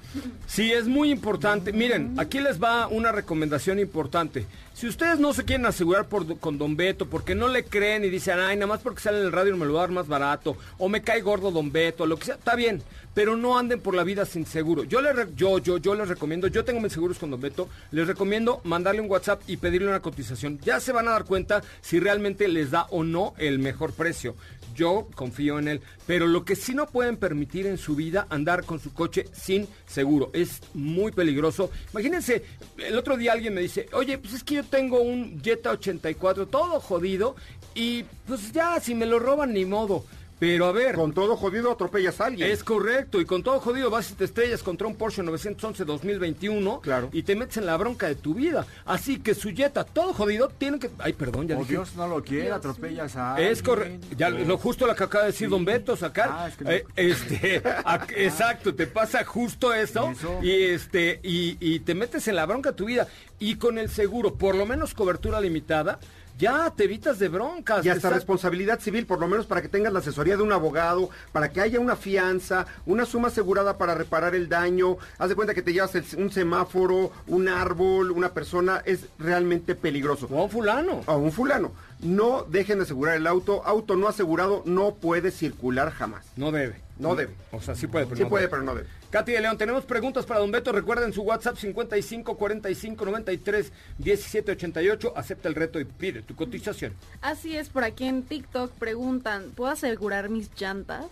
Sí, 0.48 0.72
es 0.72 0.88
muy 0.88 1.12
importante. 1.12 1.74
Miren, 1.74 2.16
aquí 2.18 2.40
les 2.40 2.62
va 2.62 2.88
una 2.88 3.12
recomendación 3.12 3.80
importante. 3.80 4.46
Si 4.74 4.88
ustedes 4.88 5.20
no 5.20 5.34
se 5.34 5.44
quieren 5.44 5.66
asegurar 5.66 6.08
por, 6.08 6.38
con 6.38 6.57
Don 6.58 6.76
Beto, 6.76 7.08
porque 7.08 7.36
no 7.36 7.48
le 7.48 7.64
creen 7.64 8.04
y 8.04 8.10
dicen, 8.10 8.40
ay, 8.40 8.56
nada 8.56 8.68
más 8.68 8.80
porque 8.82 9.02
sale 9.02 9.20
en 9.20 9.26
el 9.26 9.32
radio 9.32 9.56
me 9.58 9.66
lo 9.66 9.74
va 9.74 9.80
a 9.82 9.84
dar 9.84 9.92
más 9.92 10.08
barato, 10.08 10.58
o 10.78 10.90
me 10.90 11.02
cae 11.02 11.22
gordo 11.22 11.52
Don 11.52 11.72
Beto, 11.72 12.06
lo 12.06 12.18
que 12.18 12.26
sea, 12.26 12.36
está 12.36 12.56
bien, 12.56 12.82
pero 13.14 13.36
no 13.36 13.58
anden 13.58 13.80
por 13.82 13.96
la 13.96 14.04
vida 14.04 14.26
sin 14.26 14.46
seguro. 14.46 14.84
Yo, 14.84 15.02
re- 15.02 15.28
yo, 15.36 15.60
yo, 15.60 15.78
yo 15.78 15.96
les 15.96 16.08
recomiendo, 16.08 16.48
yo 16.48 16.64
tengo 16.66 16.80
mis 16.80 16.94
seguros 16.94 17.18
con 17.20 17.32
Don 17.32 17.42
Beto, 17.42 17.68
les 17.92 18.08
recomiendo 18.08 18.62
mandarle 18.64 19.02
un 19.02 19.10
WhatsApp 19.10 19.42
y 19.48 19.58
pedirle 19.58 19.88
una 19.88 20.02
cotización. 20.02 20.60
Ya 20.64 20.80
se 20.80 20.92
van 20.92 21.08
a 21.08 21.12
dar 21.12 21.26
cuenta 21.26 21.62
si 21.82 22.00
realmente 22.00 22.48
les 22.48 22.72
da 22.72 22.88
o 22.92 23.04
no 23.04 23.34
el 23.38 23.60
mejor 23.60 23.94
precio. 23.94 24.36
Yo 24.78 25.08
confío 25.16 25.58
en 25.58 25.68
él, 25.68 25.82
pero 26.06 26.28
lo 26.28 26.46
que 26.46 26.56
sí 26.56 26.76
no 26.76 26.86
pueden 26.86 27.18
permitir 27.18 27.66
en 27.66 27.80
su 27.80 27.96
vida 27.96 28.28
andar 28.30 28.64
con 28.64 28.80
su 28.80 28.94
coche 28.94 29.26
sin 29.34 29.68
seguro. 29.88 30.30
Es 30.34 30.62
muy 30.76 31.12
peligroso. 31.12 31.72
Imagínense, 31.92 32.44
el 32.78 32.96
otro 32.96 33.18
día 33.18 33.34
alguien 33.34 33.56
me 33.56 33.62
dice, 33.62 33.88
oye, 33.92 34.20
pues 34.20 34.36
es 34.36 34.44
que 34.44 34.56
yo 34.56 34.64
tengo 34.64 35.02
un 35.02 35.42
Jetta 35.42 35.72
84 35.72 36.48
todo 36.48 36.80
jodido 36.80 37.36
y 37.74 38.06
pues 38.28 38.52
ya, 38.52 38.80
si 38.80 38.94
me 38.94 39.08
lo 39.08 39.18
roban 39.18 39.52
ni 39.52 39.66
modo. 39.66 40.06
Pero 40.40 40.66
a 40.68 40.72
ver. 40.72 40.94
Con 40.96 41.14
todo 41.14 41.36
jodido 41.36 41.72
atropellas 41.72 42.22
a 42.22 42.26
alguien. 42.28 42.52
Es 42.52 42.64
correcto, 42.64 43.20
y 43.20 43.26
con 43.26 43.42
todo 43.42 43.60
jodido 43.60 43.90
vas 43.90 44.12
y 44.12 44.14
te 44.14 44.26
estrellas 44.26 44.62
contra 44.62 44.86
un 44.88 44.96
Porsche 44.96 45.24
911 45.24 45.84
2021 45.84 46.82
Claro. 46.82 47.10
y 47.12 47.24
te 47.24 47.36
metes 47.36 47.58
en 47.58 47.66
la 47.66 47.76
bronca 47.78 48.08
de 48.08 48.16
tu 48.16 48.36
vida. 48.36 48.66
Así 48.86 49.20
que 49.20 49.34
su 49.34 49.50
Jetta, 49.50 49.84
todo 49.84 50.14
jodido, 50.14 50.50
tiene 50.50 50.78
que... 50.80 50.90
Ay, 51.00 51.14
perdón, 51.14 51.48
ya 51.48 51.56
O 51.56 51.60
dije. 51.62 51.72
Dios 51.74 51.96
no 51.96 52.08
lo 52.08 52.24
quiere, 52.24 52.52
atropellas 52.52 53.16
a 53.16 53.40
Es 53.42 53.60
alguien. 53.60 53.66
correcto. 53.66 54.08
Ya 54.18 54.30
lo 54.30 54.58
justo 54.58 54.86
lo 54.86 54.96
que 54.96 55.04
acaba 55.04 55.26
de 55.26 55.32
decir 55.32 55.50
Don 55.50 55.66
Beto 55.66 55.98
sacar. 55.98 56.30
Ah, 56.32 56.48
es 56.50 56.56
que 56.58 56.64
no- 56.64 56.72
Eh, 56.72 56.86
este, 56.96 57.64
ac- 57.84 58.14
exacto, 58.16 58.76
te 58.76 58.86
pasa 58.88 59.24
justo 59.26 59.74
eso, 59.74 60.12
Eso. 60.12 60.40
y 60.44 60.52
este 60.66 61.20
y, 61.24 61.58
y 61.60 61.80
te 61.80 61.96
metes 61.96 62.28
en 62.28 62.36
la 62.36 62.46
bronca 62.46 62.72
de 62.72 62.76
tu 62.78 62.86
vida 62.86 63.08
y 63.40 63.56
con 63.56 63.78
el 63.78 63.90
seguro, 63.90 64.36
por 64.36 64.56
lo 64.56 64.66
menos 64.66 64.94
cobertura 64.94 65.42
limitada. 65.42 66.00
Ya 66.38 66.72
te 66.76 66.84
evitas 66.84 67.18
de 67.20 67.30
broncas. 67.30 67.86
Y 67.86 67.90
hasta 67.90 68.10
responsabilidad 68.12 68.80
civil, 68.80 69.06
por 69.06 69.20
lo 69.20 69.28
menos 69.28 69.46
para 69.48 69.62
que 69.62 69.70
tengas 69.70 69.92
la 69.92 70.00
asesoría 70.00 70.38
de 70.38 70.44
un 70.44 70.52
abogado, 70.52 71.10
para 71.32 71.50
que 71.52 71.62
haya 71.62 71.80
una 71.80 71.96
fianza, 71.96 72.68
una 72.86 73.06
suma 73.06 73.30
asegurada 73.30 73.78
para 73.78 73.96
reparar 73.96 74.36
el 74.36 74.48
daño. 74.48 74.98
Haz 75.18 75.30
de 75.30 75.36
cuenta 75.36 75.54
que 75.54 75.62
te 75.64 75.74
llevas 75.74 75.96
el- 75.96 76.06
un 76.18 76.30
semáforo, 76.32 77.12
un 77.28 77.48
árbol, 77.48 78.12
una 78.12 78.34
persona, 78.34 78.82
es 78.86 79.06
realmente 79.18 79.74
peligroso. 79.76 80.28
O 80.32 80.40
a 80.40 80.44
un 80.44 80.50
fulano. 80.52 81.02
A 81.08 81.16
un 81.16 81.32
fulano. 81.32 81.72
No 82.00 82.44
dejen 82.44 82.78
de 82.78 82.84
asegurar 82.84 83.16
el 83.16 83.26
auto. 83.28 83.64
Auto 83.66 83.96
no 83.96 84.08
asegurado 84.08 84.62
no 84.66 84.96
puede 84.96 85.32
circular 85.32 85.92
jamás. 85.92 86.26
No 86.36 86.52
debe. 86.52 86.82
No 87.00 87.16
debe. 87.16 87.34
O 87.52 87.62
sea, 87.62 87.76
sí 87.76 87.88
puede, 87.88 88.06
pero 88.06 88.18
Sí 88.18 88.24
no 88.24 88.30
puede, 88.30 88.44
debe. 88.44 88.52
pero 88.52 88.64
no 88.64 88.76
debe. 88.76 88.88
Katy 89.10 89.32
de 89.32 89.42
León, 89.42 89.58
tenemos 89.58 89.86
preguntas 89.86 90.26
para 90.26 90.40
Don 90.42 90.52
Beto. 90.52 90.72
Recuerden 90.72 91.14
su 91.14 91.22
WhatsApp 91.22 91.58
55 91.58 92.38
45 92.38 93.06
93 93.06 93.72
17 93.98 94.52
88. 94.52 95.14
Acepta 95.16 95.48
el 95.48 95.56
reto 95.56 95.80
y 95.80 95.86
pide 95.86 96.22
tu 96.22 96.36
cotización. 96.36 96.94
Así 97.22 97.56
es, 97.56 97.70
por 97.70 97.84
aquí 97.84 98.06
en 98.06 98.24
TikTok 98.24 98.72
preguntan, 98.74 99.52
¿puedo 99.56 99.72
asegurar 99.72 100.30
mis 100.30 100.50
llantas? 100.60 101.06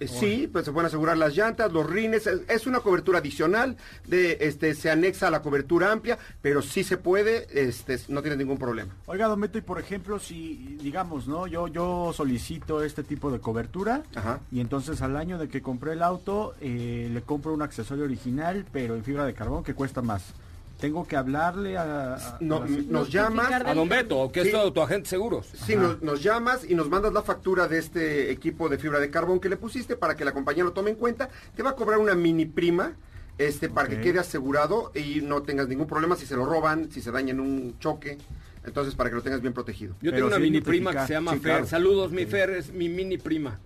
Eh, 0.00 0.08
Sí, 0.08 0.48
pues 0.52 0.64
se 0.64 0.72
pueden 0.72 0.86
asegurar 0.86 1.16
las 1.16 1.34
llantas, 1.36 1.72
los 1.72 1.88
rines, 1.88 2.26
es, 2.26 2.40
es 2.48 2.66
una 2.66 2.80
cobertura 2.80 3.18
adicional, 3.18 3.76
de 4.06 4.38
este 4.40 4.74
se 4.74 4.90
anexa 4.90 5.28
a 5.28 5.30
la 5.30 5.42
cobertura 5.42 5.90
amplia, 5.92 6.18
pero 6.42 6.62
sí 6.62 6.84
se 6.84 6.96
puede, 6.96 7.46
este 7.52 7.98
no 8.08 8.22
tiene 8.22 8.36
ningún 8.36 8.58
problema. 8.58 8.94
Oiga, 9.06 9.26
Don 9.26 9.40
Beto, 9.40 9.58
y 9.58 9.62
por 9.62 9.78
ejemplo, 9.80 10.18
si, 10.18 10.78
digamos, 10.80 11.26
¿no? 11.26 11.46
Yo, 11.46 11.68
yo 11.68 12.12
solicito 12.14 12.82
este 12.82 13.02
tipo 13.02 13.30
de 13.30 13.40
cobertura 13.40 14.02
Ajá. 14.14 14.40
y 14.52 14.60
entonces 14.60 15.02
al 15.02 15.16
año 15.16 15.38
de 15.38 15.48
que 15.48 15.62
compré 15.62 15.92
el 15.92 16.02
auto, 16.02 16.54
eh, 16.60 17.08
le 17.12 17.22
compro 17.22 17.52
un 17.52 17.62
accesorio 17.62 18.04
original, 18.04 18.64
pero 18.72 18.94
en 18.94 19.04
fibra 19.04 19.24
de 19.26 19.34
carbón 19.34 19.64
que 19.64 19.74
cuesta 19.74 20.02
más. 20.02 20.32
Tengo 20.78 21.06
que 21.06 21.16
hablarle 21.16 21.76
a... 21.76 22.14
a- 22.14 22.38
No, 22.40 22.58
a 22.62 22.68
la- 22.68 22.76
nos 22.88 23.10
llamas, 23.10 23.50
A 23.52 23.74
Don 23.74 23.88
Beto, 23.88 24.30
que 24.32 24.42
es 24.42 24.50
todo 24.52 24.72
tu 24.72 24.80
agente 24.80 25.08
seguros. 25.08 25.46
Sí, 25.66 25.74
nos, 25.74 26.00
nos 26.02 26.22
llamas 26.22 26.64
y 26.68 26.74
nos 26.74 26.88
mandas 26.88 27.12
la 27.12 27.22
factura 27.22 27.66
de 27.66 27.78
este 27.78 28.30
equipo 28.30 28.68
de 28.68 28.78
fibra 28.78 29.00
de 29.00 29.10
carbón 29.10 29.40
que 29.40 29.48
le 29.48 29.56
pusiste 29.56 29.96
para 29.96 30.16
que 30.16 30.24
la 30.24 30.32
compañía 30.32 30.62
lo 30.64 30.72
tome 30.72 30.90
en 30.90 30.96
cuenta. 30.96 31.28
Te 31.56 31.62
va 31.64 31.70
a 31.70 31.74
cobrar 31.74 31.98
una 31.98 32.14
mini 32.14 32.46
prima 32.46 32.92
este, 33.38 33.68
para 33.68 33.88
que 33.88 34.00
quede 34.00 34.20
asegurado 34.20 34.92
y 34.94 35.20
no 35.20 35.42
tengas 35.42 35.66
ningún 35.68 35.86
problema 35.88 36.14
si 36.16 36.26
se 36.26 36.36
lo 36.36 36.44
roban, 36.46 36.90
si 36.92 37.00
se 37.02 37.10
daña 37.10 37.30
en 37.32 37.40
un 37.40 37.76
choque. 37.80 38.18
Entonces, 38.64 38.94
para 38.94 39.08
que 39.10 39.16
lo 39.16 39.22
tengas 39.22 39.40
bien 39.40 39.54
protegido. 39.54 39.94
Yo 40.02 40.10
Pero 40.12 40.16
tengo 40.16 40.26
una 40.28 40.36
sí 40.36 40.42
mini 40.42 40.60
prima 40.60 40.92
que 40.92 41.06
se 41.06 41.12
llama 41.14 41.32
Sí, 41.32 41.38
Fer. 41.38 41.50
claro. 41.52 41.66
Saludos, 41.66 42.12
mi 42.12 42.26
Fer, 42.26 42.50
es 42.50 42.72
mi 42.72 42.88
mini 42.88 43.16
prima. 43.18 43.58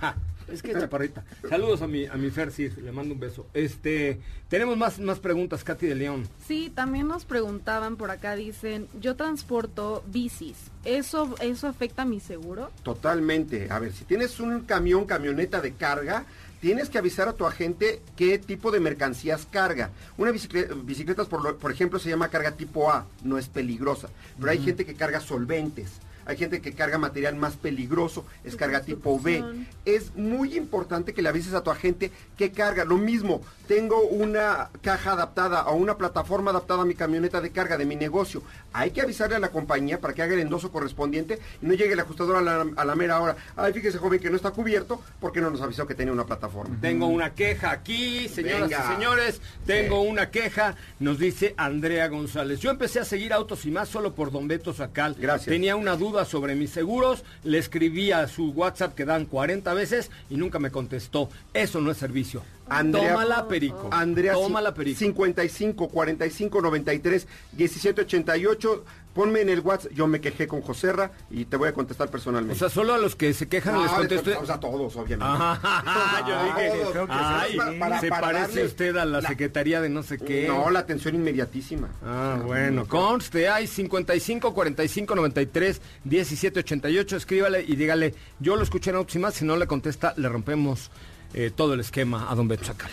Ja, 0.00 0.14
es 0.48 0.62
que 0.62 0.72
es 0.72 0.78
chaparrita. 0.78 1.24
Saludos 1.48 1.82
a 1.82 1.86
mi, 1.86 2.06
a 2.06 2.14
mi 2.14 2.30
Fer, 2.30 2.50
sí, 2.52 2.68
le 2.68 2.92
mando 2.92 3.14
un 3.14 3.20
beso. 3.20 3.46
Este, 3.54 4.20
tenemos 4.48 4.76
más, 4.76 4.98
más 4.98 5.18
preguntas, 5.20 5.64
Katy 5.64 5.86
de 5.86 5.94
León. 5.94 6.28
Sí, 6.46 6.70
también 6.74 7.08
nos 7.08 7.24
preguntaban 7.24 7.96
por 7.96 8.10
acá, 8.10 8.34
dicen, 8.34 8.86
yo 9.00 9.16
transporto 9.16 10.02
bicis, 10.06 10.56
¿eso, 10.84 11.34
eso 11.40 11.68
afecta 11.68 12.02
a 12.02 12.04
mi 12.04 12.20
seguro? 12.20 12.70
Totalmente. 12.82 13.68
A 13.70 13.78
ver, 13.78 13.92
si 13.92 14.04
tienes 14.04 14.38
un 14.40 14.60
camión, 14.62 15.04
camioneta 15.06 15.60
de 15.60 15.72
carga, 15.72 16.24
tienes 16.60 16.88
que 16.88 16.98
avisar 16.98 17.26
a 17.28 17.32
tu 17.32 17.44
agente 17.46 18.00
qué 18.16 18.38
tipo 18.38 18.70
de 18.70 18.78
mercancías 18.80 19.46
carga. 19.50 19.90
Una 20.16 20.30
bicicleta, 20.30 20.74
bicicletas, 20.74 21.26
por, 21.26 21.42
lo- 21.42 21.56
por 21.58 21.72
ejemplo, 21.72 21.98
se 21.98 22.08
llama 22.08 22.28
carga 22.28 22.52
tipo 22.52 22.90
A, 22.92 23.06
no 23.24 23.36
es 23.38 23.48
peligrosa. 23.48 24.08
Pero 24.38 24.50
hay 24.52 24.58
gente 24.58 24.84
que 24.86 24.94
carga 24.94 25.20
solventes. 25.20 25.90
Hay 26.26 26.36
gente 26.36 26.60
que 26.60 26.72
carga 26.72 26.98
material 26.98 27.36
más 27.36 27.56
peligroso, 27.56 28.24
es 28.44 28.56
carga 28.56 28.82
tipo 28.82 29.18
B. 29.20 29.44
Es 29.84 30.14
muy 30.14 30.56
importante 30.56 31.12
que 31.12 31.22
le 31.22 31.28
avises 31.28 31.54
a 31.54 31.62
tu 31.62 31.70
agente 31.70 32.10
qué 32.36 32.52
carga. 32.52 32.84
Lo 32.84 32.96
mismo, 32.96 33.42
tengo 33.66 34.00
una 34.02 34.70
caja 34.82 35.12
adaptada 35.12 35.66
o 35.66 35.76
una 35.76 35.96
plataforma 35.96 36.50
adaptada 36.50 36.82
a 36.82 36.84
mi 36.84 36.94
camioneta 36.94 37.40
de 37.40 37.50
carga 37.50 37.76
de 37.76 37.86
mi 37.86 37.96
negocio. 37.96 38.42
Hay 38.72 38.90
que 38.90 39.00
avisarle 39.00 39.36
a 39.36 39.38
la 39.38 39.50
compañía 39.50 40.00
para 40.00 40.14
que 40.14 40.22
haga 40.22 40.34
el 40.34 40.40
endoso 40.40 40.70
correspondiente 40.70 41.38
y 41.60 41.66
no 41.66 41.74
llegue 41.74 41.94
el 41.94 42.00
ajustador 42.00 42.36
a 42.36 42.40
la, 42.42 42.66
a 42.76 42.84
la 42.84 42.94
mera 42.94 43.20
hora. 43.20 43.36
Ay, 43.56 43.72
fíjese 43.72 43.98
joven 43.98 44.20
que 44.20 44.30
no 44.30 44.36
está 44.36 44.50
cubierto 44.50 45.00
porque 45.20 45.40
no 45.40 45.50
nos 45.50 45.60
avisó 45.62 45.86
que 45.86 45.94
tenía 45.94 46.12
una 46.12 46.26
plataforma. 46.26 46.76
Tengo 46.80 47.06
una 47.06 47.34
queja 47.34 47.70
aquí, 47.70 48.28
señoras 48.28 48.68
Venga. 48.68 48.84
y 48.84 48.94
señores. 48.94 49.40
Tengo 49.66 50.02
una 50.02 50.30
queja, 50.30 50.76
nos 51.00 51.18
dice 51.18 51.54
Andrea 51.56 52.08
González. 52.08 52.60
Yo 52.60 52.70
empecé 52.70 53.00
a 53.00 53.04
seguir 53.04 53.32
Autos 53.32 53.64
y 53.64 53.70
más 53.70 53.88
solo 53.88 54.14
por 54.14 54.30
Don 54.30 54.48
Beto 54.48 54.72
Sacal. 54.74 55.16
Gracias. 55.18 55.46
Tenía 55.46 55.76
una 55.76 55.96
duda 55.96 56.11
sobre 56.24 56.54
mis 56.54 56.70
seguros, 56.70 57.24
le 57.44 57.58
escribí 57.58 58.12
a 58.12 58.28
su 58.28 58.50
WhatsApp 58.50 58.94
que 58.94 59.04
dan 59.04 59.24
40 59.26 59.72
veces 59.74 60.10
y 60.30 60.36
nunca 60.36 60.58
me 60.58 60.70
contestó. 60.70 61.28
Eso 61.54 61.80
no 61.80 61.90
es 61.90 61.96
servicio. 61.98 62.42
Andrea- 62.68 63.10
Tómala, 63.12 63.48
Perico. 63.48 63.88
Andrea, 63.90 64.32
Tómala, 64.34 64.72
Perico. 64.72 64.98
55 64.98 65.88
45 65.88 66.60
93 66.62 67.26
17 67.52 68.00
88. 68.02 68.84
Ponme 69.14 69.40
en 69.42 69.48
el 69.50 69.60
WhatsApp. 69.60 69.92
Yo 69.92 70.06
me 70.06 70.20
quejé 70.20 70.46
con 70.46 70.62
Joserra 70.62 71.12
y 71.30 71.44
te 71.44 71.56
voy 71.56 71.68
a 71.68 71.72
contestar 71.74 72.08
O 72.08 72.10
personalmente. 72.10 72.58
sea, 72.58 72.68
solo 72.70 72.94
a 72.94 72.98
los 72.98 73.14
que 73.14 73.34
se 73.34 73.46
quejan 73.48 73.74
No, 73.74 73.82
les 73.82 73.92
contesto. 73.92 74.30
o 74.40 74.46
sea, 74.46 74.54
a 74.54 74.60
todos, 74.60 74.96
obviamente. 74.96 75.24
Ajá, 75.24 76.24
yo 76.28 76.44
dije, 76.44 76.70
Todos. 76.78 76.90
creo 76.92 77.06
que 77.06 77.12
ay. 77.14 77.56
Para- 77.56 77.78
para- 77.78 78.00
se 78.00 78.08
para 78.08 78.20
parece 78.22 78.46
darle 78.46 78.64
usted 78.64 78.96
a 78.96 79.04
la, 79.04 79.20
la- 79.20 79.28
Secretaría 79.28 79.80
de 79.80 79.88
no 79.90 80.02
sé 80.02 80.18
qué. 80.18 80.46
No, 80.48 80.70
la 80.70 80.78
atención 80.80 81.14
inmediatísima. 81.14 81.88
Ah, 82.04 82.40
bueno, 82.44 82.86
conste, 82.86 83.48
hay 83.48 83.66
55 83.66 84.54
45 84.54 85.14
93 85.14 85.80
17 86.04 86.60
88, 86.60 87.16
escríbale 87.16 87.62
y 87.66 87.76
dígale, 87.76 88.14
yo 88.40 88.56
lo 88.56 88.62
escuché 88.62 88.90
en 88.90 88.96
Autos 88.96 89.14
y 89.16 89.18
más, 89.18 89.34
si 89.34 89.44
no 89.44 89.56
le 89.56 89.66
contesta, 89.66 90.14
le 90.16 90.28
rompemos 90.28 90.90
eh, 91.34 91.50
todo 91.54 91.74
el 91.74 91.80
esquema 91.80 92.30
a 92.30 92.34
Don 92.34 92.48
Beto 92.48 92.64
Sacal. 92.64 92.90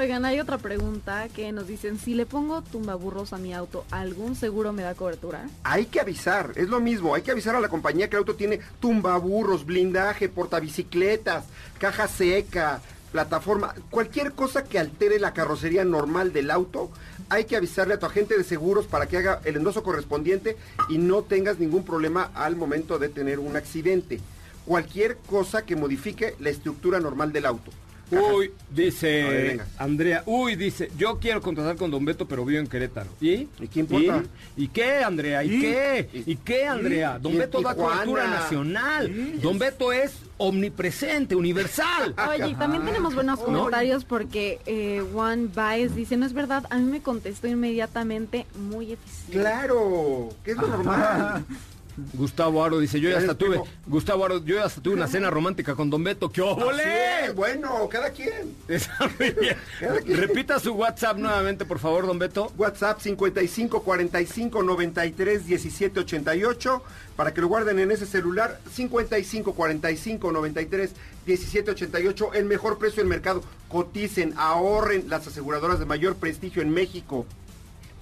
Oigan, 0.00 0.24
hay 0.24 0.40
otra 0.40 0.56
pregunta 0.56 1.28
que 1.28 1.52
nos 1.52 1.66
dicen, 1.68 1.98
si 1.98 2.14
le 2.14 2.24
pongo 2.24 2.62
tumbaburros 2.62 3.34
a 3.34 3.36
mi 3.36 3.52
auto, 3.52 3.84
¿algún 3.90 4.34
seguro 4.34 4.72
me 4.72 4.80
da 4.80 4.94
cobertura? 4.94 5.46
Hay 5.62 5.84
que 5.84 6.00
avisar, 6.00 6.52
es 6.56 6.70
lo 6.70 6.80
mismo, 6.80 7.14
hay 7.14 7.20
que 7.20 7.32
avisar 7.32 7.54
a 7.54 7.60
la 7.60 7.68
compañía 7.68 8.08
que 8.08 8.16
el 8.16 8.20
auto 8.20 8.34
tiene 8.34 8.60
tumbaburros, 8.80 9.66
blindaje, 9.66 10.30
portabicicletas, 10.30 11.44
caja 11.78 12.08
seca, 12.08 12.80
plataforma, 13.12 13.74
cualquier 13.90 14.32
cosa 14.32 14.64
que 14.64 14.78
altere 14.78 15.20
la 15.20 15.34
carrocería 15.34 15.84
normal 15.84 16.32
del 16.32 16.50
auto, 16.50 16.90
hay 17.28 17.44
que 17.44 17.56
avisarle 17.56 17.92
a 17.92 17.98
tu 17.98 18.06
agente 18.06 18.38
de 18.38 18.44
seguros 18.44 18.86
para 18.86 19.04
que 19.04 19.18
haga 19.18 19.42
el 19.44 19.56
endoso 19.56 19.82
correspondiente 19.82 20.56
y 20.88 20.96
no 20.96 21.24
tengas 21.24 21.58
ningún 21.58 21.84
problema 21.84 22.30
al 22.34 22.56
momento 22.56 22.98
de 22.98 23.10
tener 23.10 23.38
un 23.38 23.54
accidente. 23.54 24.18
Cualquier 24.64 25.18
cosa 25.18 25.66
que 25.66 25.76
modifique 25.76 26.36
la 26.40 26.48
estructura 26.48 27.00
normal 27.00 27.34
del 27.34 27.44
auto. 27.44 27.70
Uy, 28.10 28.48
ver, 28.48 28.52
dice. 28.70 29.60
Andrea, 29.78 30.22
uy, 30.26 30.56
dice, 30.56 30.90
yo 30.96 31.18
quiero 31.18 31.40
contratar 31.40 31.76
con 31.76 31.90
Don 31.90 32.04
Beto, 32.04 32.26
pero 32.26 32.44
vivo 32.44 32.60
en 32.60 32.66
Querétaro. 32.66 33.10
¿Y? 33.20 33.48
¿Y 33.60 33.68
qué 33.70 33.80
importa? 33.80 34.22
¿Y, 34.56 34.64
¿Y 34.64 34.68
qué, 34.68 35.04
Andrea? 35.04 35.44
¿Y, 35.44 35.54
¿Y? 35.54 35.60
qué? 35.60 36.08
¿Y 36.26 36.36
qué, 36.36 36.66
Andrea? 36.66 37.18
Don 37.18 37.32
¿Y 37.32 37.36
en 37.36 37.40
Beto 37.42 37.60
da 37.60 37.74
cobertura 37.74 38.26
nacional. 38.26 39.40
Don 39.40 39.58
Beto 39.58 39.92
es 39.92 40.18
omnipresente, 40.38 41.34
universal. 41.36 42.14
Oye, 42.28 42.48
y 42.48 42.54
también 42.54 42.84
tenemos 42.84 43.14
buenos 43.14 43.38
comentarios 43.40 44.04
porque 44.04 44.60
eh, 44.66 45.04
Juan 45.12 45.50
Baez 45.54 45.94
dice, 45.94 46.16
no 46.16 46.26
es 46.26 46.32
verdad, 46.32 46.64
a 46.70 46.78
mí 46.78 46.90
me 46.90 47.02
contestó 47.02 47.46
inmediatamente, 47.46 48.46
muy 48.70 48.92
eficiente. 48.92 49.40
Claro, 49.40 50.30
que 50.44 50.52
es 50.52 50.56
lo 50.56 50.66
normal. 50.66 51.44
Gustavo 52.14 52.64
Aro 52.64 52.78
dice, 52.78 53.00
yo 53.00 53.10
ya 53.10 53.18
hasta 53.18 53.34
tuve. 53.34 53.60
Gustavo 53.86 54.24
Aro, 54.24 54.44
yo 54.44 54.56
ya 54.56 54.64
hasta 54.64 54.80
tuve 54.80 54.94
una 54.94 55.06
cena 55.06 55.30
romántica 55.30 55.74
con 55.74 55.90
Don 55.90 56.02
Beto. 56.02 56.30
¡Qué 56.30 56.40
óvole! 56.40 57.30
bueno, 57.34 57.88
cada 57.88 58.10
quien. 58.10 58.56
Cada 59.80 60.00
quien. 60.00 60.16
Repita 60.16 60.58
su 60.58 60.72
WhatsApp 60.72 61.18
nuevamente, 61.18 61.64
por 61.64 61.78
favor, 61.78 62.06
Don 62.06 62.18
Beto. 62.18 62.52
WhatsApp 62.56 63.00
55 63.00 63.82
45 63.82 64.62
93 64.62 65.46
17 65.46 66.00
88 66.00 66.82
para 67.16 67.34
que 67.34 67.40
lo 67.40 67.48
guarden 67.48 67.78
en 67.78 67.90
ese 67.90 68.06
celular 68.06 68.60
55 68.72 69.52
45 69.54 70.32
93 70.32 70.90
17 71.26 71.70
88 71.72 72.34
el 72.34 72.44
mejor 72.46 72.78
precio 72.78 73.02
del 73.02 73.08
mercado 73.08 73.42
coticen 73.68 74.32
ahorren 74.36 75.04
las 75.08 75.26
aseguradoras 75.26 75.78
de 75.78 75.84
mayor 75.84 76.16
prestigio 76.16 76.62
en 76.62 76.70
México 76.70 77.26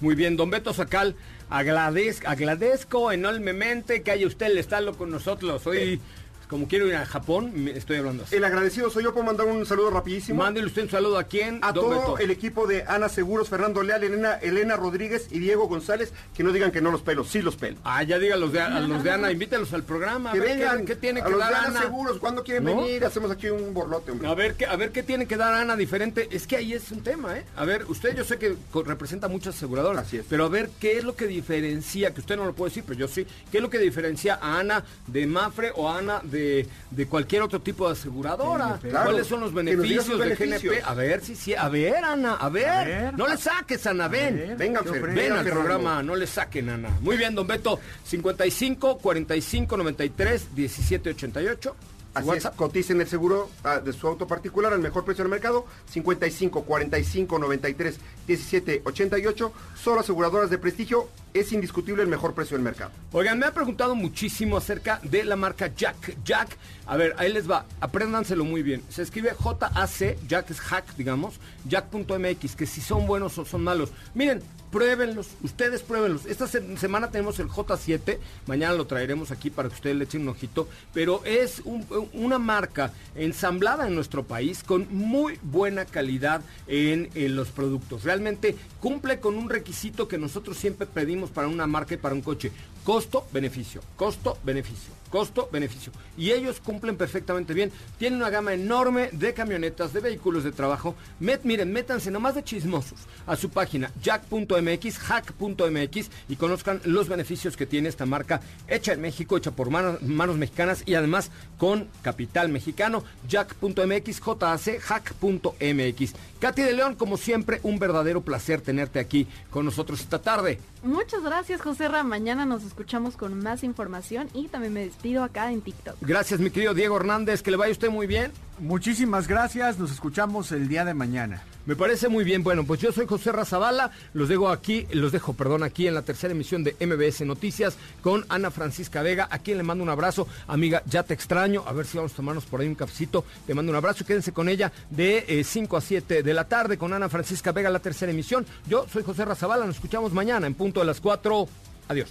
Muy 0.01 0.15
bien, 0.15 0.37
Don 0.37 0.51
Beto 0.51 0.73
Sacal, 0.73 1.17
agradez- 1.51 2.25
agradezco 2.27 3.13
enormemente 3.13 4.03
que 4.03 4.11
haya 4.11 4.27
usted 4.27 4.47
el 4.47 4.59
estarlo 4.59 4.97
con 4.97 5.11
nosotros. 5.11 5.67
Hoy, 5.67 6.01
como 6.49 6.67
quiero 6.69 6.87
ir 6.87 6.95
a 6.97 7.07
Japón, 7.07 7.53
me 7.55 7.71
estoy 7.73 7.97
hablando 7.99 8.25
así. 8.25 8.37
el 8.37 8.45
agradecido 8.45 8.91
soy 8.91 9.05
yo 9.05 9.13
puedo 9.13 9.27
mandar 9.27 9.47
un 9.47 9.65
saludo 9.67 9.91
rapidísimo 9.91 10.43
Mándele 10.43 10.67
usted 10.67 10.83
un 10.83 10.91
saludo 10.91 11.19
a 11.19 11.25
quién, 11.25 11.59
a 11.63 11.73
todo 11.73 11.91
Beto. 11.91 12.19
el 12.19 12.31
equipo 12.31 12.67
de 12.67 12.85
Ana 12.87 13.09
Seguros, 13.09 13.49
Fernando 13.49 13.83
Leal, 13.83 14.05
Elena, 14.05 14.35
Elena 14.35 14.77
Rodríguez 14.77 15.29
y 15.31 15.39
Diego 15.39 15.69
González, 15.69 16.13
que 16.37 16.43
no 16.43 16.53
digan 16.53 16.71
que 16.71 16.81
no 16.81 16.91
los 16.91 17.03
pelos, 17.03 17.29
sí 17.29 17.43
los 17.43 17.57
pelos. 17.57 17.81
Ah, 17.85 18.03
ya 18.03 18.19
diga 18.19 18.35
a 18.35 18.39
los 18.39 18.53
de, 18.53 18.61
a 18.61 18.81
los 18.81 19.03
de 19.05 19.11
Ana, 19.11 19.31
invítelos 19.31 19.73
al 19.73 19.85
programa. 19.85 20.33
Que 20.33 20.41
vengan, 20.41 20.85
¿Qué, 20.85 20.97
tiene 20.97 21.21
a 21.21 21.25
que 21.25 21.31
los 21.31 21.39
dar 21.39 21.51
de 21.51 21.57
Ana 21.57 21.69
Ana? 21.69 21.83
Seguros, 21.83 22.19
¿cuándo 22.19 22.43
quieren 22.43 22.65
¿No? 22.65 22.77
venir? 22.77 23.05
Hacemos 23.05 23.31
aquí 23.31 23.49
un 23.49 23.75
borlote, 23.75 24.13
hombre. 24.13 24.29
A 24.29 24.35
ver, 24.35 24.55
qué, 24.55 24.67
a 24.67 24.77
ver 24.77 24.91
qué 24.91 25.03
tiene 25.03 25.27
que 25.27 25.37
dar 25.37 25.53
Ana 25.55 25.77
diferente. 25.77 26.29
Es 26.31 26.47
que 26.47 26.57
ahí 26.57 26.73
es 26.73 26.91
un 26.91 27.03
tema, 27.03 27.37
¿eh? 27.37 27.45
A 27.57 27.65
ver, 27.65 27.85
usted 27.89 28.17
yo 28.17 28.25
sé 28.25 28.39
que 28.39 28.57
representa 28.85 29.29
muchas 29.29 29.57
aseguradoras. 29.57 30.07
Así 30.07 30.19
es. 30.19 30.25
Pero 30.29 30.45
a 30.45 30.49
ver, 30.49 30.71
¿qué 30.81 30.99
es 30.99 31.05
lo 31.05 31.15
que 31.17 31.27
diferencia? 31.27 32.15
Que 32.15 32.21
usted 32.21 32.37
no 32.37 32.45
lo 32.45 32.55
puede 32.55 32.71
decir, 32.71 32.85
pero 32.87 32.99
yo 32.99 33.09
sí. 33.09 33.27
¿Qué 33.51 33.59
es 33.59 33.63
lo 33.63 33.71
que 33.71 33.79
diferencia 33.79 34.39
a 34.41 34.59
Ana 34.59 34.85
de 35.07 35.27
Mafre 35.27 35.73
o 35.75 35.89
a 35.89 35.99
Ana 35.99 36.21
de 36.23 36.38
de, 36.39 36.69
de 36.91 37.07
cualquier 37.07 37.43
otro 37.43 37.61
tipo 37.61 37.87
de 37.87 37.93
aseguradora. 37.93 38.79
GNP. 38.83 38.91
¿Cuáles 38.91 38.93
Claro, 38.93 39.25
son 39.25 39.41
los 39.41 39.53
nos 39.53 39.65
diga 39.65 39.77
beneficios 39.77 40.09
de 40.09 40.17
beneficios. 40.17 40.75
GNP? 40.75 40.85
A 40.89 40.95
ver, 40.95 41.21
sí, 41.25 41.35
sí, 41.35 41.55
a 41.55 41.69
ver, 41.69 42.05
Ana, 42.05 42.35
a 42.35 42.49
ver. 42.49 42.69
A 42.69 42.85
ver. 42.85 43.19
no 43.19 43.27
le 43.29 43.37
saques, 43.37 43.87
Ana, 43.87 44.09
ven. 44.09 44.55
Venga. 44.57 44.83
Ven 44.83 45.33
al 45.33 45.45
programa, 45.47 46.03
no 46.03 46.15
le 46.17 46.27
saquen, 46.27 46.69
Ana. 46.69 46.91
Muy 47.01 47.17
bien, 47.17 47.35
don 47.35 47.47
Beto. 47.47 47.81
55 48.05 48.99
45 48.99 49.77
93 49.77 50.55
17 50.55 51.11
88. 51.11 51.77
Así 52.15 52.27
WhatsApp. 52.27 52.53
es, 52.55 52.59
coticen 52.59 53.01
el 53.01 53.07
seguro 53.07 53.51
ah, 53.65 53.79
de 53.81 53.93
su 53.93 54.09
auto 54.09 54.27
particular 54.27 54.73
al 54.73 54.81
mejor 54.81 55.05
precio 55.05 55.23
del 55.23 55.31
mercado, 55.31 55.67
55 55.91 56.63
45 56.65 57.39
93 57.39 57.99
17 58.27 58.83
88. 58.85 59.53
Solo 59.81 60.01
aseguradoras 60.01 60.51
de 60.51 60.59
prestigio, 60.59 61.09
es 61.35 61.53
indiscutible 61.53 62.03
el 62.03 62.09
mejor 62.09 62.35
precio 62.35 62.57
del 62.57 62.65
mercado. 62.65 62.91
Oigan, 63.13 63.39
me 63.39 63.47
han 63.47 63.55
preguntado 63.55 63.95
muchísimo 63.95 64.57
acerca 64.57 65.01
de 65.03 65.25
la 65.25 65.37
marca 65.37 65.73
Jack. 65.75 66.17
Jack, 66.25 66.57
a 66.87 66.97
ver, 66.97 67.15
ahí 67.19 67.33
les 67.33 67.51
va, 67.51 67.67
apréndanselo 67.81 68.45
muy 68.45 68.63
bien. 68.63 68.83
Se 68.89 69.03
escribe 69.03 69.33
J-A-C, 69.35 70.19
Jack 70.29 70.51
es 70.51 70.61
hack, 70.61 70.97
digamos, 70.97 71.35
Jack.mx, 71.67 72.57
que 72.57 72.67
si 72.67 72.81
son 72.81 73.07
buenos 73.07 73.39
o 73.39 73.45
son 73.45 73.63
malos. 73.65 73.91
Miren, 74.15 74.43
pruébenlos, 74.71 75.29
ustedes 75.43 75.83
pruébenlos. 75.83 76.27
Esta 76.27 76.47
se- 76.47 76.77
semana 76.77 77.11
tenemos 77.11 77.39
el 77.39 77.49
J7, 77.49 78.19
mañana 78.47 78.75
lo 78.75 78.87
traeremos 78.87 79.31
aquí 79.31 79.49
para 79.51 79.69
que 79.69 79.75
ustedes 79.77 79.97
le 79.97 80.05
echen 80.05 80.23
un 80.23 80.29
ojito, 80.29 80.69
pero 80.93 81.25
es 81.25 81.61
un- 81.65 81.87
una 82.13 82.39
marca 82.39 82.93
ensamblada 83.15 83.87
en 83.87 83.95
nuestro 83.95 84.25
país 84.25 84.63
con 84.63 84.87
muy 84.91 85.39
buena 85.43 85.85
calidad 85.87 86.43
en 86.67 87.09
los 87.35 87.49
productos. 87.49 88.05
Realmente 88.05 88.57
cumple 88.81 89.21
con 89.21 89.37
un 89.37 89.49
requisito 89.49 90.07
que 90.07 90.19
nosotros 90.19 90.57
siempre 90.59 90.87
pedimos 90.87 91.18
para 91.27 91.49
una 91.49 91.67
marca 91.67 91.95
y 91.95 91.99
para 91.99 92.15
un 92.15 92.23
coche. 92.23 92.53
Costo, 92.85 93.27
beneficio, 93.33 93.83
costo, 93.97 94.39
beneficio, 94.45 94.95
costo, 95.11 95.51
beneficio. 95.53 95.93
Y 96.17 96.31
ellos 96.31 96.59
cumplen 96.59 96.97
perfectamente 96.97 97.53
bien. 97.53 97.71
Tienen 97.99 98.19
una 98.19 98.31
gama 98.31 98.55
enorme 98.55 99.11
de 99.13 99.35
camionetas, 99.35 99.93
de 99.93 100.01
vehículos 100.01 100.43
de 100.43 100.53
trabajo. 100.53 100.95
Met, 101.21 101.45
miren, 101.45 101.71
métanse 101.71 102.11
nomás 102.11 102.35
de 102.35 102.45
chismosos 102.45 103.01
a 103.27 103.37
su 103.37 103.51
página 103.51 103.93
jack.mx, 104.03 104.99
hack.mx 105.01 106.11
y 106.31 106.37
conozcan 106.37 106.81
los 106.85 107.09
beneficios 107.09 107.59
que 107.59 107.67
tiene 107.67 107.91
esta 107.91 108.07
marca 108.07 108.41
hecha 108.69 108.95
en 108.95 109.03
México, 109.03 109.37
hecha 109.37 109.51
por 109.51 109.69
manos, 109.69 110.01
manos 110.01 110.37
mexicanas 110.37 110.83
y 110.87 110.95
además 110.95 111.31
con 111.59 111.89
capital 112.01 112.49
mexicano. 112.49 113.05
Jack.mx, 113.29 114.21
JAC, 114.21 114.81
hack.mx. 114.81 116.15
Katy 116.41 116.63
de 116.63 116.73
León, 116.73 116.95
como 116.95 117.17
siempre, 117.17 117.61
un 117.65 117.79
verdadero 117.79 118.23
placer 118.23 118.61
tenerte 118.61 118.99
aquí 118.99 119.27
con 119.51 119.65
nosotros 119.65 120.01
esta 120.01 120.21
tarde. 120.21 120.59
Muchas 120.83 121.23
gracias, 121.23 121.61
José 121.61 121.89
Ra. 121.89 122.03
Mañana 122.03 122.47
nos 122.47 122.65
escuchamos 122.65 123.17
con 123.17 123.43
más 123.43 123.65
información 123.65 124.29
y 124.33 124.49
también 124.49 124.73
me 124.73 124.85
despido 124.85 125.23
acá 125.23 125.51
en 125.51 125.61
TikTok. 125.61 125.97
Gracias, 126.01 126.41
mi 126.41 126.51
querido 126.51 126.75
Diego 126.75 126.97
Hernández, 126.97 127.43
que 127.43 127.51
le 127.51 127.57
vaya 127.57 127.73
usted 127.73 127.91
muy 127.91 128.07
bien. 128.07 128.33
Muchísimas 128.61 129.29
gracias, 129.29 129.79
nos 129.79 129.93
escuchamos 129.93 130.51
el 130.53 130.69
día 130.69 130.85
de 130.85 130.93
mañana. 130.93 131.43
Me 131.69 131.77
parece 131.77 132.09
muy 132.09 132.25
bien. 132.25 132.43
Bueno, 132.43 132.65
pues 132.65 132.81
yo 132.81 132.93
soy 132.93 133.07
José 133.07 133.31
Razabala. 133.31 133.91
Los 134.15 134.31
dejo 134.31 134.49
aquí, 134.49 134.87
los 134.91 135.13
dejo, 135.13 135.35
perdón, 135.35 135.63
aquí 135.63 135.87
en 135.87 135.95
la 135.95 136.01
tercera 136.01 136.33
emisión 136.33 136.65
de 136.65 136.75
MBS 136.81 137.27
Noticias 137.27 137.77
con 138.01 138.25
Ana 138.31 138.51
Francisca 138.51 139.03
Vega, 139.03 139.29
a 139.31 139.39
quien 139.39 139.59
le 139.59 139.63
mando 139.63 139.85
un 139.85 139.91
abrazo. 139.91 140.27
Amiga, 140.47 140.83
ya 140.87 141.03
te 141.03 141.13
extraño. 141.13 141.63
A 141.67 141.73
ver 141.73 141.85
si 141.85 141.99
vamos 141.99 142.15
a 142.15 142.17
tomarnos 142.17 142.47
por 142.47 142.63
ahí 142.63 142.69
un 142.69 142.75
cafecito. 142.75 143.25
Te 143.47 143.53
mando 143.53 143.71
un 143.71 143.77
abrazo. 143.77 144.07
Quédense 144.07 144.33
con 144.33 144.49
ella 144.49 144.73
de 144.89 145.45
5 145.45 145.77
a 145.77 145.81
7 145.83 146.23
de 146.23 146.35
la 146.35 146.49
tarde 146.49 146.79
con 146.79 146.93
Ana 146.95 147.11
Francisca 147.11 147.53
Vega, 147.53 147.69
la 147.69 147.81
tercera 147.81 148.11
emisión. 148.11 148.47
Yo 148.67 148.87
soy 148.91 149.03
José 149.03 149.27
Razabala. 149.27 149.67
Nos 149.67 149.77
escuchamos 149.77 150.15
mañana 150.15 150.47
en 150.47 150.55
punto 150.55 150.81
de 150.81 150.87
las 150.87 151.01
4. 151.01 151.47
Adiós. 151.89 152.09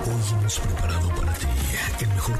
Hoy 0.06 0.40
hemos 0.40 0.60
preparado 0.60 1.10
para 1.16 1.34
ti 1.34 1.48
el 2.02 2.08
mejor 2.10 2.40